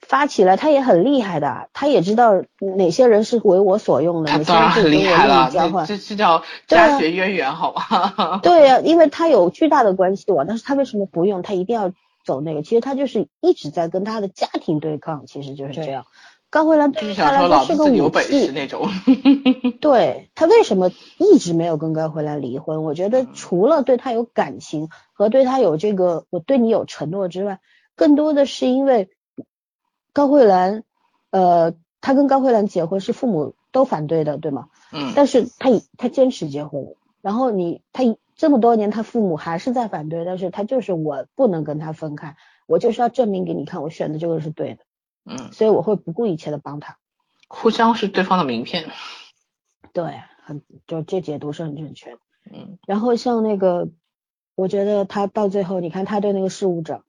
[0.00, 5.86] 发起来，他也很厉害的，他也知道哪些人是为我所用的，哪些人是跟我厉害了，利益交换。
[5.86, 8.40] 这这这叫家学渊源，好吧？
[8.42, 11.42] 对呀、因为他有巨大的关系网，但是他为什么不用？
[11.42, 11.92] 他一定要
[12.24, 12.62] 走那个？
[12.62, 16.06] 其实他就是一直在跟他的家庭对抗，其实就是这样。
[16.50, 18.88] 高慧兰就是对他来想说是个武自己有本事器，那种。
[19.80, 22.84] 对他为什么一直没有跟高慧兰离婚？
[22.84, 27.60] 我觉得嗯除了对他有感情和对他有这个我对你有承诺之外，
[27.96, 29.10] 更多的是因为
[30.12, 30.84] 高慧兰，
[31.30, 34.68] 呃，他跟高慧兰结婚是父母都反对的，对吗？
[34.90, 44.78] 嗯但是他以他坚持结婚，然后你他以这么多年他父母还是在反对，但是他就是我不能跟他分开，我就是要证明给你看，我选的这个是对的，
[45.28, 46.96] 嗯，所以我会不顾一切的帮他。
[47.48, 48.90] 互相是对方的名片。
[49.92, 52.18] 对，很就这解读是很正确的。
[52.50, 53.88] 嗯然后像那个，
[54.54, 57.02] 我觉得他到最后，你看他对那个事务者，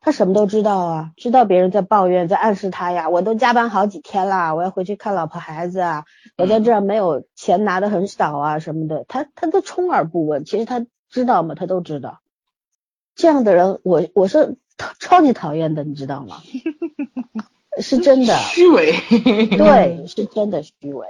[0.00, 6.04] 他什么都知道啊，知道别人在抱怨，在暗示他呀，我都加班好几天啦，我要回去看老婆孩子啊，
[6.38, 11.54] 我在这儿没有钱拿的很少啊什么的，他他都充耳不闻，其实他知道吗？
[11.54, 12.20] 他都知道。
[13.14, 16.36] 这样的人，我我是超超级讨厌的，你知道吗？
[17.80, 18.36] 是真的。
[18.36, 18.92] 虚伪。
[19.56, 21.06] 对，是真的虚伪。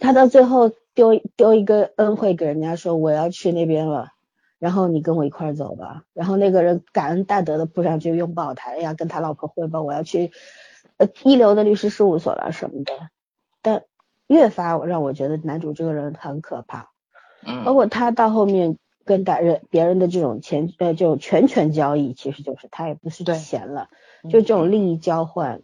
[0.00, 4.10] 他到最后丢丢一个恩惠给人家说我要去那边了，
[4.58, 6.04] 然后你跟我一块儿走吧。
[6.12, 10.30] 然后那个人感恩戴德的扑上去拥抱他，哎呀，跟他老婆汇报我要去
[10.96, 12.92] 呃一流的律师事务所了什么的。
[13.60, 13.82] 但
[14.28, 16.90] 越发让我觉得男主这个人很可怕，
[17.64, 23.88] 包嗯括他到后面跟别人别人的这种钱呃这种权权交易，其实就是他也不是钱了，
[24.22, 25.62] 嗯就这种利益交换，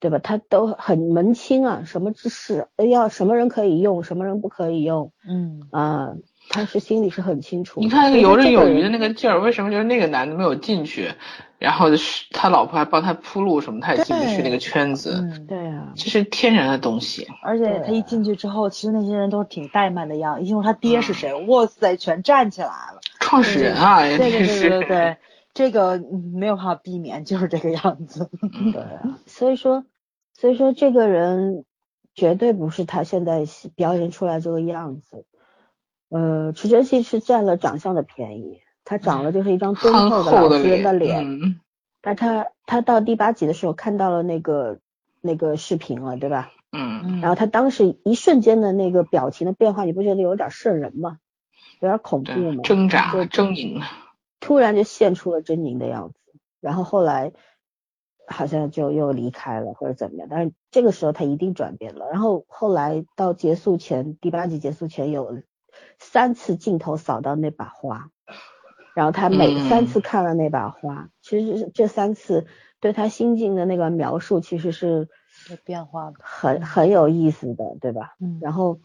[0.00, 0.18] 对吧？
[0.18, 6.14] 他都很门清啊，什么知识呃要什么人可以用，什么人不可以用嗯啊、
[6.48, 7.80] 他是心里是很清楚。
[7.80, 11.12] 你看那个游刃有余的那个劲儿，为什么就是那个男的没有进去，
[11.58, 11.88] 然后
[12.30, 17.26] 他老婆还帮他铺路什么，他也进不去那个圈子，嗯，对啊，这是天然的东西。
[17.42, 20.42] 而且他一进去之后，其实那些人都是挺怠慢的样子。
[20.42, 23.00] 一听说他爹是谁，哇塞，全站起来了。
[23.20, 25.16] 创始人啊，对对对对对，
[25.58, 28.30] 这个嗯没有办法避免，就是这个样子。
[28.52, 29.84] 嗯对啊， 所以说，
[30.32, 31.64] 所以说这个人
[32.14, 33.44] 绝对不是他现在
[33.74, 35.26] 表演出来这个样子。
[36.10, 41.24] 呃，池珍熙是占了长相的便宜，他长了就是一张敦厚的老厚的实人的脸。
[41.26, 41.58] 嗯
[42.00, 44.78] 但他他到第八集的时候看到了那个
[45.20, 46.52] 那个视频了，对吧？
[46.70, 51.18] 嗯然后他当时一瞬间的那个表情的变化，你不觉得有点瘆人吗？
[51.80, 52.62] 有点恐怖，吗？
[52.62, 53.82] 挣扎就狰狞，
[54.40, 56.18] 突然就现出了狰狞的样子，
[56.60, 57.32] 然后后来
[58.26, 62.06] 好像就又离开了或者怎么样，但是这个时候他一定转变了。
[62.10, 65.42] 然后后来到结束前，第八集结束前有
[65.98, 68.10] 三次镜头扫到那把花，
[68.94, 72.46] 然后他每嗯三次看了那把花，其实这三次
[72.80, 75.08] 对他心境的那个描述其实是
[75.50, 78.14] 有变化的很很有意思的，对吧？
[78.20, 78.78] 嗯然后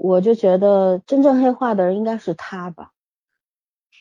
[0.00, 2.92] 我就觉得真正黑化的人应该是他吧。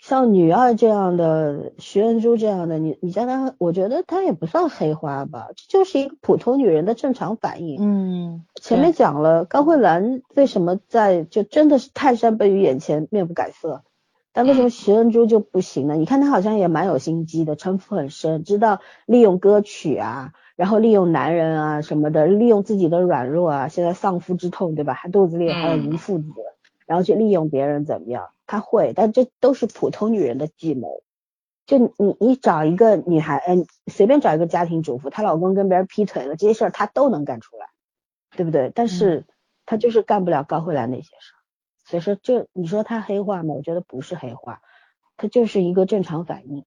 [0.05, 7.77] 像女二这样的，徐恩珠这样的，你你叫她，我觉得她也不算黑化吧，这就是一个普通女人的正常反应。
[7.79, 13.83] 嗯，前面讲了，高慧兰为什么在就真的是泰山崩于眼前面不改色，
[14.33, 15.95] 但为什么徐恩珠就不行呢？
[15.95, 24.93] 你看她好像也蛮有心机的，城府很深，知道利用歌曲啊，然后利用男人啊什么的，利用自己的软弱啊，现在丧夫之痛对吧？
[24.95, 26.25] 还肚子里还有一父子，
[26.85, 28.29] 然后去利用别人怎么样？
[28.45, 31.01] 他会，但这都是普通女人的计谋。
[31.65, 37.69] 就你你找一个女孩，嗯，随便找一个家庭主妇，她老公跟别人劈腿了，这些事儿她都能干出来，
[38.35, 38.71] 对不对？
[38.75, 39.25] 但是
[39.65, 41.39] 她就是干不了高慧兰那些事儿。
[41.85, 43.53] 所以说，就你说她黑化吗？
[43.53, 44.61] 我觉得不是黑化，
[45.15, 46.65] 她就是一个正常反应。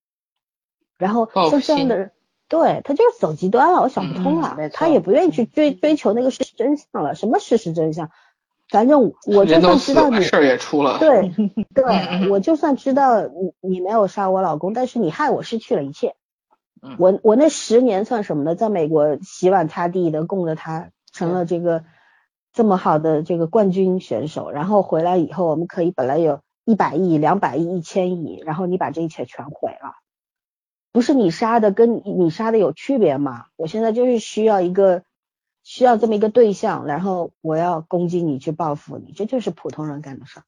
[0.97, 2.13] 然后像这样的人，
[2.49, 4.57] 对他就是走极端了，我想不通了。
[4.73, 7.15] 他也不愿意去追追求那个事实真相了。
[7.15, 8.11] 什么事实真相？
[8.71, 10.99] 反正我就算知道你事儿也出了。
[10.99, 11.33] 对
[11.75, 16.15] 对，我就算知道你你没有杀我老公，但是你害我失去了一切。
[16.99, 18.55] 我我那十年算什么呢？
[18.55, 21.85] 在美国洗碗擦地的，供着他成了这个。
[22.53, 29.93] 这么好的这个冠军选手，然后回来以后，我们可以本来有一百亿、两百亿、一千亿，然后你把这一切全毁了，
[30.91, 33.45] 不是你杀的，跟你杀的有区别吗？
[33.57, 35.03] 我现在就是需要一个
[35.69, 40.45] 需要这么一个对象，然后我要攻击你去报复你，这就是普通人干的事儿，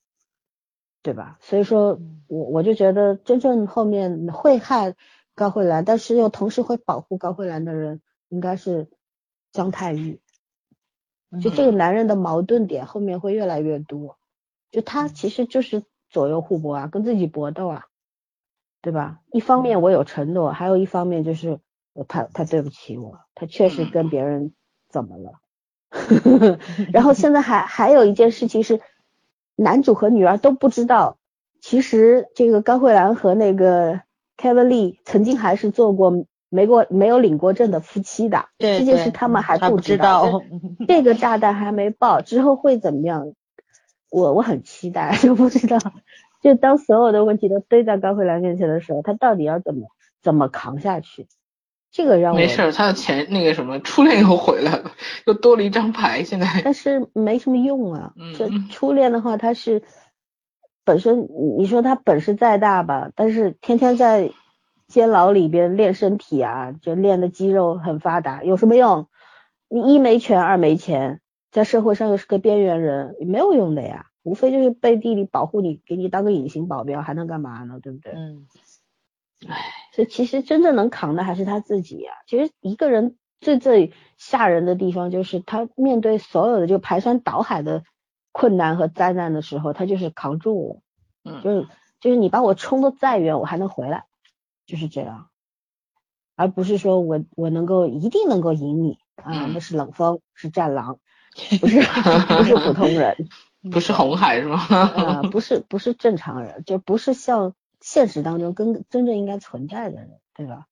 [1.02, 1.38] 对吧？
[1.40, 4.94] 所以说我我就觉得真正后面会害
[5.34, 8.86] 高慧兰，但是又同时会保护高慧兰的人，应该是
[9.50, 10.20] 姜太玉。
[11.42, 14.18] 就这个男人的矛盾点后面会越来越多，
[14.70, 17.86] 就他其实就是左右互搏啊，跟自己搏斗啊，
[18.82, 19.18] 对吧？
[19.32, 21.58] 一方面我有承诺，还有一方面就是
[22.06, 24.54] 他他对不起我，他确实跟别人
[24.88, 25.40] 怎么了？
[26.92, 28.80] 然后现在还还有一件事情是，
[29.56, 31.16] 男主和女儿都不知道，
[31.60, 34.00] 其实这个高慧兰和那个
[34.36, 36.24] Kevin Lee 曾经还是做过。
[36.50, 40.40] 没过没有领过证的夫妻的这件事，他们还不知道。
[40.86, 43.34] 这个炸弹还没爆，之后会怎么样？
[44.10, 45.76] 我我很期待， 就不知道。
[46.40, 49.88] 就当所有的问题都堆在高慧兰面前的时候，他到底要怎么
[50.22, 51.26] 怎么扛下去？
[51.90, 54.92] 这个让我没事，他的钱那个什么初恋又回来了，
[55.26, 56.22] 又多了一张牌。
[56.24, 58.12] 现在但是没什么用啊。
[58.36, 59.82] 这初恋的话，他是
[60.84, 61.28] 本身
[61.58, 64.30] 你说他本事再大吧，但是天天在。
[64.88, 69.06] 监牢里边练身体啊，就练的肌肉很发达，有什么用？
[69.68, 71.20] 你一没权，二没钱，
[71.52, 74.06] 在社会上又是个边缘人，没有用的呀。
[74.22, 77.80] 无非就是背地里保护你，给你当个隐形保镖，还能干嘛呢？
[77.82, 78.14] 对不对？
[78.14, 78.46] 嗯。
[79.46, 79.56] 唉，
[79.98, 82.12] 所以其实真正能扛的还是他自己呀。
[82.28, 87.82] 其实一个人最最吓人的地方，就是他面对所有的就排山倒海的
[88.30, 90.82] 困难和灾难的时候，他就是扛住
[91.24, 91.32] 了。
[91.32, 91.42] 嗯。
[91.42, 91.66] 就是
[92.00, 94.04] 就是你把我冲的再远，我还能回来。
[94.66, 95.30] 就是这样，
[96.36, 101.00] 而不是说我我能够一定能够赢你啊，那是冷风，是战狼，
[101.60, 101.80] 不是
[102.38, 103.16] 不是普通人，
[103.72, 104.58] 不是红海是吗？
[104.70, 107.54] 啊，不是不是正常人，就不是像
[107.88, 110.66] 现实当中跟真正应该存在的人，对吧？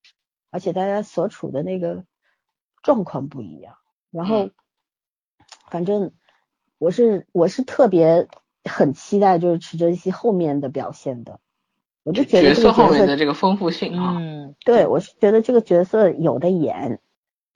[0.51, 2.05] 而且大家所处的那个
[2.83, 3.77] 状况不一样，
[4.11, 4.51] 然后
[5.71, 6.13] 反正
[6.77, 8.29] 我是我是特别
[8.65, 11.41] 很期待就是池珍熙后面的表现的。
[12.03, 17.01] 我就觉得这个角色的这个丰富性啊，嗯，对我是觉得这个角色有的演，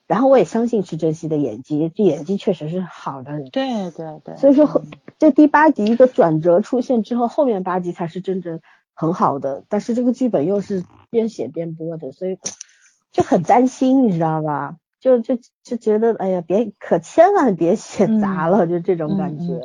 [0.07, 3.31] 然后我也相信池珍熙的演技，这演技确实是好的。
[3.51, 4.35] 对对对。
[4.37, 4.83] 所以说，
[5.19, 8.59] 这第八集一个转折出现之后，后面八集才是真正
[8.93, 9.63] 很好的。
[9.69, 12.37] 但是这个剧本又是边写边播的，所以
[13.11, 14.77] 就很担心，你知道吧？
[14.99, 19.59] 就就就觉得，哎呀，别可千万别写砸了，就这种感觉。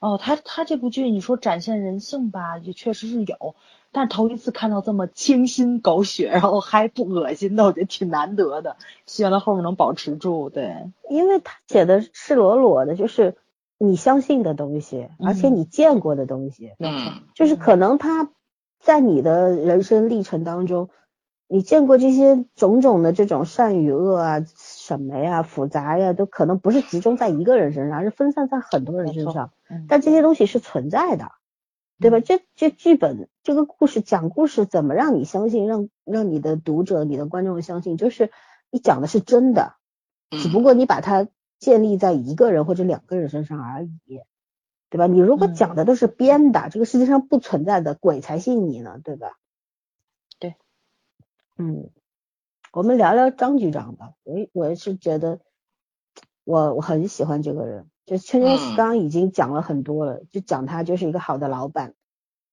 [0.00, 3.54] 哦，他他这部剧你说展现人性吧，也确实是有。
[3.94, 8.76] 但是头一次看到这么清新狗血，然后还不恶心的，我觉得挺难得的。
[9.06, 13.36] 希望他后面能保持住，对，因为他写的赤裸裸的，就是
[13.78, 18.30] 你相信的东西，而且你见过的东西，嗯，就是可能他
[18.82, 20.90] 在你的人生历程当中，
[21.48, 29.52] 你见过这些种种的这种善与恶啊，什么呀，复杂呀，都可能不是集中在一个人身上，而是分散在很多人身上，
[29.88, 31.30] 但这些东西是存在的。
[32.00, 32.18] 对吧？
[32.18, 38.32] 这这剧本这个故事讲故事怎么让你相信，让让你的读者、你的观众相信，就是
[38.72, 39.76] 你讲的是真的，
[40.30, 41.28] 只不过你把它
[41.60, 44.20] 建立在一个人或者两个人身上而已，
[44.92, 45.06] 对吧？
[45.06, 49.38] 你如果讲的都是编的，这个世界上不存在的，鬼才信你呢，对吧？
[50.38, 50.54] 对，
[51.56, 51.88] 嗯，
[52.74, 54.12] 我们聊聊张局长吧。
[54.22, 55.40] 我我是觉得
[56.44, 57.86] 我我很喜欢这个人。
[58.04, 61.94] 就圈圈刚刚已经讲了很多了，就讲他就是一个好的老板。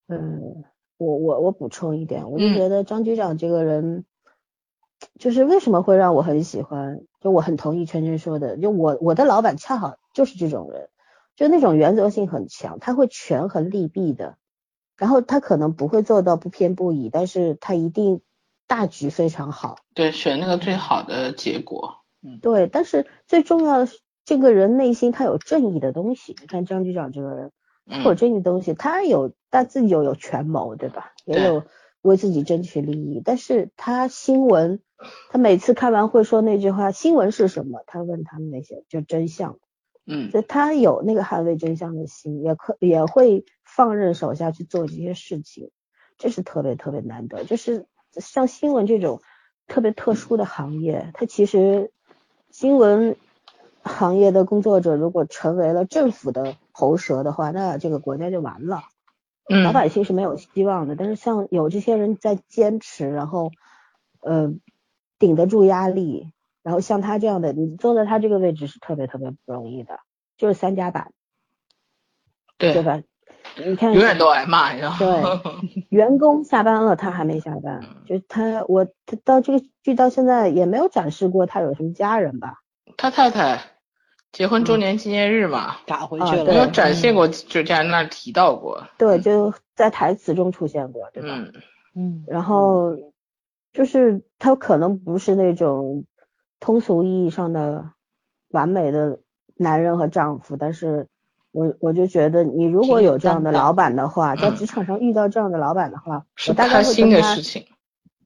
[0.08, 0.64] 嗯，
[0.96, 4.06] 我我我补充一点，我就觉得张局长这个人，
[5.18, 7.02] 就是为什么会让我很喜欢？
[7.20, 10.88] 就我很同意圈圈说的，就我我的老板恰好就是这种人，
[11.40, 14.36] 就那种原则性很强，他会权衡利弊的。
[14.98, 18.20] 然后他可能不会做到不偏不倚，但是他一定
[18.68, 19.78] 大局非常好。
[19.94, 22.00] 对，选那个最好的结果。
[22.22, 26.36] 嗯，对，但是最重要的是，这个人内心他有正义的东西。
[26.42, 27.52] 你看张局长这个人，
[27.88, 31.14] 他有正义的东西，他有他自己有有权谋，对吧？
[31.24, 31.64] 也有
[32.02, 33.22] 为自己争取利益。
[33.24, 34.82] 但是他新闻，
[35.30, 37.82] 他每次开完会说那句话，新闻是什么？
[37.88, 39.58] 他问他们那些就真相。
[40.10, 45.72] 嗯，就他有那个捍卫真相的心，也可也会放任手下去做这些事情，
[46.18, 47.44] 这是特别特别难得。
[47.46, 49.22] 就是像新闻这种
[49.68, 51.92] 特别特殊的行业，它其实。
[52.52, 53.16] 新闻
[53.84, 58.82] 行业的工作者如果成为了政府的喉舌的话，那这个国家就完了，
[59.64, 60.96] 老百姓是没有希望的。
[60.96, 63.52] 但是像有这些人在坚持，然后
[64.22, 64.52] 呃
[65.20, 66.32] 顶得住压力，
[66.70, 70.00] 然后像他这样的，你坐在他这个位置是特别特别不容易的，
[70.38, 71.12] 就是三甲板，
[72.60, 73.02] 对对吧？
[73.58, 74.98] 你看永远都挨骂，你知道吗？
[75.00, 82.60] 对， 员工下班了，他还没下班，就他我他到这个剧到现在也没有展示过他有什么家人吧？
[82.98, 83.60] 他太太
[84.32, 88.88] 结婚周年纪念日嘛，打回去了，没有展现过，就在那提到过。
[89.00, 91.30] 对，就在台词中出现过，对吧？
[91.32, 91.54] 嗯
[91.96, 92.96] 嗯，然后
[93.74, 96.06] 就是他可能不是那种
[96.60, 97.92] 通俗意义上的
[98.50, 99.20] 完美的
[99.56, 101.08] 男人和丈夫，但是。
[101.52, 107.36] 我我就觉得，你如果有这样的老板的话，在职场上遇到这样的老板的话，我大概会跟他，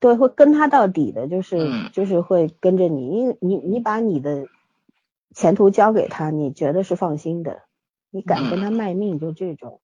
[0.01, 4.47] 对，会跟他到底的，就是就是会跟着你，因为你你把你的
[5.33, 7.61] 前途交给他，你觉得是放心的，
[8.11, 9.79] 你敢跟他卖命，就这种，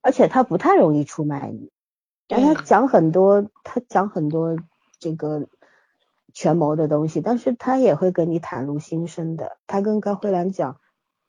[0.00, 1.70] 而且他不太容易出卖你，
[2.26, 4.56] 但他讲很多，他讲很多
[4.98, 5.46] 这个
[6.38, 10.76] 权谋的东西，但是他也会跟你袒露心声的，他跟高慧兰讲。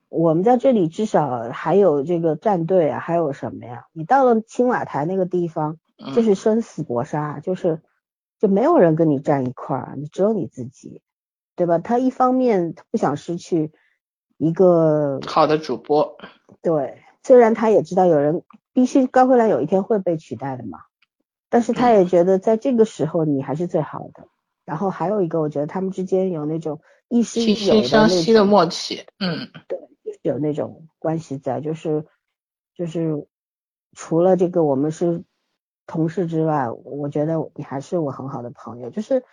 [0.08, 3.86] 我们在这里至少还有这个战队啊，还有什么呀？
[3.92, 5.78] 你到了青瓦台那个地方，
[6.14, 7.82] 就是生死搏杀，就是
[8.38, 11.02] 就没有人跟你站一块儿，你只有你自己，
[11.56, 11.78] 对吧？
[11.78, 13.72] 他一方面不想失去
[14.38, 16.18] 一个好的主播，
[16.62, 20.78] 对，虽然他也知道有人必须高慧兰有一天会被取代的嘛，
[21.48, 24.28] 但是他也觉得在这个时候你还是最好的。
[24.70, 29.80] 然后还有一个，我觉得他们之间有那种亦师亦友的默契，嗯，对。
[30.22, 32.04] 有那种关系在，就是
[32.74, 33.26] 就是
[33.96, 35.24] 除了这个我们是
[35.86, 38.90] 同事之外，我觉得你还是我很好的朋友。
[38.90, 39.24] 就是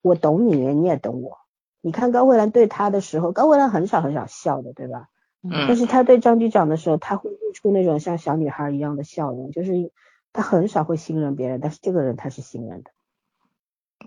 [0.00, 1.38] 我懂你，你也懂我。
[1.80, 5.08] 你看高慧兰对他的时候，高慧兰很少很少笑的，对吧？
[5.42, 5.66] 嗯。
[5.66, 9.92] 但是他对张局长的时候，他会露出那种像小女孩一样的笑容，就是
[10.32, 12.90] 他很少会信任别人，但是这个人他是信任的。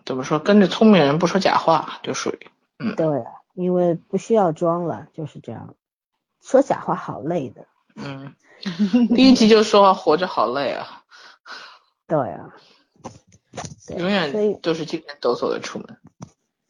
[0.03, 0.39] 怎么说？
[0.39, 2.39] 跟着聪明人不说假话，就属于
[2.79, 2.95] 嗯。
[2.95, 3.23] 对，
[3.53, 5.75] 因为不需要装了，就是这样。
[6.41, 7.65] 说假话好累的，
[7.95, 8.35] 嗯，
[9.15, 11.03] 第一集就说活着好累啊，
[12.07, 12.53] 对啊，
[13.97, 15.97] 永远都是惊天抖擞的出门。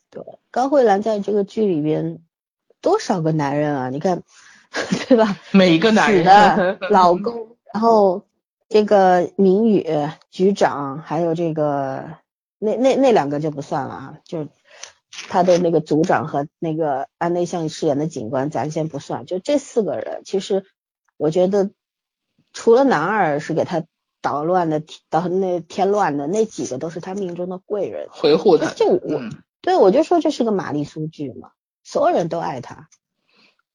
[0.10, 2.20] 对，高慧兰在这个剧里边
[2.80, 3.90] 多少个男人啊？
[3.90, 4.24] 你看，
[5.10, 5.38] 对吧？
[5.52, 8.24] 每一个男人的老公，然后
[8.70, 9.86] 这个明宇
[10.32, 12.06] 局长，还有这个
[12.66, 14.48] 那那那两个就不算了啊，就。
[15.30, 20.66] 他的那个组长和那个安内向饰演的警官，咱先不算，就这四个人，其实
[21.16, 21.72] 我觉得
[22.52, 23.86] 除了男二是给他
[24.22, 28.74] 捣乱的、捣那添乱的，那几个都是他命中的贵人，维护他。
[28.74, 29.22] 就我，
[29.62, 31.52] 对我就说这是个玛丽苏剧嘛，
[31.82, 32.90] 所有人都爱他，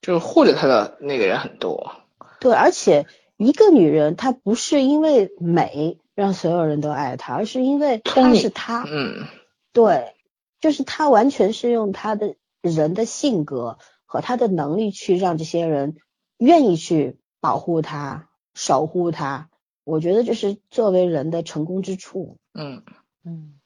[0.02, 1.92] 就是护着他的那个人很多。
[2.38, 3.06] 对，而且
[3.38, 8.84] 一个女人，她不是因为美让所有人都爱他，而是因为他是他。
[8.86, 9.26] 嗯，
[9.72, 10.14] 对。
[10.60, 15.96] 就是他完全是用他的人的性格和他的能力去让这些人
[16.36, 19.48] 愿意去保护他、守护他。
[19.84, 22.36] 我觉得这是作为人的成功之处。
[22.52, 22.82] 嗯
[23.24, 23.58] 嗯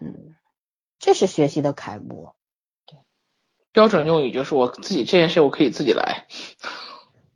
[0.00, 0.34] 嗯，
[0.98, 2.34] 这是学习的楷模。
[2.86, 2.98] 对，
[3.72, 6.26] 标准用语就是我自己这件事我可以自己来。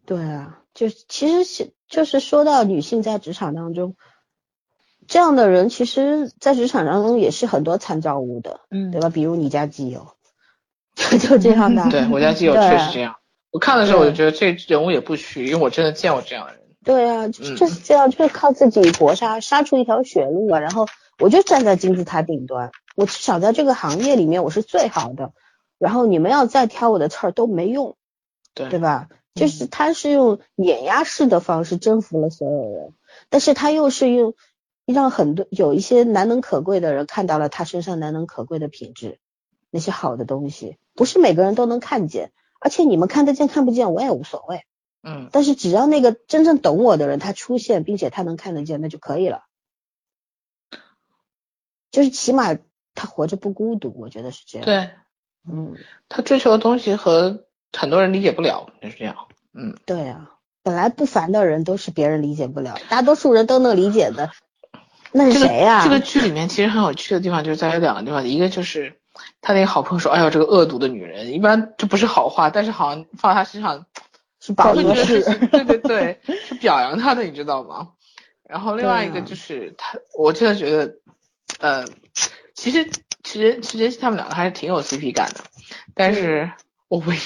[0.06, 3.96] 对啊，就其实是就是说到女性在职场当中。
[5.06, 9.08] 这样的人，其实，在职场当中也是很多参照物的，嗯，对吧？
[9.10, 10.08] 比如你家基友，
[10.96, 11.88] 就就这样的。
[11.90, 13.16] 对我家 基友确实这样。
[13.50, 16.62] 我看的时候我就觉得这人物也不虚，因为我真的见过这样的人。
[16.84, 20.58] 对啊，就是这样，就是靠自己搏杀，杀出一条血路啊。
[20.58, 20.86] 然后
[21.18, 25.32] 我就站在金字塔顶端，我至少在这个行业里面我是最好的。
[25.78, 27.96] 然后你们要再挑我的刺儿都没用，
[28.54, 29.08] 对对吧？
[29.34, 32.92] 就是他是用碾压式的方式征服了所有人，
[33.28, 34.34] 但是他又是用。
[34.92, 39.18] 让很多有一些难能可贵的人看到了他身上难能可贵的品质，
[39.70, 44.64] 那些好的东西，不是每个人都能看见，而且你们看得见看不见我也无所谓，
[45.02, 49.44] 嗯，但是只要那个真正懂我的人他出现，并且他能看得见，那就可以了。
[51.90, 52.56] 就是起码
[52.94, 54.90] 他活着不孤独，我觉得是这样。，对
[55.48, 55.76] 嗯，
[56.08, 59.28] 他追求的东西和很多人理解不了，就是这样。
[59.52, 64.30] 嗯，对啊，本来不凡的人都是别人理解不了，大多数人都能理解的，
[65.16, 68.98] 那是这个谁呀、这个剧里面其实很有趣的地方就是在于两个地方，一个就是
[69.40, 73.86] 他那个好朋友说：“哎呦，这个恶毒的女人，一般这不是好话，但是好像放在他身上，
[74.40, 77.90] 是对对对，是表扬他的，你知道吗？
[78.42, 80.96] 然后另外一个就是他，我真的觉得，
[81.60, 81.84] 呃，
[82.54, 82.90] 其实
[83.22, 85.44] 其实其实他们两个还是挺有 CP 感的，
[85.94, 86.50] 但是
[86.88, 87.20] 我唯一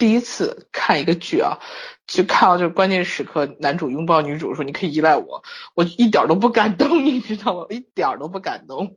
[0.00, 1.58] 第一次看一个剧啊，
[2.06, 5.44] 就看到这个关键时刻，男主拥抱女主说你可以依赖我，
[5.74, 7.66] 我一点都不感动，你知道吗？
[7.70, 8.96] 一点都不感动。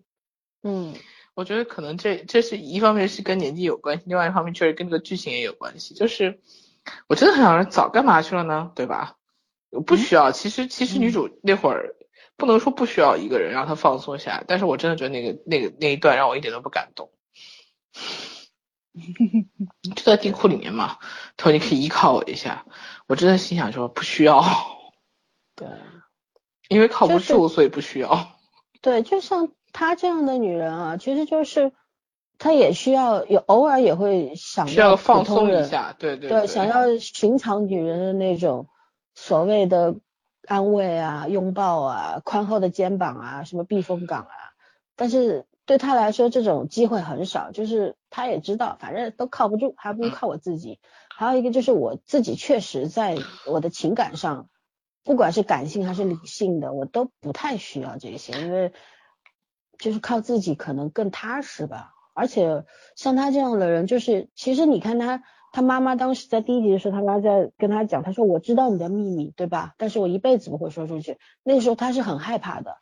[0.64, 0.96] 嗯，
[1.36, 5.94] 我觉得可能这这是一方面是跟年纪有关系，另外一方面确实跟这个剧情也有关系。
[5.94, 6.40] 就是
[7.08, 8.72] 我真的很想说，早干嘛去了呢？
[8.74, 9.18] 对吧？
[9.86, 10.32] 不需要。
[10.32, 11.96] 其实其实女主那会儿
[12.38, 17.12] 不能说不需要一个人让她放松下来，但是我真的觉得那个那个那一段让我一点都不感动。
[19.96, 20.98] 就在地库里面嘛，
[21.36, 22.66] 他说你可以依靠我一下，
[23.08, 24.44] 我真的心想说不需要，
[25.56, 25.68] 对
[26.70, 28.28] 因为靠不就是住，所以不需要。
[28.82, 31.72] 对，就像她这样的女人啊，其实就是
[32.38, 38.68] 她也需要有偶尔也会想需要要放松一下，对对对，想要寻常女人的那种
[39.16, 39.96] 所谓的
[40.48, 44.36] 安慰啊、拥抱啊、宽厚的肩膀啊、什么避风港啊，
[44.96, 50.80] 但是对他来说这种机会很少，就是他也知道，反正都靠不住，还不如靠我自己。
[51.10, 53.18] 还有一个就是我自己确实在
[53.48, 54.50] 我的情感上，
[55.04, 58.72] 不管是感性还是理性的，我都不太需要这些，因为
[59.80, 61.94] 就是靠自己可能更踏实吧。
[62.14, 65.24] 而且像他这样的人，就是其实你看他，
[65.54, 69.74] 他妈妈当时在第一集的时候，他妈在跟他讲，他说我知道你的秘密，对吧？
[69.80, 71.18] 但是我一辈子不会说出去。
[71.42, 72.78] 那个时候他是很害怕的，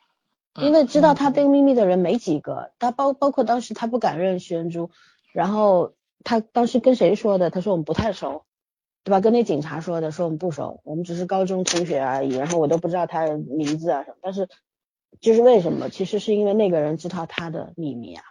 [0.60, 4.90] 因为知道他这个秘密的人没几个，他包包括当时他不敢认徐恩珠，
[5.32, 7.50] 然后他当时跟谁说的？
[7.50, 8.44] 他说我们不太熟，
[9.04, 9.20] 对吧？
[9.20, 14.16] 跟那警察说的，说我们不熟，我们只是高中同学而已，然后我都不知道他的名字啊什么。
[14.20, 14.48] 但是
[15.20, 15.88] 就是为什么？
[15.88, 18.24] 其实是因为那个人知道他的秘密啊，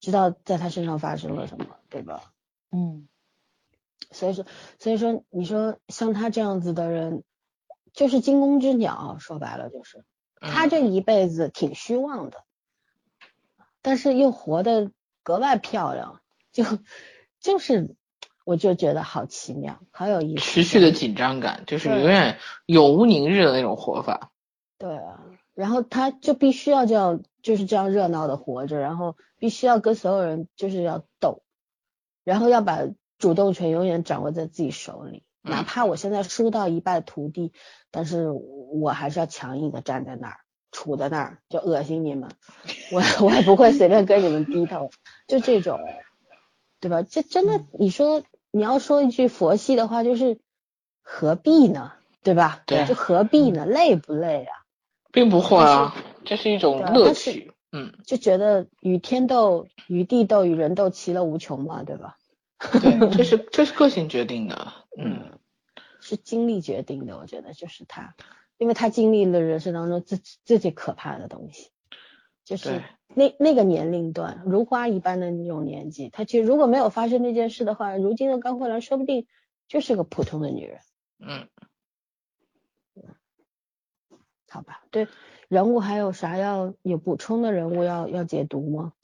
[0.00, 2.32] 知道在他身上发生了什么，对吧？
[2.70, 3.08] 嗯
[4.10, 4.46] 所以说，
[4.78, 7.24] 所以说，你说像他这样子的人，
[7.92, 10.02] 就是惊弓之鸟，说白了就是
[10.40, 12.44] 他嗯这一辈子挺虚妄的，
[13.82, 14.90] 但是又活得
[15.22, 16.20] 格外漂亮，
[16.52, 16.64] 就
[17.40, 17.94] 就是
[18.44, 20.42] 我就觉得好奇妙，好有意思。
[20.42, 24.30] 持续的紧张感，就是永远永无宁日的那种活法。
[24.78, 25.24] 对啊，
[25.54, 31.42] 然后他就必须要这样，就是这样热闹的活着，然后必须要跟所有人就是要斗，
[32.24, 32.82] 然后要把
[33.18, 37.52] 主动权永远掌握在自己手里，哪嗯怕我现在输到一败涂地，
[37.90, 40.36] 但是我还是要强硬的站在那儿，
[40.72, 42.30] 杵在那儿，就恶心你们，
[42.92, 44.90] 我我也不会随便跟你们低头，
[45.26, 45.80] 就这种，
[46.80, 47.02] 对吧？
[47.02, 50.38] 这真的，你说你要说一句佛系的话，就是
[51.02, 51.92] 何必呢？
[52.22, 52.62] 对吧？
[52.66, 53.64] 对就何必呢？
[53.64, 54.52] 累不累啊？
[55.10, 55.94] 并不会啊，
[56.24, 57.52] 这是一种乐趣。
[57.70, 62.16] 嗯，就觉得与天斗、与地斗、与人斗，其乐无穷嘛，对吧？
[62.80, 64.72] 对，这是 这是个性决定的。
[64.98, 65.37] 嗯，
[66.08, 68.14] 是经历决定的，我觉得就是他，
[68.56, 71.70] 因为他经历了人生当中最最最可怕的东西，
[72.44, 79.26] 就是那那个年龄段，如花一般的那种年纪，他其实如果没有发生那件事的话，如今的高慧兰说不定
[79.68, 80.80] 就是个普通的女人，
[81.18, 81.48] 嗯，
[84.48, 84.82] 好吧？
[84.90, 85.08] 对
[85.48, 88.94] 人物还有啥要有补充的人物要要解读吗？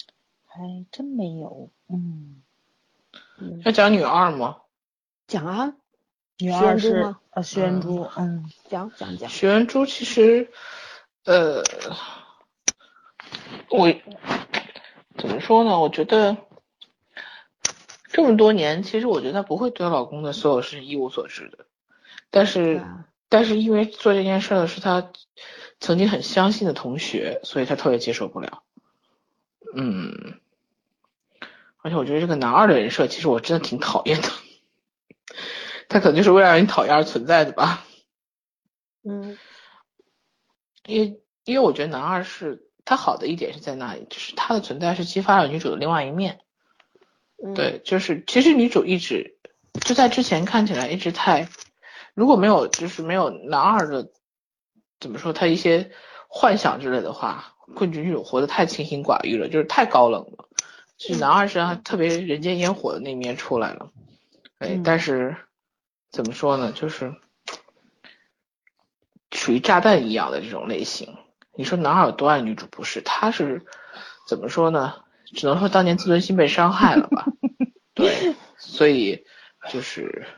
[0.47, 2.43] 还真没有，嗯，
[3.39, 4.63] 嗯，要讲女二吗？
[5.27, 5.77] 讲啊，
[6.39, 10.51] 女二是恩珠吗呃徐恩珠，嗯讲讲讲，许恩珠其实，
[11.25, 11.63] 呃，
[13.71, 13.93] 我
[15.17, 15.79] 怎么说呢？
[15.79, 16.37] 我觉得
[18.09, 21.67] 这么多年，其实我觉得她不会对她老公的所有事情一无所知的，
[22.31, 25.11] 但是啊，但是因为做这件事的是她
[25.79, 28.63] 曾经很相信的同学，所以她特别接受不了。
[29.75, 30.41] 嗯，
[31.79, 34.29] 而且我觉得这个男二的人设，其实我真的挺讨厌的。
[35.89, 37.85] 他可能就是为了让你讨厌而存在的吧。
[39.07, 39.37] 嗯
[40.87, 46.41] 因为因为我觉得男二是他好的一点是在那里，就是他的存在是激发了女主的另外一面。
[47.43, 49.37] 嗯，对，就是其实女主一直
[49.81, 51.49] 就在之前看起来一直太，
[52.15, 54.11] 如果没有就是没有男二的
[55.01, 55.91] 怎么说他一些
[56.29, 60.49] 幻想之类的话，会觉得女主活得太清心寡欲了，就是太高冷了。
[60.97, 63.91] 就是男二身上特别人间烟火的那面出来了。
[64.59, 65.37] 哎，嗯但是
[66.15, 67.13] 怎么说呢，就是
[69.33, 71.17] 属于炸弹一样的这种类型。
[71.57, 72.67] 你说男二有多爱女主？
[72.71, 73.67] 不是，他是
[74.29, 74.95] 怎么说呢？
[75.35, 77.27] 只能说当年自尊心被伤害了吧。
[77.95, 79.25] 对，所以
[79.73, 80.29] 就是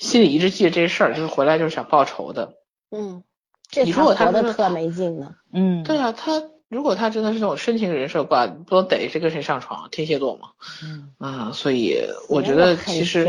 [0.00, 2.54] 心里一直记着这事儿，就是回来就是想报仇的。
[2.90, 3.22] 嗯，
[3.70, 5.36] 这你说我他活真特没劲呢。
[5.52, 10.48] 嗯，对啊，他如果他真的是那种深情人设挂，不能逮谁跟谁上床，天蝎座嘛。
[10.82, 11.96] 嗯啊，所以
[12.28, 13.24] 我觉得其实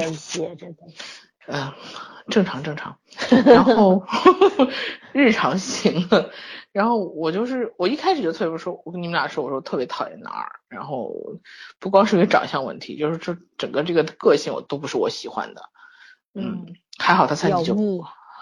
[1.47, 1.73] 嗯，
[2.29, 2.99] 正常正常，
[3.45, 4.05] 然后
[5.13, 6.31] 日常型的，
[6.73, 11.39] 然后我就是我一开始就特别说，我跟你们俩说，我说特别讨厌男二，然后
[11.79, 15.69] 不光是因为长相问题，就是这整个这个个性我都不是我喜欢的，
[16.33, 17.75] 嗯，还好他三级就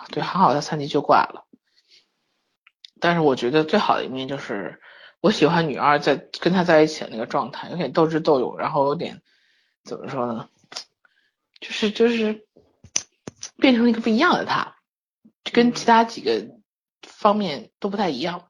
[0.09, 1.45] 对，还好他三级就挂了，
[2.99, 4.81] 但是我觉得最好的一面就是
[5.21, 9.21] 我喜欢女二在跟他在一起的那个状态，有点斗智斗勇，然后有点
[9.83, 10.49] 怎么说呢，
[11.59, 12.45] 就是就是
[13.57, 14.75] 变成了一个不一样的他，
[15.51, 16.47] 跟其他几个
[17.01, 18.49] 方面都不太一样。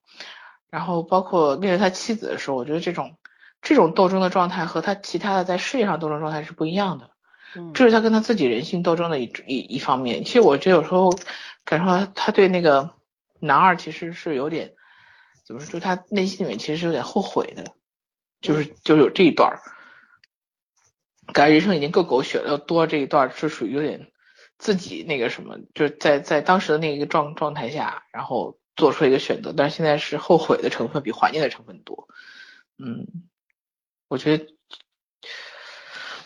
[0.69, 3.17] 然后包括面对他妻子的时候，我觉得这种
[3.61, 7.11] 这种斗争的状态和他其他的在事业上斗争状态是不一样的。
[7.55, 10.25] 嗯这是他跟他自己人性斗争的一一一方面。
[10.25, 11.09] 其实我觉得有时候
[11.63, 12.91] 感受到他对那个
[13.39, 14.73] 男二其实是有点
[15.45, 17.63] 怎么说，就他内心里面其实是有点后悔的，
[18.41, 19.61] 就是就有这一段儿，
[21.31, 24.11] 感觉人生已经够狗血了，要多这一段儿是属于有点
[24.57, 32.07] 自己那个什么，就是在在当时的那个状状态下，然后做出一个选择，但是现在是后悔的成分比怀念的成分多。
[32.77, 33.07] 嗯，
[34.07, 34.47] 我觉得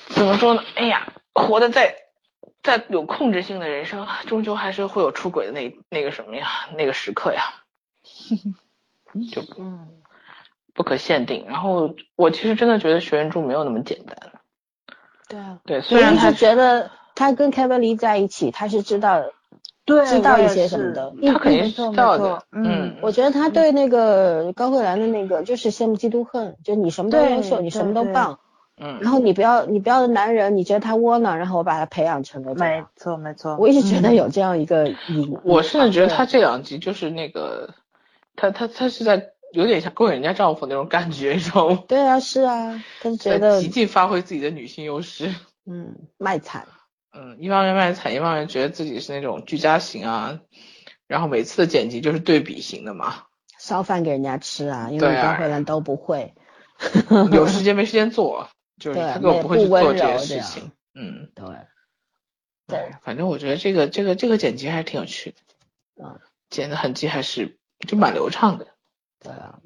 [0.07, 0.63] 怎么说呢？
[0.75, 1.95] 哎呀，活的再
[2.63, 7.63] 再有控制性的人生，终究还是会有出轨的那那个什么呀，那个时刻呀，
[9.31, 10.01] 就嗯，
[10.73, 11.45] 不可限定。
[11.47, 14.33] 然后我其实真的觉得学原著没有那么简单。
[15.27, 15.59] 对啊。
[15.65, 19.21] 对，虽然他觉得他跟凯文离在一起，他是知道，
[19.83, 21.13] 对，知道一些什么的。
[21.21, 28.39] 他肯定知道的，嗯我觉得他对那个高慧兰的那个就是羡慕嫉妒恨，就你什么都优秀，你什么都棒，
[28.77, 32.85] 嗯，然后你不要你不要男人，你觉得他窝囊，然后我把他培养成了这没。
[32.95, 33.57] 错没错。
[33.59, 37.73] 我一直觉得嗯有这样一个隐，我甚至觉得他这两集就是那个，
[38.37, 41.83] 他他他是在有点像勾引人家丈夫那种感觉，你知道吗？
[41.85, 45.35] 对啊是啊，他就觉在得极尽发挥自己的女性优势。
[45.69, 46.65] 嗯卖惨，
[47.11, 50.39] 嗯，一方面卖惨，一方面觉得自己是那种居家型啊，
[51.07, 53.23] 然后每次的剪辑就是对比型的嘛，
[53.57, 56.33] 烧饭给人家吃啊，因为对啊高慧兰都不会。
[57.31, 58.47] 有时 间没时间做，
[58.79, 60.71] 就是对他根本不会去做这些柔这样事情。
[60.93, 61.45] 嗯，对，
[62.67, 65.37] 对，反正我觉得这个这个这个剪辑还是挺有趣的，
[66.03, 66.19] 嗯，
[66.49, 67.57] 剪的痕迹还是
[67.87, 68.67] 就蛮流畅的。
[69.19, 69.59] 对啊，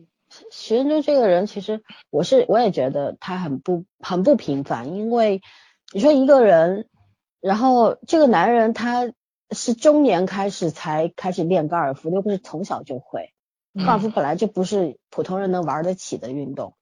[0.51, 5.41] 徐仁珠这个人，其实我是我也觉得他很不很不平凡，因为
[5.91, 6.89] 你说一个人，
[7.43, 9.11] 然后这个男人他
[9.51, 13.33] 是中年开始才开始练高尔夫，又不是从小就会，
[13.73, 16.75] 嗯高尔夫本来就不是普通人能玩得起的运动，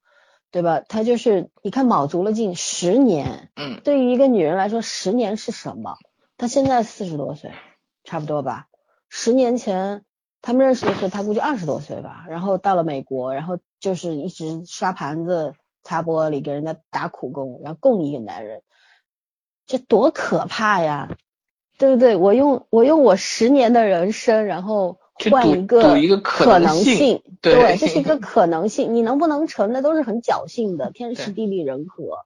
[0.51, 0.83] 对吧？
[0.87, 5.97] 他就是你看卯足了劲十年，嗯对于一个女人来说，十年是什么？
[6.37, 7.51] 她现在四十多岁，
[8.03, 8.67] 差不多吧。
[9.09, 10.05] 十年前
[10.43, 12.25] 他们认识的时候，他估计二十多岁吧。
[12.29, 18.61] 然后到了美国，然后就是一直刷盘子、擦玻璃，给人家打苦工，然后供一个男人，
[19.71, 21.15] 这多可怕呀！
[21.77, 22.17] 对不对？
[22.17, 24.99] 我用我用我十年的人生，然后
[25.31, 28.93] 换一个赌一个可可能性，对 这是一个可能性。
[28.93, 32.19] 你能不能成，那都是很侥幸的，天时地利人和。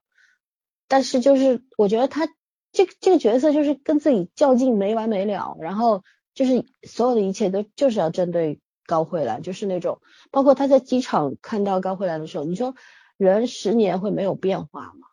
[0.87, 2.27] 但是就是我觉得他
[2.71, 6.03] 这个这个角色就是跟自己较劲没完没了，然后
[6.33, 9.99] 就是所有的一切都就是要针对高慧兰，就是那种
[10.31, 12.73] 包括他在机场看到高慧兰的时候，你说
[13.15, 15.07] 人十年会没有变化吗？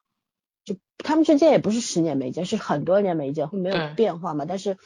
[1.03, 4.45] 就他们之间也不是十年没见，是很多年没见，会没有变化嘛？
[4.47, 4.79] 但是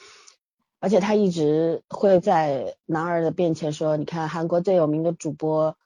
[0.81, 5.77] 而且他一直会在男二的面前说，你看韩国最有名的主播，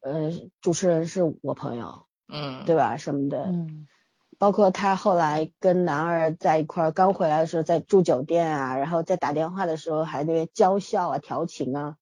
[0.00, 2.96] 呃，主持人是我朋友，嗯，对吧？
[2.96, 3.86] 什么的，嗯
[4.38, 11.96] 包括他后来跟男二在一块儿，刚回来的时候在住酒店啊，然后在打电话的时候还那边娇笑啊、调情啊，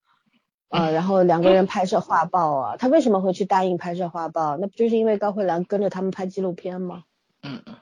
[0.70, 4.56] 呃，然后两个人拍摄画报啊，他为什么会去答应拍摄画报？
[4.56, 7.02] 那不就是因为高慧兰跟着他们拍纪录片吗？
[7.42, 7.76] 嗯嗯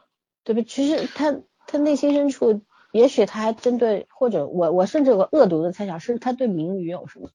[0.45, 0.63] 对吧？
[0.67, 1.37] 其实他
[1.67, 2.63] 他内心深处，
[2.93, 7.29] 也许他还针对，或者我我甚至有个恶毒的猜想，是他对明宇有什么？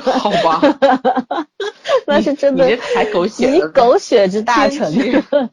[0.00, 0.60] 好吧，
[2.06, 2.76] 那是真的你
[3.12, 4.92] 狗血集了，狗血之大成。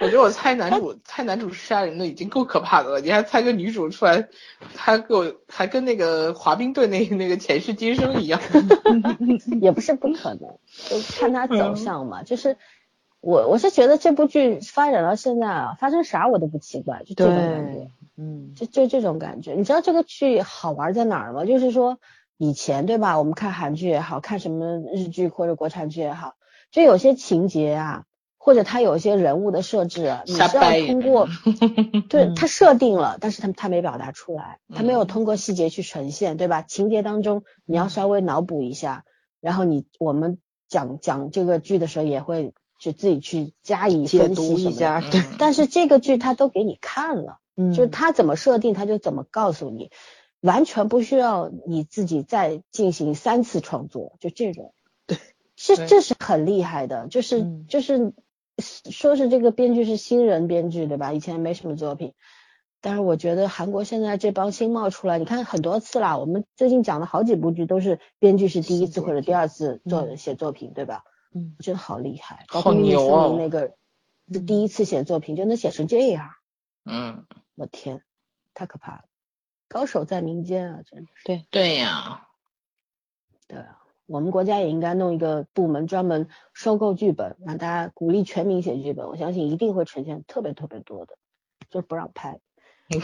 [0.00, 4.28] 我觉得我猜男主猜男主是杀人的已经够可怕的了，你还猜个女主出来，
[4.76, 8.40] 还给我还跟那个滑冰队那那个前世今生一样。
[9.60, 10.56] 也不是不可能，
[10.88, 12.22] 就看他走向嘛。
[12.22, 12.56] 就是
[13.20, 19.54] 我我是觉得这部剧发展到现在啊，发生啥我都不奇怪，就这种感觉，，嗯就就这种感觉。
[19.54, 21.44] 你知道这个剧好玩在哪儿吗？
[21.44, 21.98] 就是说
[22.36, 23.18] 以前对吧？
[23.18, 26.34] 我们看韩剧也好看什么日剧或者国产剧也好，
[26.70, 28.04] 就有些情节啊，
[28.38, 31.26] 或者他有一些人物的设置啊，你是要通过，
[32.08, 36.62] 对他设定了，但是他他没表达出来，他没有通过细节去呈现，对吧？
[36.62, 39.04] 情节当中你要稍微脑补一下，
[39.40, 40.38] 然后你我们
[40.68, 45.22] 讲讲这个剧的时候也会就自己去加以分析一下，对。
[45.38, 49.90] 但是这个剧他都给你看了，嗯就是他怎么设定他就怎么告诉你。
[50.40, 54.72] 完全不需要你自己再进行三次创作，就这种，
[55.04, 55.18] 对，
[55.56, 58.12] 这这是很厉害的，就是就是
[58.88, 61.12] 说是这个编剧是新人编剧对吧？
[61.12, 62.12] 以前没什么作品，
[62.80, 71.02] 但是我觉得韩国现在这帮新冒出来，你看很多次啦，我们最近讲的好几部剧都是编剧是第一次或者第二次做写作品对吧？
[71.38, 73.36] 嗯，我觉得好厉害，好牛啊！
[73.38, 73.74] 那个
[74.46, 76.30] 第一次写作品就能写成这样，
[76.84, 78.02] 嗯，我天，
[78.54, 79.04] 太可怕了。
[79.68, 81.24] 高手在民间啊，真的是。
[81.24, 82.26] 对对呀，
[83.46, 89.06] 对啊，我们国家也应该弄一个部门专门收购剧本，让大家鼓励全民写剧本。
[89.06, 91.16] 我相信一定会呈现特别特别多的，
[91.70, 92.40] 就不让拍。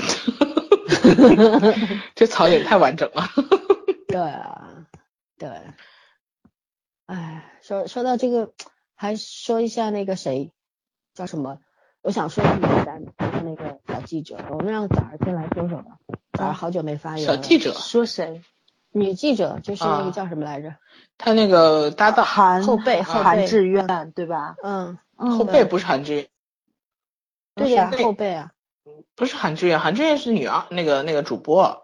[2.14, 3.22] 这草也太完整了。
[4.08, 4.86] 对啊，
[5.36, 5.50] 对。
[7.06, 8.52] 哎，说说到这个，
[8.94, 10.52] 还说一下那个谁
[11.14, 11.60] 叫什么？
[12.02, 14.36] 我想说女单，就是那个小记者。
[14.50, 15.96] 我们让早儿先来说说吧。
[16.34, 17.36] 早儿好久没发言了。
[17.36, 18.42] 小记者说谁？
[18.90, 20.76] 女记者就是那个叫什么来着？
[21.16, 24.56] 他那个搭档韩后背韩志愿对吧？
[24.62, 26.28] 嗯，后背不是韩志愿。
[27.54, 28.50] 对呀，后背啊。
[29.14, 31.83] 不是韩志愿，韩志愿是女二，那个那个主播。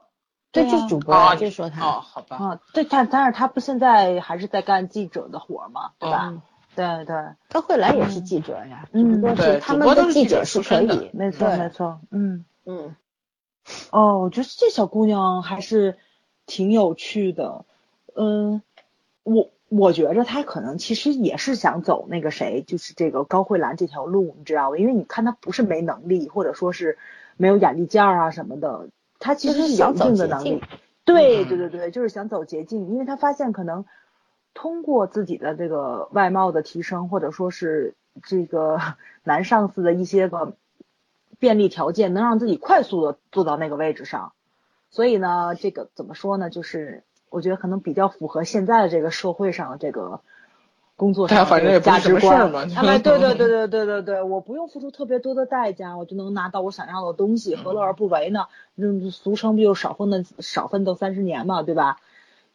[0.52, 1.84] 对，就是主播，就说他。
[1.86, 2.36] 哦，好吧。
[2.36, 6.42] 啊，对，但但是他不现在还是在干记者的活嘛，对吧？
[6.76, 7.16] 对对，
[7.50, 12.94] 高慧兰也是记者呀，嗯，对，他们的记者是可以，没错没错，嗯嗯，
[13.90, 15.98] 哦，我觉得这小姑娘还是
[16.46, 17.64] 挺有趣的，
[18.14, 18.62] 嗯，
[19.24, 24.78] 我我觉着她可能其实也是想走那个谁，就是这个高慧兰这条路，你知道吗？
[24.78, 26.98] 因为你看她不是没能力，或者说是
[27.36, 28.86] 没有眼力见儿啊什么的，
[29.20, 30.60] 她其实是有一定的能力，
[31.04, 33.84] 对对对对，就是想走捷径，因为他发现可能。
[34.52, 37.94] 通过自己的这个外貌的提升，或者说是
[38.24, 38.80] 这个
[39.22, 40.54] 男上司的一些个
[41.38, 44.32] 便利条件，能让自己快速的坐到那个位置上。
[44.90, 46.50] 所以呢，这个怎么说呢？
[46.50, 50.20] 就是我觉得可能比较符合现在的这个社会上的这个
[51.00, 52.52] 工作上的价值观。
[52.76, 58.46] 哎，对对对对对对对，我不用付出特别多的代价，我就能拿到我想要的东西，何乐而不为呢？
[58.76, 61.96] 嗯，俗称不就少奋斗少奋斗三十年嘛，对吧？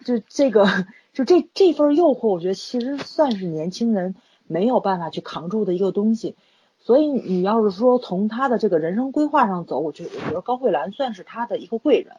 [0.06, 0.68] 就这个。
[1.16, 4.16] 就这这份诱惑，我觉得其实算是年轻人
[4.48, 6.36] 没有办法去扛住的一个东西。
[6.78, 12.18] 所以你要是说从他的这个人生规划上走，我觉得我觉得高慧兰算是他的一个贵人，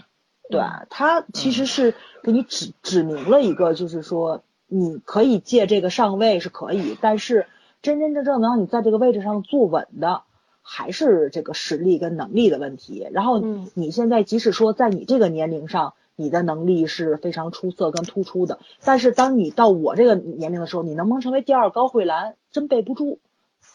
[0.49, 7.47] 对他其实是给你指指明了一个，就是说你可以借这个上位是可以，但是
[7.83, 10.23] 真真正正能让你在这个位置上坐稳的，
[10.63, 13.09] 还是这个实力跟能力的问题。
[13.13, 13.41] 然后
[13.75, 15.95] 你现在即使说在你这个年龄上。
[16.19, 23.19] 你的能力是非常出色跟突出的，但是当你到我这个年龄的时候，你能不能成为第二高慧兰，真备不住，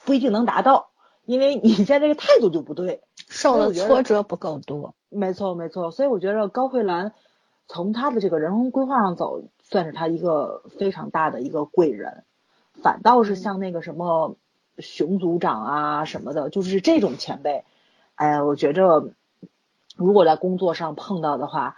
[0.05, 0.89] 不一定能达到，
[1.27, 4.95] 因为你现在这个态度就不对，受的挫折不够多。
[5.09, 7.13] 没错没错，所以我觉得高慧兰
[7.67, 12.23] 从她的这个人生规划上走，算是他一个非常大的一个贵人，
[12.83, 14.35] 反倒是像那个什么
[14.77, 17.63] 熊组长啊什么的，就是这种前辈，
[18.13, 19.09] 哎，我觉着
[19.95, 21.77] 如果在工作上碰到的话。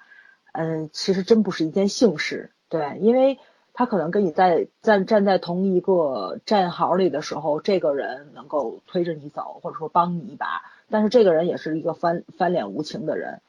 [0.56, 3.40] 嗯，其实真不是一件幸事，对，因为
[3.74, 10.62] 他可能跟你在站站在同一个战壕里的时候，这个人能够推着你走，或者说帮你一把，
[10.92, 13.42] 但是这个人也是一个翻翻脸无情的人，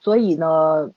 [0.00, 0.90] 所以呢，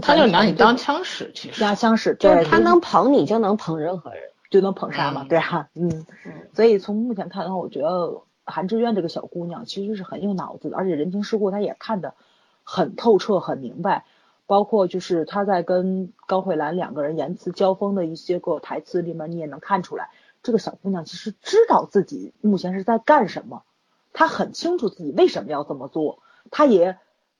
[0.00, 6.06] 他就拿你当枪使，其实当枪使，就是他能捧你就能捧任何人，就能捧杀嘛，对哈，嗯，
[6.54, 12.14] 所以从目前看的话，我觉得韩志愿这个小姑娘其实是很有脑子的，而且人情世故她也看得
[12.62, 14.04] 很透彻，很明白。
[14.48, 20.10] 包括就是她在跟高慧兰两个人言辞交锋的一些个台词里面，你也能看出来，
[20.44, 23.64] 这个小姑娘其实知道自己目前是在干什么，
[24.12, 26.20] 她很清楚自己为什么要这么做，
[26.52, 26.96] 她也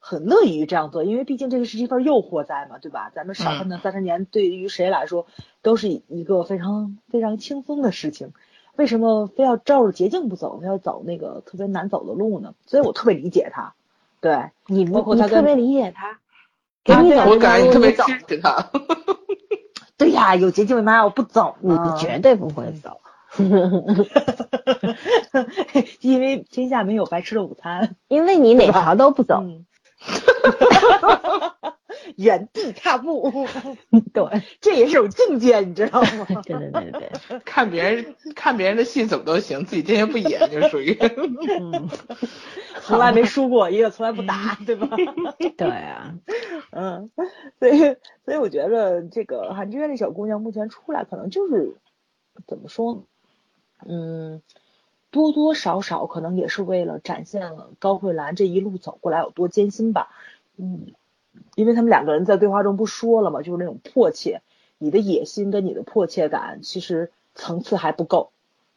[0.09, 3.11] 很乐意于这样做，因为毕竟这个是一份诱惑在嘛，对吧？
[3.13, 5.27] 咱们少奋斗三十年，对于谁来说
[5.63, 8.33] 都是一个非常非常轻松的事情，
[8.77, 12.55] 为什么非要照着捷径不走，非要走那个特别难走的路呢？
[12.67, 13.75] 所以我特别理解他，
[14.21, 16.11] 对你，包括他特别理解他。
[16.11, 16.21] 啊。
[17.29, 18.71] 我感觉你特别支持他。
[19.97, 23.01] 对呀，有捷径为嘛我不走你绝对不会走，
[26.01, 27.97] 因为天下没有白吃的午餐。
[28.07, 29.43] 因为你哪条都不走。
[32.17, 33.31] 原地踏步。
[34.13, 36.27] 对，这也是种境界，你知道吗？
[36.45, 40.97] 对对对对，看别人看别人的戏怎么都行，自己天天不演就属于。
[40.99, 41.89] 嗯，
[42.83, 44.97] 从来没输过，一个从来不打，对吧？
[45.57, 46.15] 对啊，
[46.71, 47.11] 嗯，
[47.59, 51.77] 所以所以我觉得这个韩志渊这小姑娘目前出来，可能就是
[52.47, 53.05] 怎么说，
[53.87, 54.43] 嗯。
[55.13, 60.11] 多多少少可能也是为了展现了高慧兰这一路走过来有多艰辛吧，
[60.57, 60.87] 嗯，
[61.55, 64.43] 因为他们两个人在对话中不说了嘛，就是那种迫切，
[64.79, 68.31] 你的野心跟你的迫切感其实层次还不够，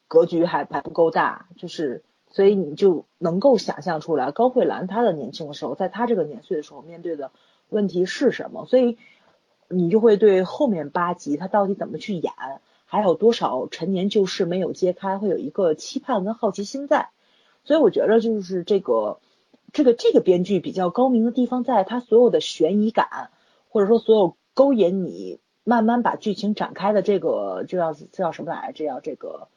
[0.08, 7.32] 格局还还不够大，就是所以你就能够想象出来高慧兰她的年轻的时候，在她这个年岁的时候面对的
[7.70, 8.98] 问题是什么，所以
[9.68, 12.34] 你就会对后面八集她到底怎么去演。
[12.92, 17.10] 还有多少陈年旧事没有揭开，会有一个期盼跟好奇心在，
[17.64, 19.20] 所以我觉得就是这个
[19.74, 23.30] 这个这个编剧比较高明的地方，在他所有的悬疑感，
[23.70, 28.74] 或者说所有勾引你慢慢把剧情展开的这个这叫这叫什么来着？
[28.74, 29.48] 这叫这个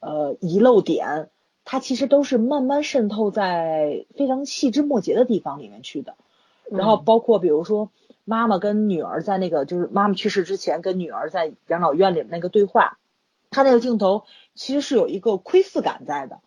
[0.00, 1.30] 呃遗漏点，
[1.64, 6.14] 它其实都是慢慢渗透在非常细枝末节的地方里面去的，
[6.70, 7.90] 然后包括比如说。
[8.28, 12.98] 妈妈跟女儿在那个，就是妈妈去世之前跟女儿在养老院里那个对话，
[13.50, 14.24] 他那个镜头
[14.56, 16.40] 其实是有一个窥视感在的，嗯，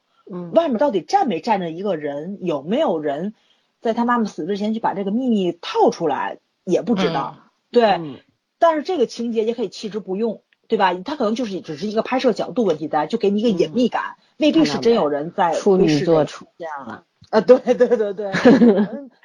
[0.53, 3.33] 外面到底站没站着一个人，有没有人
[3.81, 7.37] 在他妈妈死之前去把这个秘密套出来，也不知道，
[7.71, 8.21] 对，
[8.57, 10.93] 但是这个情节也可以弃之不用，对吧？
[10.93, 17.05] 他可能就是只是一个拍摄角度问题在，就给你一个隐秘感，未必是真有人在处女座出现了。
[17.29, 18.31] 啊，对对对对，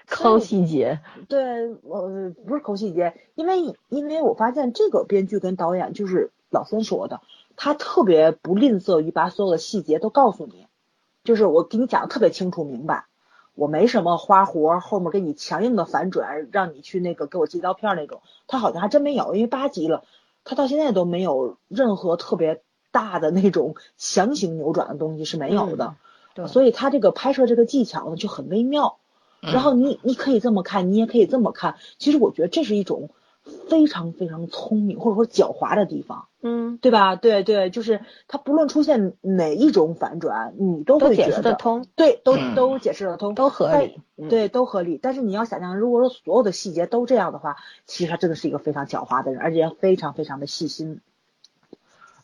[0.06, 2.02] 抠 细节，对，我
[2.46, 7.22] 不是抠细节，因为因为我发现这个编剧跟导演就是老三说的，
[7.56, 10.66] 他特别不吝啬于把所有的细节都告诉你，
[11.24, 13.06] 就是我给你讲的特别清楚明白，
[13.54, 20.04] 我没什么花活，后面给你强硬的反转，让你去那个给我寄刀片那种，他好像还真没有，因为八集了，
[20.44, 25.96] 他到现在都没有任何特别大的那种强行扭转的东西是没有的。
[26.34, 28.98] 对所以他这个拍摄这个技巧呢就很微妙，
[29.40, 31.76] 然后你你可以这么看，你也可以这么看。
[31.98, 33.08] 其实我觉得这是一种
[33.44, 37.14] 非常非常聪明或者说狡猾的地方，嗯，对吧？
[37.16, 44.98] 对对，就是他不论出现哪一种反转，你都会解释得通，对，都都解释得通，都合理，对，都合理。
[45.02, 47.56] 但是你要想象，如果说所有的细节都这样的话，
[47.86, 51.00] 其实他真的是一个非常狡猾的人，而且非常非常的细心。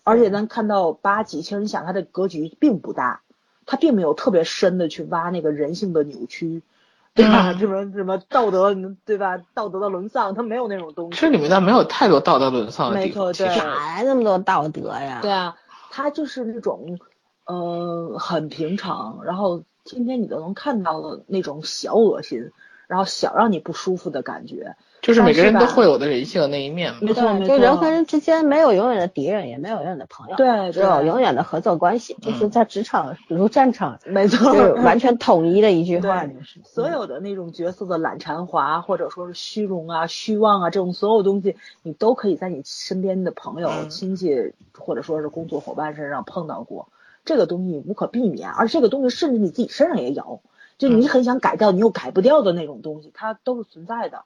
[0.03, 3.23] 而且咱看到八集，其实你想他的格局并不大。
[3.67, 6.63] 他并没有特别深的去挖那个人性的扭曲，
[7.15, 7.53] 对吧？
[7.55, 8.75] 什么什么道德，
[9.05, 9.39] 对吧？
[9.53, 11.21] 道德的沦丧，他没有那种东西。
[11.21, 13.27] 这里面倒没有太多道德沦丧的地方。
[13.27, 13.57] 没错，对。
[13.57, 15.19] 哪来那么多道德呀？
[15.21, 15.57] 对啊，
[15.91, 16.99] 他就是那种，
[17.47, 22.53] 呃，很平常，然后天天你都能看到的那种小恶心，
[22.91, 24.75] 然后想让你不舒服的感觉。
[25.01, 32.15] 就是每个人都会有的人性的那一面，没错，就人和人之间没有永远的敌人，也没有永远的朋友，对，只有永远的合作关系。
[32.21, 36.27] 就是在职场如战场，没错，就是完全统一的一句话。
[36.65, 46.89] 所有的那种角色的懒馋滑，或者说是虚荣啊、虚妄啊，这种所有东西，你都可以在你身边的朋友、亲戚，或者说是工作伙伴身上碰到过。
[47.25, 50.41] 这个东西无可避免，而这个东西甚至你自己身上也有，
[50.81, 54.25] 就你很想改掉，你又改不掉的那种东西，它都是存在的。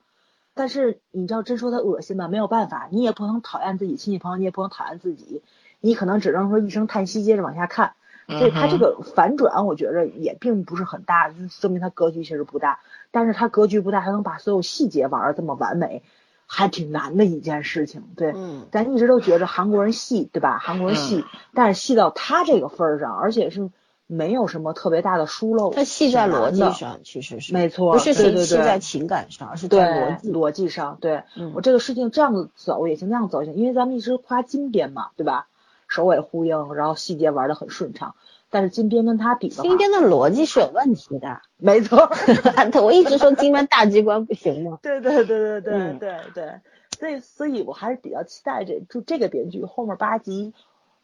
[0.55, 5.43] 但是你知道，真说它恶心吧，没有办法，你也不能讨厌自己亲戚朋友，你也不能讨厌自己，
[5.81, 7.95] 你可能只能说一声叹息，接着往下看。
[8.29, 12.79] 所以他这个反转，我觉着也并不是很大，就说明他格局其实不大。
[13.11, 16.05] 但是他格局不大，还能把所有细节玩的这么完美，
[16.47, 18.05] 还挺难的一件事情。
[18.15, 18.33] 对，
[18.71, 20.59] 咱一直都觉着韩国人细，对吧？
[20.59, 23.71] 韩国人细，但是细到他这个份儿上，而且是。
[24.07, 30.99] 没有什么特别大的疏漏，它细在逻辑上，其实是没错，不是细在情感上，而是在逻辑逻辑上。
[31.01, 31.23] 对
[31.55, 35.47] 我这个事情这样子走也行，那样走也行，因为咱们一直夸金边嘛，对吧？
[35.89, 38.15] 首尾呼应，然后细节玩的很顺畅。
[38.51, 42.11] 但是金边跟他比的话，金边的逻辑是有问题的，没错。
[42.83, 44.79] 我一直说金边大机关不行吗？
[44.83, 46.61] 对对对对对对对，
[46.99, 50.53] 所以所以我还是比较期待这就这个编剧后面八集。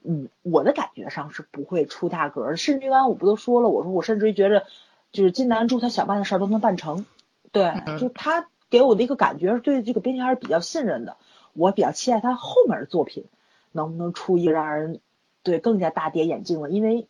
[0.02, 4.64] 嗯，我的感觉上是不会出大格，甚至于刚才我不都说了，我说我甚至于觉得，
[5.12, 7.04] 就是金南柱他想办的事儿都能办成，
[7.52, 11.18] 对，就他给我的一个感觉，对这个编剧还是比较信任的，
[11.52, 13.26] 我比较期待他后面的作品
[13.72, 15.00] 能不能出一个让人
[15.42, 17.06] 对更加大跌眼镜了，因为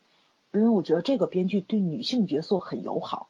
[0.53, 3.29] 因为我觉得这个编剧对女性角色很友好，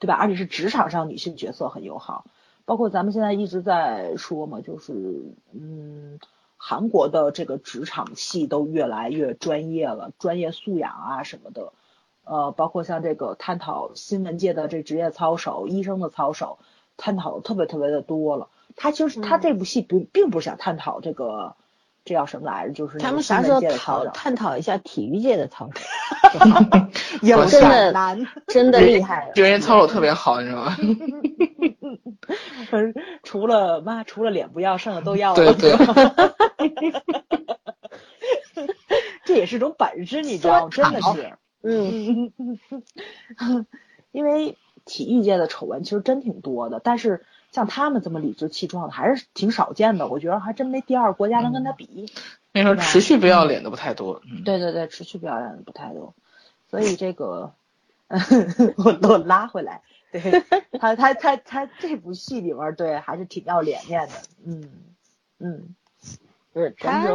[0.00, 0.14] 对吧？
[0.14, 2.24] 而且是职场上女性角色很友好，
[2.64, 4.92] 包括咱们现在一直在说嘛，就是
[5.52, 6.18] 嗯。
[6.62, 11.72] 韩国的这个职场戏都越来越专业了，专业素养啊什么的，
[12.24, 16.58] 呃，包括像这个探讨新闻界的这职业操守、医生的操守，
[16.98, 18.48] 探讨的特别特别的多了。
[18.76, 21.54] 他其实他这部戏不并不是想探讨这个，
[22.04, 22.74] 这叫什么来着？
[22.74, 25.80] 就是他们啥时候讨讨探讨一下体育界的操守？
[27.22, 29.32] 有真的难，真的厉害了。
[29.32, 30.76] 就人家操守特别好，你知道吗？
[33.22, 35.54] 除了妈，除了脸不要，剩的都要了。
[35.54, 36.92] 对对，
[39.24, 40.70] 这也是种本事，你知道吗？
[40.70, 41.32] 真的是，
[41.62, 42.32] 嗯，
[44.12, 50.08] 因为体育界的丑闻其实真挺多的，但是像他们这么理直气壮的还是挺少见的。
[50.08, 52.10] 我觉得还真没第二个国家能跟他比。
[52.52, 54.20] 那时候持续不要脸的不太多。
[54.28, 56.14] 嗯对对对，持续不要脸的不太多，
[56.70, 57.52] 所以这个
[58.76, 59.82] 我我拉回来，
[60.22, 60.42] 对
[60.78, 64.14] 他他他他这部戏里边对还是挺要脸面的，
[64.44, 64.68] 嗯
[65.38, 65.74] 嗯，
[66.54, 67.06] 就是他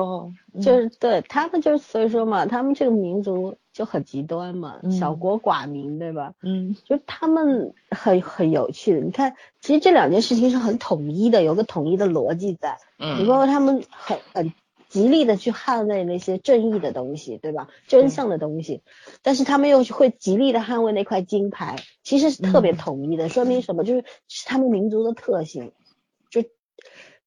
[0.62, 6.34] 就是对他们就是所以说嘛，他们这个民族就很极端嘛，嗯小国寡民，对吧？
[6.42, 12.78] 嗯就他们很很有趣的，你看，其实这两件事情是很统一的，有个统一的逻辑在。
[12.98, 14.54] 你包嗯括他们很很
[14.96, 17.68] 极力的去捍卫那些正义的东西，对吧？
[17.86, 18.82] 真相的东西，
[19.24, 23.84] 但是他们又会极力的捍卫那块金牌，其实是特别嗯统一的，说明什么？
[23.84, 25.74] 就是是他们民族的特性，
[26.30, 26.44] 就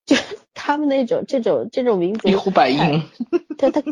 [0.07, 0.16] 就
[0.55, 3.03] 他们那种这种这种民族一呼百应。
[3.59, 3.82] 他他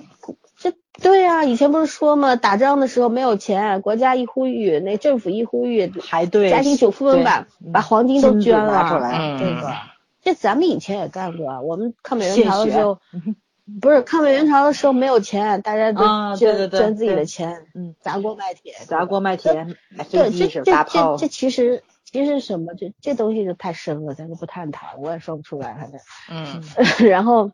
[0.57, 0.73] 这
[1.03, 9.93] 对啊，以前不是说嘛，打仗的时候没有钱，国家一呼吁，那政府一呼吁，排队家庭主妇们把把黄金都捐了，拿出来嗯对吧？
[10.23, 13.21] 这咱们以前也干过啊，我们抗美援朝的时候血，
[13.81, 22.75] 不是抗美援朝的时候没有钱，大家都捐、捐自己的钱，嗯砸锅卖铁，砸锅卖铁买对，飞机是这这大炮这这其实其实什么？
[22.75, 26.01] 这这东西就太深了，咱就不探讨，我也说不出来，反正。
[26.31, 26.63] 嗯
[27.11, 27.51] 然后，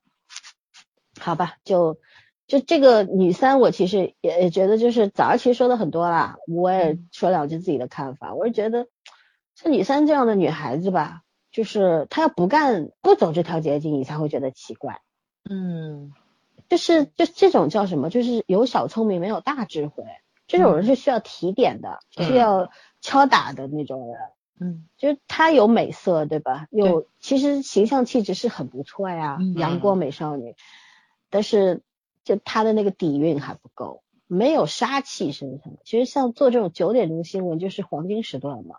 [1.18, 1.97] 好吧，就
[2.47, 8.34] 就这个女三，我其实也也觉得，就是早上其实说的很多啦，我也说两句自己的看法。
[8.34, 8.86] 我是觉得，
[9.55, 15.01] 像女三这样的女孩子吧，就是她要不干不走这条捷径，你才会觉得奇怪。
[15.48, 16.12] 嗯
[16.69, 18.09] 就是就这种叫什么？
[18.10, 20.05] 就是有小聪明没有大智慧，
[20.47, 22.70] 这种人是需要提点的，嗯需要
[23.01, 24.16] 敲打的那种人。
[24.60, 26.69] 嗯就是她有美色，对吧？
[26.70, 30.55] 有其实形象气质是很不错呀，嗯阳光美少女。
[31.31, 31.82] 但是
[32.24, 35.74] 就她的那个底蕴还不够，没有杀气身上。
[35.85, 38.77] 其实像做这种九点钟新闻就是黄金时段嘛，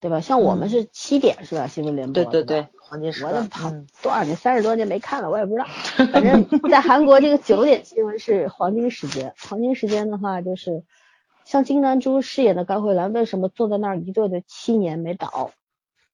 [0.00, 0.20] 对吧？
[0.20, 1.66] 像我们嗯是七点是吧？
[1.66, 5.66] 新闻联播对对对对，黄金时段我的跑嗯多少年，三十多年没看了，我也不知道。
[6.12, 10.84] 反正 在韩国这个九点新闻是黄金时间，黄金时间的话就是
[11.44, 15.50] 像金南珠饰演的高慧兰，为什么坐在那儿一坐就七年没倒？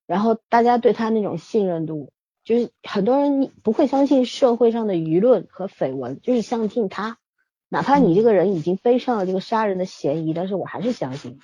[0.07, 2.11] 然后大家对她那种信任度，
[2.43, 7.19] 就是很多人不会相信社会上的舆论和绯闻，就是相信她。
[7.69, 11.39] 哪怕你这个人已经背上了这个杀人的嫌疑，但是我还是相信。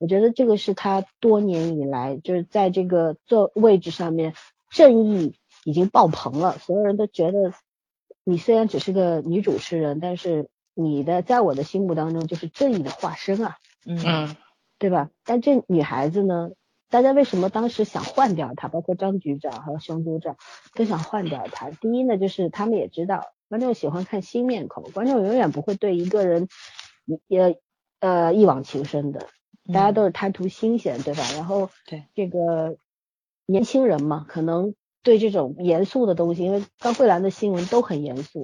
[0.00, 4.32] 我觉得这个是他多年以来就是在这个座位置上面，
[4.70, 7.52] 正义已经爆棚了，所有人都觉得
[8.24, 14.36] 你虽然只是个女主持人，但是你的在我的心目当中就是正义的化身啊，嗯嗯
[14.78, 15.10] 对吧？
[15.26, 16.52] 但这女孩子呢，
[16.88, 18.68] 大家为什么当时想换掉她？
[18.68, 20.36] 包括张局长还有熊组长
[20.74, 21.68] 都想换掉她。
[21.70, 26.48] 第一呢，就是他们也知道观众喜欢看新面孔，观众永远不会对一个人
[27.26, 27.60] 也
[27.98, 29.26] 呃一往情深的，
[29.72, 31.22] 大家都是贪图新鲜，对吧？
[31.34, 32.76] 然后对这个
[33.46, 38.42] 年轻人嘛，可能对这种严肃的东西，因为高慧兰的新闻都很严肃，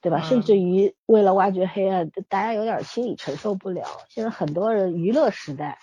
[0.00, 0.20] 对吧？
[0.22, 3.84] 嗯甚至于为了挖掘黑暗，大家有点心理承受不了。
[4.08, 5.78] 现在很多人娱乐时代，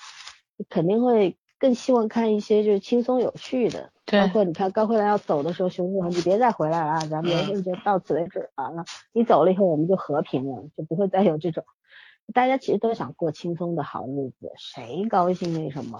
[0.69, 3.91] 肯定会更希望看一些就是轻松有趣的。
[4.05, 8.83] 对包括你看高慧兰要走的时候，熊志恒你别再回来了啊，咱们人生就到此为止完了。
[9.13, 11.63] 你走了以后，我们就和平了，就不会再有这种。
[12.31, 15.99] 大家其实都想过轻松的好日子，谁高兴那什么？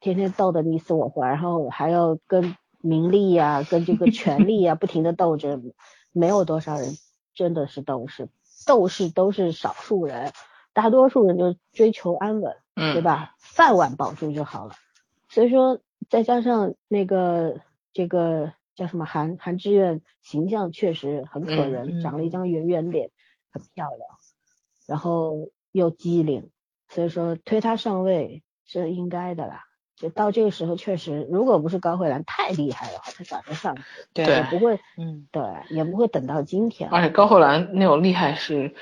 [0.00, 5.72] 天天斗得你死我活，然后还要跟名利呀、跟这个 权力呀、不停的斗争，
[6.12, 6.96] 没有多少人
[7.34, 8.28] 真的是斗士，
[8.66, 10.32] 斗士都是少数人，
[10.72, 13.34] 大多数人就追求安稳，对嗯，吧？
[13.40, 14.74] 饭碗保住就好了。
[15.28, 17.60] 所以说，再加上那个
[17.92, 23.10] 这个叫什么韩韩志愿形象确实很可嗯人，嗯长了一张圆圆脸，
[23.50, 24.00] 很漂亮，
[24.86, 26.50] 然后又机灵，
[26.88, 29.64] 所以说推她上位是应该的啦。
[29.96, 36.88] 就到这个时候，确实，如果不是高慧兰太厉害的话，她早就上去了，对对也不会嗯对，也不会等到今天。
[36.90, 38.74] 而且高慧兰那种厉害是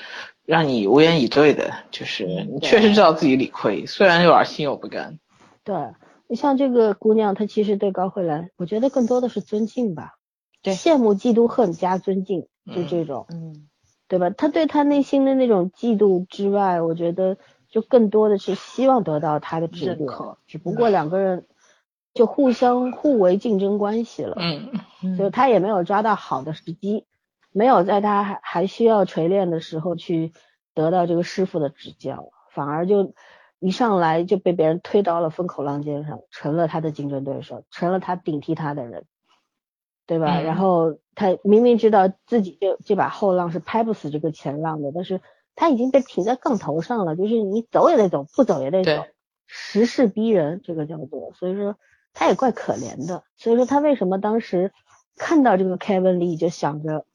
[0.45, 5.19] 让你无言以对的，就是嗯你确实知道自己理亏，虽然有点心有不甘。
[5.65, 5.75] 对
[6.29, 10.17] 你像这个姑娘，她其实对高慧兰，我觉得更多的是尊敬吧，
[10.61, 13.69] 对羡慕、嫉妒、恨加尊敬，就嗯这种，嗯
[14.09, 14.31] 对吧？
[14.31, 17.37] 他对他内心的那种嫉妒之外，我觉得
[17.69, 21.47] 就更多的是希望得到他的指点认可，只不过两个人
[22.15, 24.37] 就互相互为竞争关系了。
[24.39, 27.05] 嗯，所以他也没有抓到好的时机，
[27.53, 30.33] 没有在他还还需要锤炼的时候去
[30.75, 33.13] 得到这个师傅的指教，反而就
[33.59, 39.05] 一上来就被别人推到了风口浪尖上，成了他的竞争对手，成了他顶替他的人，
[40.07, 40.41] 对吧？
[40.41, 45.21] 嗯然后他明明知道自己这这把后浪是拍不死这个前浪的，但是
[45.55, 49.05] 他已经被停在杠头上了，就是你走也得走，不走也得走，
[49.47, 51.77] 时势逼人，这个叫做，所以说
[52.13, 53.25] 他也怪可怜的。
[53.37, 54.73] 所以说他为什么当时
[55.17, 57.07] 看到这个 Kevin Lee 就想着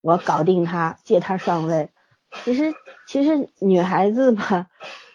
[0.00, 1.90] 我要搞定他，借他上位。
[2.44, 2.74] 其实
[3.06, 4.68] 其实女孩子吧，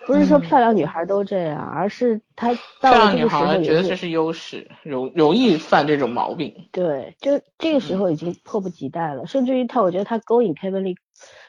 [0.06, 6.68] 不是说嗯漂亮女孩都这样，而是她到漂了这个时亮女孩儿候觉得这是优势，容容易犯这种毛病。
[6.72, 10.98] 对，就这个时候已经迫不及待了，甚至于他，我觉得他勾引 Kevin Lee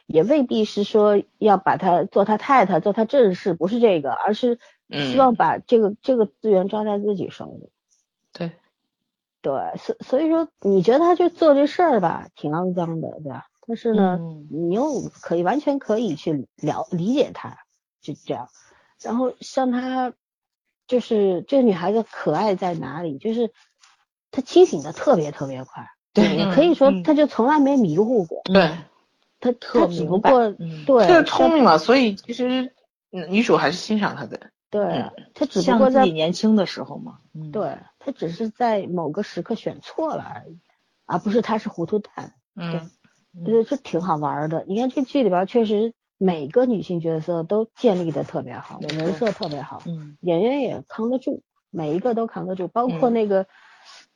[0.06, 4.58] 也未必是说要把他做他太太，做他正室，不是这个，而是
[4.90, 7.70] 希嗯望把这个、这个资源抓在自己手里。
[8.32, 8.52] 对，
[9.42, 13.46] 对，所所以说，你觉得他就做这事儿吧，挺肮脏的，对吧？
[13.66, 17.63] 但是呢，嗯你又可以完全可以去了理解他，
[18.04, 18.48] 就这样。
[19.02, 20.12] 然后像她，
[20.86, 23.18] 就是这个女孩子可爱在哪里？
[23.18, 23.50] 就是
[24.30, 28.42] 她清醒的特别特别快，对也可以说嗯她就从来没迷糊过。
[28.44, 28.78] 对，
[29.40, 32.74] 她特她只不过嗯对这个她聪明了，所以其实
[33.10, 34.50] 嗯女主还是欣赏她的。
[34.70, 40.58] 对嗯她只不过在年轻的时候嘛，嗯，对她只是在某个时刻选错了而已，
[41.06, 42.34] 而不是她是糊涂蛋。
[42.56, 42.90] 嗯，
[43.36, 44.64] 嗯对，这挺好玩儿的。
[44.68, 45.92] 你看这剧里边确实
[46.24, 53.46] 每个女性角色都建立的特别好，没错人设特别好，嗯演员也扛得住，每一个都扛得住，包括嗯那个、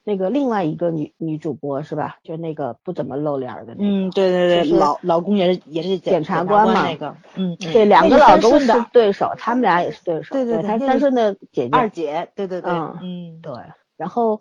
[0.05, 2.16] 那个另外一个女女主播是吧？
[2.22, 3.85] 就那个不怎么露脸的那个。
[3.85, 10.35] 嗯，对对对，就是老老公也是也是检察察官嘛那个，嗯，对，两个老公是对手，他们俩也是对手。
[10.35, 11.70] 对对对那是她是三顺的姐姐。
[11.72, 13.52] 二姐，对对对，嗯嗯，对，
[13.98, 14.40] 然后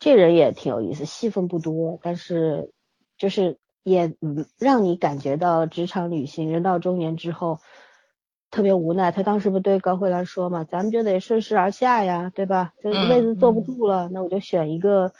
[0.00, 2.72] 这人也挺有意思，戏份不多，但是
[3.16, 7.60] 就是也嗯让你感觉到职场女性人到中年之后
[8.50, 9.12] 特别无奈。
[9.12, 12.72] 她当时不对高慧兰说嘛，咱们就得顺势而下呀，对吧？
[12.82, 15.12] 这嗯位子坐不住了，那我就选一个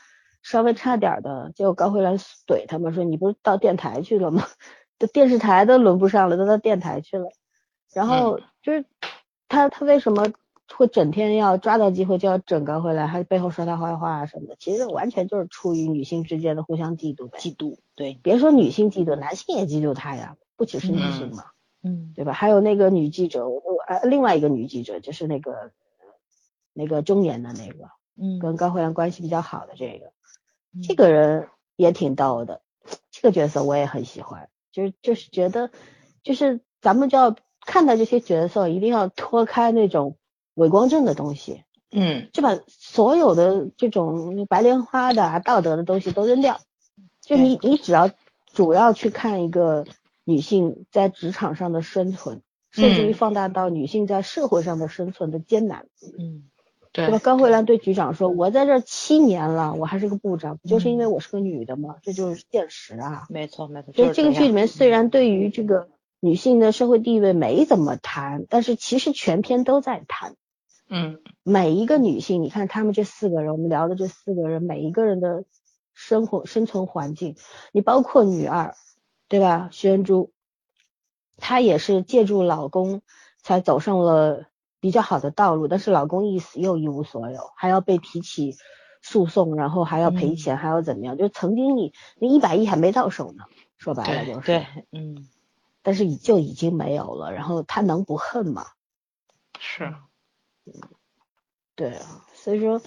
[0.43, 1.53] 稍微差点儿的。
[1.55, 4.45] 结果高慧兰怼他嘛，说你不是到电台去了吗？
[4.99, 7.29] 这电视台都轮不上了，都到电台去了。
[7.93, 8.85] 然后就是
[9.49, 10.27] 他他为什么
[10.69, 14.57] 会整天要抓到机会就要整个回来，还背后说他坏话啊什么的？
[14.59, 17.39] 其实完全就是出于女性之间的互相嫉妒呗。
[17.39, 21.45] 嫉妒，对，别说女性嫉妒，男性也嫉妒他呀，不只是女性嘛，
[21.83, 22.33] 嗯对吧？
[22.33, 25.73] 还有那个女记者，我我呃另外一个女记者就是那个
[26.73, 30.13] 那个中年的那个，嗯，跟高慧兰关系比较好的这个，
[30.75, 32.63] 嗯这个人也挺逗的，
[33.11, 35.71] 这个角色我也很喜欢，就是就是觉得，
[36.23, 37.37] 就是咱们就要
[37.67, 40.17] 看待这些角色，一定要脱开那种
[40.55, 46.61] 伪光正的东西，嗯就把所有的这种白莲花的啊、道德的东西都扔掉，
[47.21, 48.11] 就你你只要
[48.53, 49.85] 主要去看一个
[50.25, 55.87] 女性在职场上的生存，甚至于嗯放大到女性在社会上的生存的艰难。
[56.19, 56.45] 嗯
[56.95, 57.19] 对对吧？
[57.21, 61.97] 高慧兰对局长说：“我在这七年了，我还是个部长，不就是因为嗯我是个女的吗？
[62.03, 63.25] 这就是现实啊。
[63.31, 65.89] 没错没错，所以就是这个剧里面虽然对于这个
[66.21, 70.35] 女性的社会地位没怎么谈，但是其实全篇都在谈。
[70.95, 75.45] 嗯每一个女性，你看她们这四个人，我们聊的这四个人，每一个人的
[75.95, 77.35] 生活生存环境，
[77.73, 78.77] 你包括女二，
[79.27, 79.71] 对吧？
[79.73, 80.33] 徐恩珠，
[81.39, 83.01] 她也是借助老公
[83.43, 84.45] 才走上了
[84.81, 88.57] 比较好的道路，但是老公一死又一无所有，还要被提起
[89.01, 91.17] 诉讼，然后还要赔钱，还要怎么样？
[91.17, 93.45] 就曾经你那一百亿还没到手呢，
[93.79, 95.27] 说白了就是，对，嗯
[95.83, 98.67] 但是就已经没有了，然后她能不恨吗？
[99.59, 99.95] 是，
[101.75, 102.83] 对啊，所以说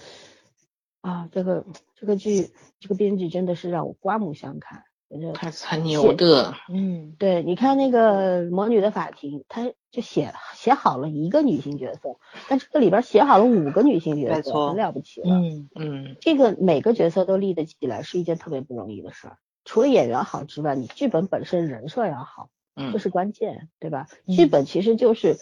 [1.00, 2.50] 啊，这个这个剧
[2.80, 4.84] 这个编剧真的是让我刮目相看。
[5.08, 6.56] 我就还很牛的。
[6.68, 15.28] 嗯对，你看那个《魔女的法庭》，他就写写好了一个女性角色，但这个里边写好了五个女性角色，很了不起了。
[15.36, 19.38] 嗯嗯这个每个角色都立得起来，是一件特别不容易的事儿。
[19.64, 24.08] 除了演员好之外，你剧本本身人设要好，这嗯是关键，对吧？
[24.26, 25.36] 嗯剧本其实就是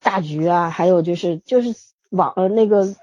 [0.00, 1.74] 大局啊，还有就是就是
[2.10, 2.94] 网呃那个，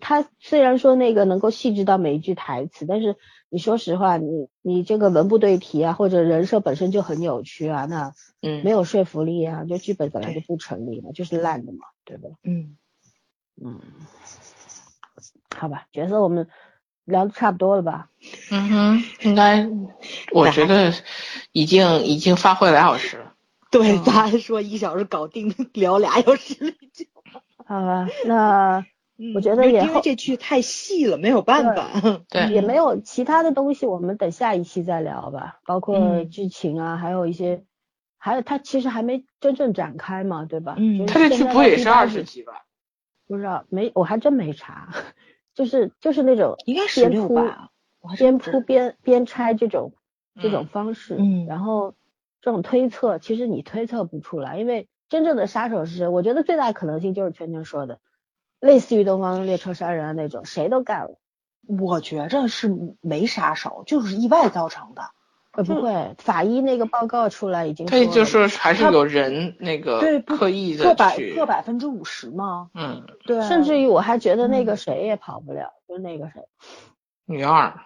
[0.00, 3.16] 他虽然说那个能够细致到每一句台词，但是
[3.48, 12.28] 你说实话，你你这个文不对题啊，或者人设本身就很扭曲啊，那嗯没有说服力啊，就剧本本来就不成立嘛，就是烂的嘛，对吧？
[12.42, 12.76] 嗯
[13.62, 13.80] 嗯，
[15.54, 16.48] 好吧，角色我们
[17.04, 18.08] 聊的差不多了吧？
[18.50, 19.68] 嗯哼，应该，
[20.32, 20.92] 我觉得
[21.52, 23.31] 已经已经发挥俩小时了。
[23.72, 27.06] 对，嗯咱说一小时搞定，聊俩小时了就。
[27.64, 28.84] 好吧，那
[29.34, 31.88] 我觉得也因为这剧太细了，没有办法。
[32.28, 35.58] 对，也没有其他的东西，我们等下一期再聊吧。
[35.64, 37.64] 包括剧情啊，还有一些，
[38.18, 40.76] 还有它其实还没真正展开嘛，对吧？
[40.78, 42.64] 嗯，它这剧不也是二十集吧？
[43.26, 44.92] 不知道，没，我还真没查。
[45.54, 47.70] 就是就是那种应该十六吧，
[48.16, 49.92] 边铺边边拆这种
[50.40, 51.94] 这种方式，嗯，然后
[52.42, 56.08] 这种推测，其实你推测不出来，因为真正的杀手是谁？
[56.08, 58.00] 我觉得最大可能性就是圈圈说的。
[58.60, 61.18] 类似于东方列车杀人案那种，谁都干了。
[61.66, 65.02] 我觉着是没杀手，就是意外造成的。
[65.52, 67.86] 呃，不会，法医那个报告出来已经。
[67.86, 72.70] 他就是还是有人那个对刻意的各百各百分之五十吗？
[72.74, 73.42] 嗯，对。
[73.42, 76.40] 甚至于我还觉得那个谁也跑不了，就是那个谁，
[77.26, 77.78] 女二。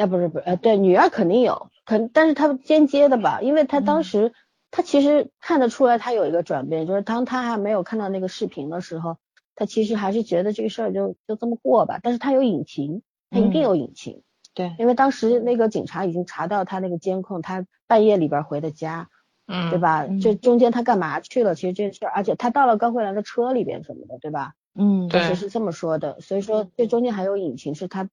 [0.00, 4.32] 啊，不是不是，呃，对，女儿肯定有，肯，但是他间接的吧，因为她当时
[4.70, 9.16] 他其实看得出来她有一个转变，就是当她还没有看到那个视频的时候。
[9.56, 14.22] 她其实还是觉得这个事儿就就这么过吧，但是她有隐情，她一定有隐情，
[14.54, 19.10] 对，因为当时那个警察已经查到他那个监控，他半夜里边回的家，
[19.46, 20.06] 嗯，对吧？
[20.22, 21.54] 这中间他干嘛去了？
[21.54, 24.54] 其实这事儿，而且他到了高慧兰的车里边什么的，对吧？
[24.74, 28.08] 嗯，对，是这么说的，所以说这中间还有隐情是他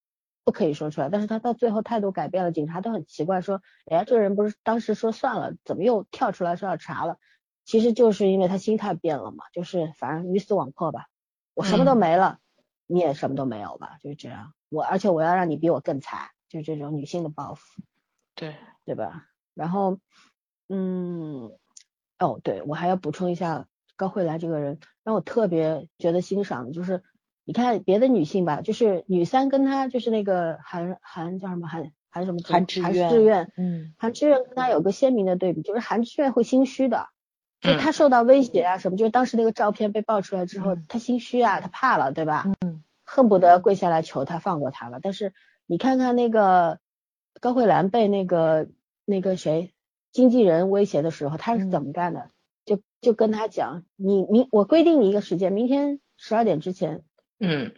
[0.48, 3.62] 不可以说出来，但是他到最后态度改变了，警察都很奇怪，说，
[3.92, 7.18] 哎，这个人不是当时说算了，怎么又跳出来说要查了？
[7.66, 11.08] 其实就是因为他心态变了嘛，就是反正鱼死网破吧。
[11.54, 12.40] 我什么都没了，
[12.86, 14.54] 你也什么都没有吧，就是这样。
[14.70, 17.82] 我而且我要让你比我更惨，就是这种女性的报复，
[18.34, 18.56] 对
[18.86, 19.28] 对吧？
[19.54, 20.00] 然后，
[20.70, 21.52] 嗯，
[22.20, 23.68] 哦，对我还要补充一下，
[23.98, 27.04] 高慧兰这个人让我特别觉得欣赏的，就是
[27.48, 37.08] 你看别的女性吧，就是女三跟她就是那个韩韩叫什么韩韩什么韩志愿，韩志愿，嗯，韩志愿跟她有个鲜明的对比，就是韩志愿会心虚的。
[37.62, 42.52] 就她受到威胁啊什么，就是当时那个照片被爆出来之后，他心虚啊，她怕了，对吧？
[42.66, 45.00] 嗯，恨不得跪下来求他放过她了。
[45.02, 45.32] 但是
[45.66, 46.80] 你看看那个
[47.40, 48.68] 高慧兰被那个
[49.06, 49.72] 那个谁
[50.12, 52.30] 经纪人威胁的时候，她是怎么干的？
[52.66, 57.04] 就就跟他讲，你明我规定你一个时间，明天十二点之前，
[57.40, 57.74] 嗯，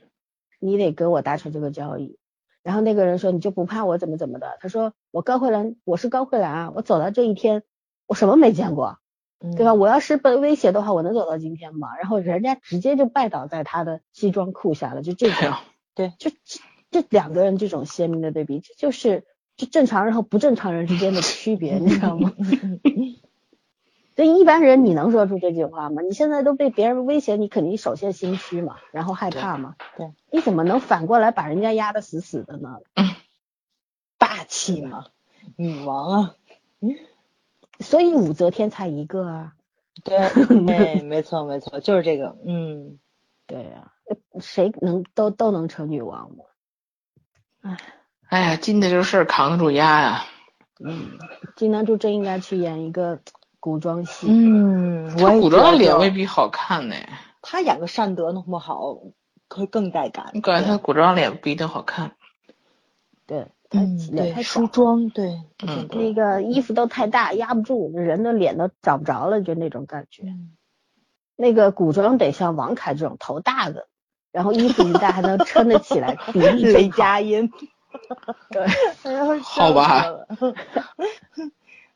[0.59, 2.17] 你得跟我达成这个交易。
[2.63, 4.57] 然后那个人说，你就不怕我怎么怎么的？
[4.59, 7.63] 他说，我高慧兰，我是高慧兰啊，我走到这一天，
[8.07, 8.97] 我什么没见过。
[9.55, 9.73] 对吧？
[9.73, 11.95] 我要是被威胁的话，我能走到今天吗？
[11.95, 15.53] 然后人家直接就拜倒在他的西装裤下了，就这种，
[15.95, 16.29] 对，就
[16.91, 19.23] 这两个人这种鲜明的对比，这就是
[19.55, 22.33] 就正常人和不正常人之间的区别，你知道吗？
[24.19, 26.01] 对一般人你能说出这句话吗？
[26.01, 29.77] 你现在都被别人威胁，你肯定首先心虚嘛，然后害怕嘛。
[29.95, 32.79] 对，你怎么能反过来把人家压得死死的呢？
[34.17, 35.05] 霸气嘛，
[35.55, 36.35] 女王啊。
[36.81, 36.97] 嗯
[37.79, 39.53] 所以武则天才一个啊，
[40.03, 40.17] 对，
[40.65, 42.99] 对，没错没错，就是这个，嗯，
[43.47, 43.93] 对呀，
[44.41, 46.43] 谁能都都能成女王吗？
[47.61, 47.77] 哎，
[48.27, 50.25] 哎呀，金的这事儿扛得住压呀。
[50.81, 51.17] 嗯，
[51.55, 53.21] 金南柱真应该去演一个
[53.59, 54.27] 古装戏。
[54.29, 56.95] 嗯，他古装脸未必好看呢。
[57.41, 58.97] 他演个善德弄不好，
[59.49, 60.31] 会更带感。
[60.33, 62.13] 我感觉他古装脸不一定好看。
[63.25, 63.47] 对。
[63.71, 63.81] 他
[64.11, 70.23] 脸太梳妆，对，嗯，那个衣服都太大，压不住，人的脸都找不着了，就那种感觉。
[71.35, 73.87] 那个古装得像王凯这种头大的，
[74.31, 77.51] 然后衣服一戴还能撑得起来，比 例雷佳音。
[78.49, 78.65] 对，
[79.43, 80.03] 好吧。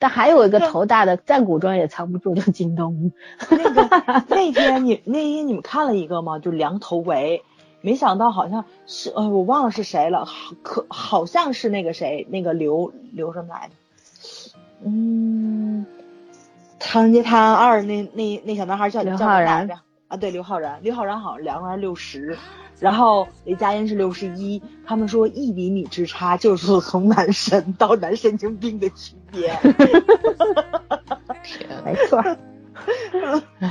[0.03, 3.13] 但还有一个头大的，再古装也藏不住，的京东。
[3.49, 3.87] 那个
[4.27, 6.39] 那天你那天你们看了一个吗？
[6.39, 7.41] 就量头围。
[7.79, 10.27] 没想到好像是呃，我忘了是谁了，
[10.61, 13.73] 可好像是那个谁，那个刘刘什么来着？
[14.83, 15.85] 嗯，
[16.81, 19.69] 《唐人街探案二》那那那小男孩叫刘昊然
[20.09, 22.37] 啊，对，刘昊然，刘昊然好像量出来六十，
[22.79, 29.57] 然后雷佳音是六十一，他们说一厘米之差就是从男神到男神经病的区别。
[31.85, 32.23] 没错。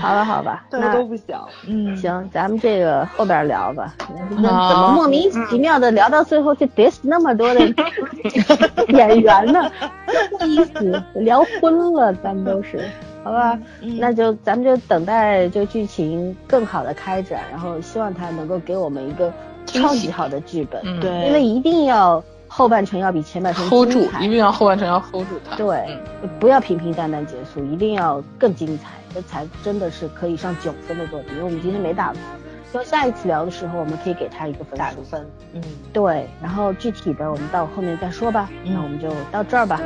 [0.00, 1.46] 好了，好吧，那都不小。
[1.66, 3.94] 嗯，行，咱们这个后边聊吧。
[4.30, 7.60] 怎么莫名其妙的聊到最后就 diss 那么多的
[8.88, 9.70] 演员呢？
[10.38, 12.88] 不意思，聊昏了，咱们都是，
[13.24, 13.58] 好吧？
[13.98, 19.32] 那就咱们就等待这个剧情更好的开展，然后希望他能够给我们一个
[19.66, 21.00] 超级好的剧本。
[21.00, 22.22] 对，因为一定要。
[22.54, 25.56] 后半程要比前半程 hold 住，一定要后半程要 hold 住它。
[25.56, 25.98] 对，
[26.38, 31.30] 不要平平淡淡结束，一定要更精彩，这才真的是可以上九分的作品。
[31.32, 32.20] 因为我们今天没打分，
[32.70, 35.26] 所以下一次聊的时候，我们可以给他一个分打个分。
[35.54, 35.62] 嗯，
[35.94, 38.50] 对，然后具体的我们到后面再说吧。
[38.66, 39.80] 那我们就到这儿吧，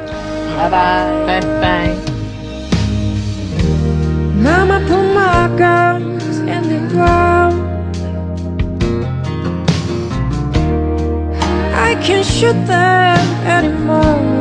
[0.59, 2.26] 拜拜，拜拜。
[4.47, 7.59] Mama put my guns in the ground
[11.89, 13.19] I can't shoot them
[13.57, 14.36] anymore.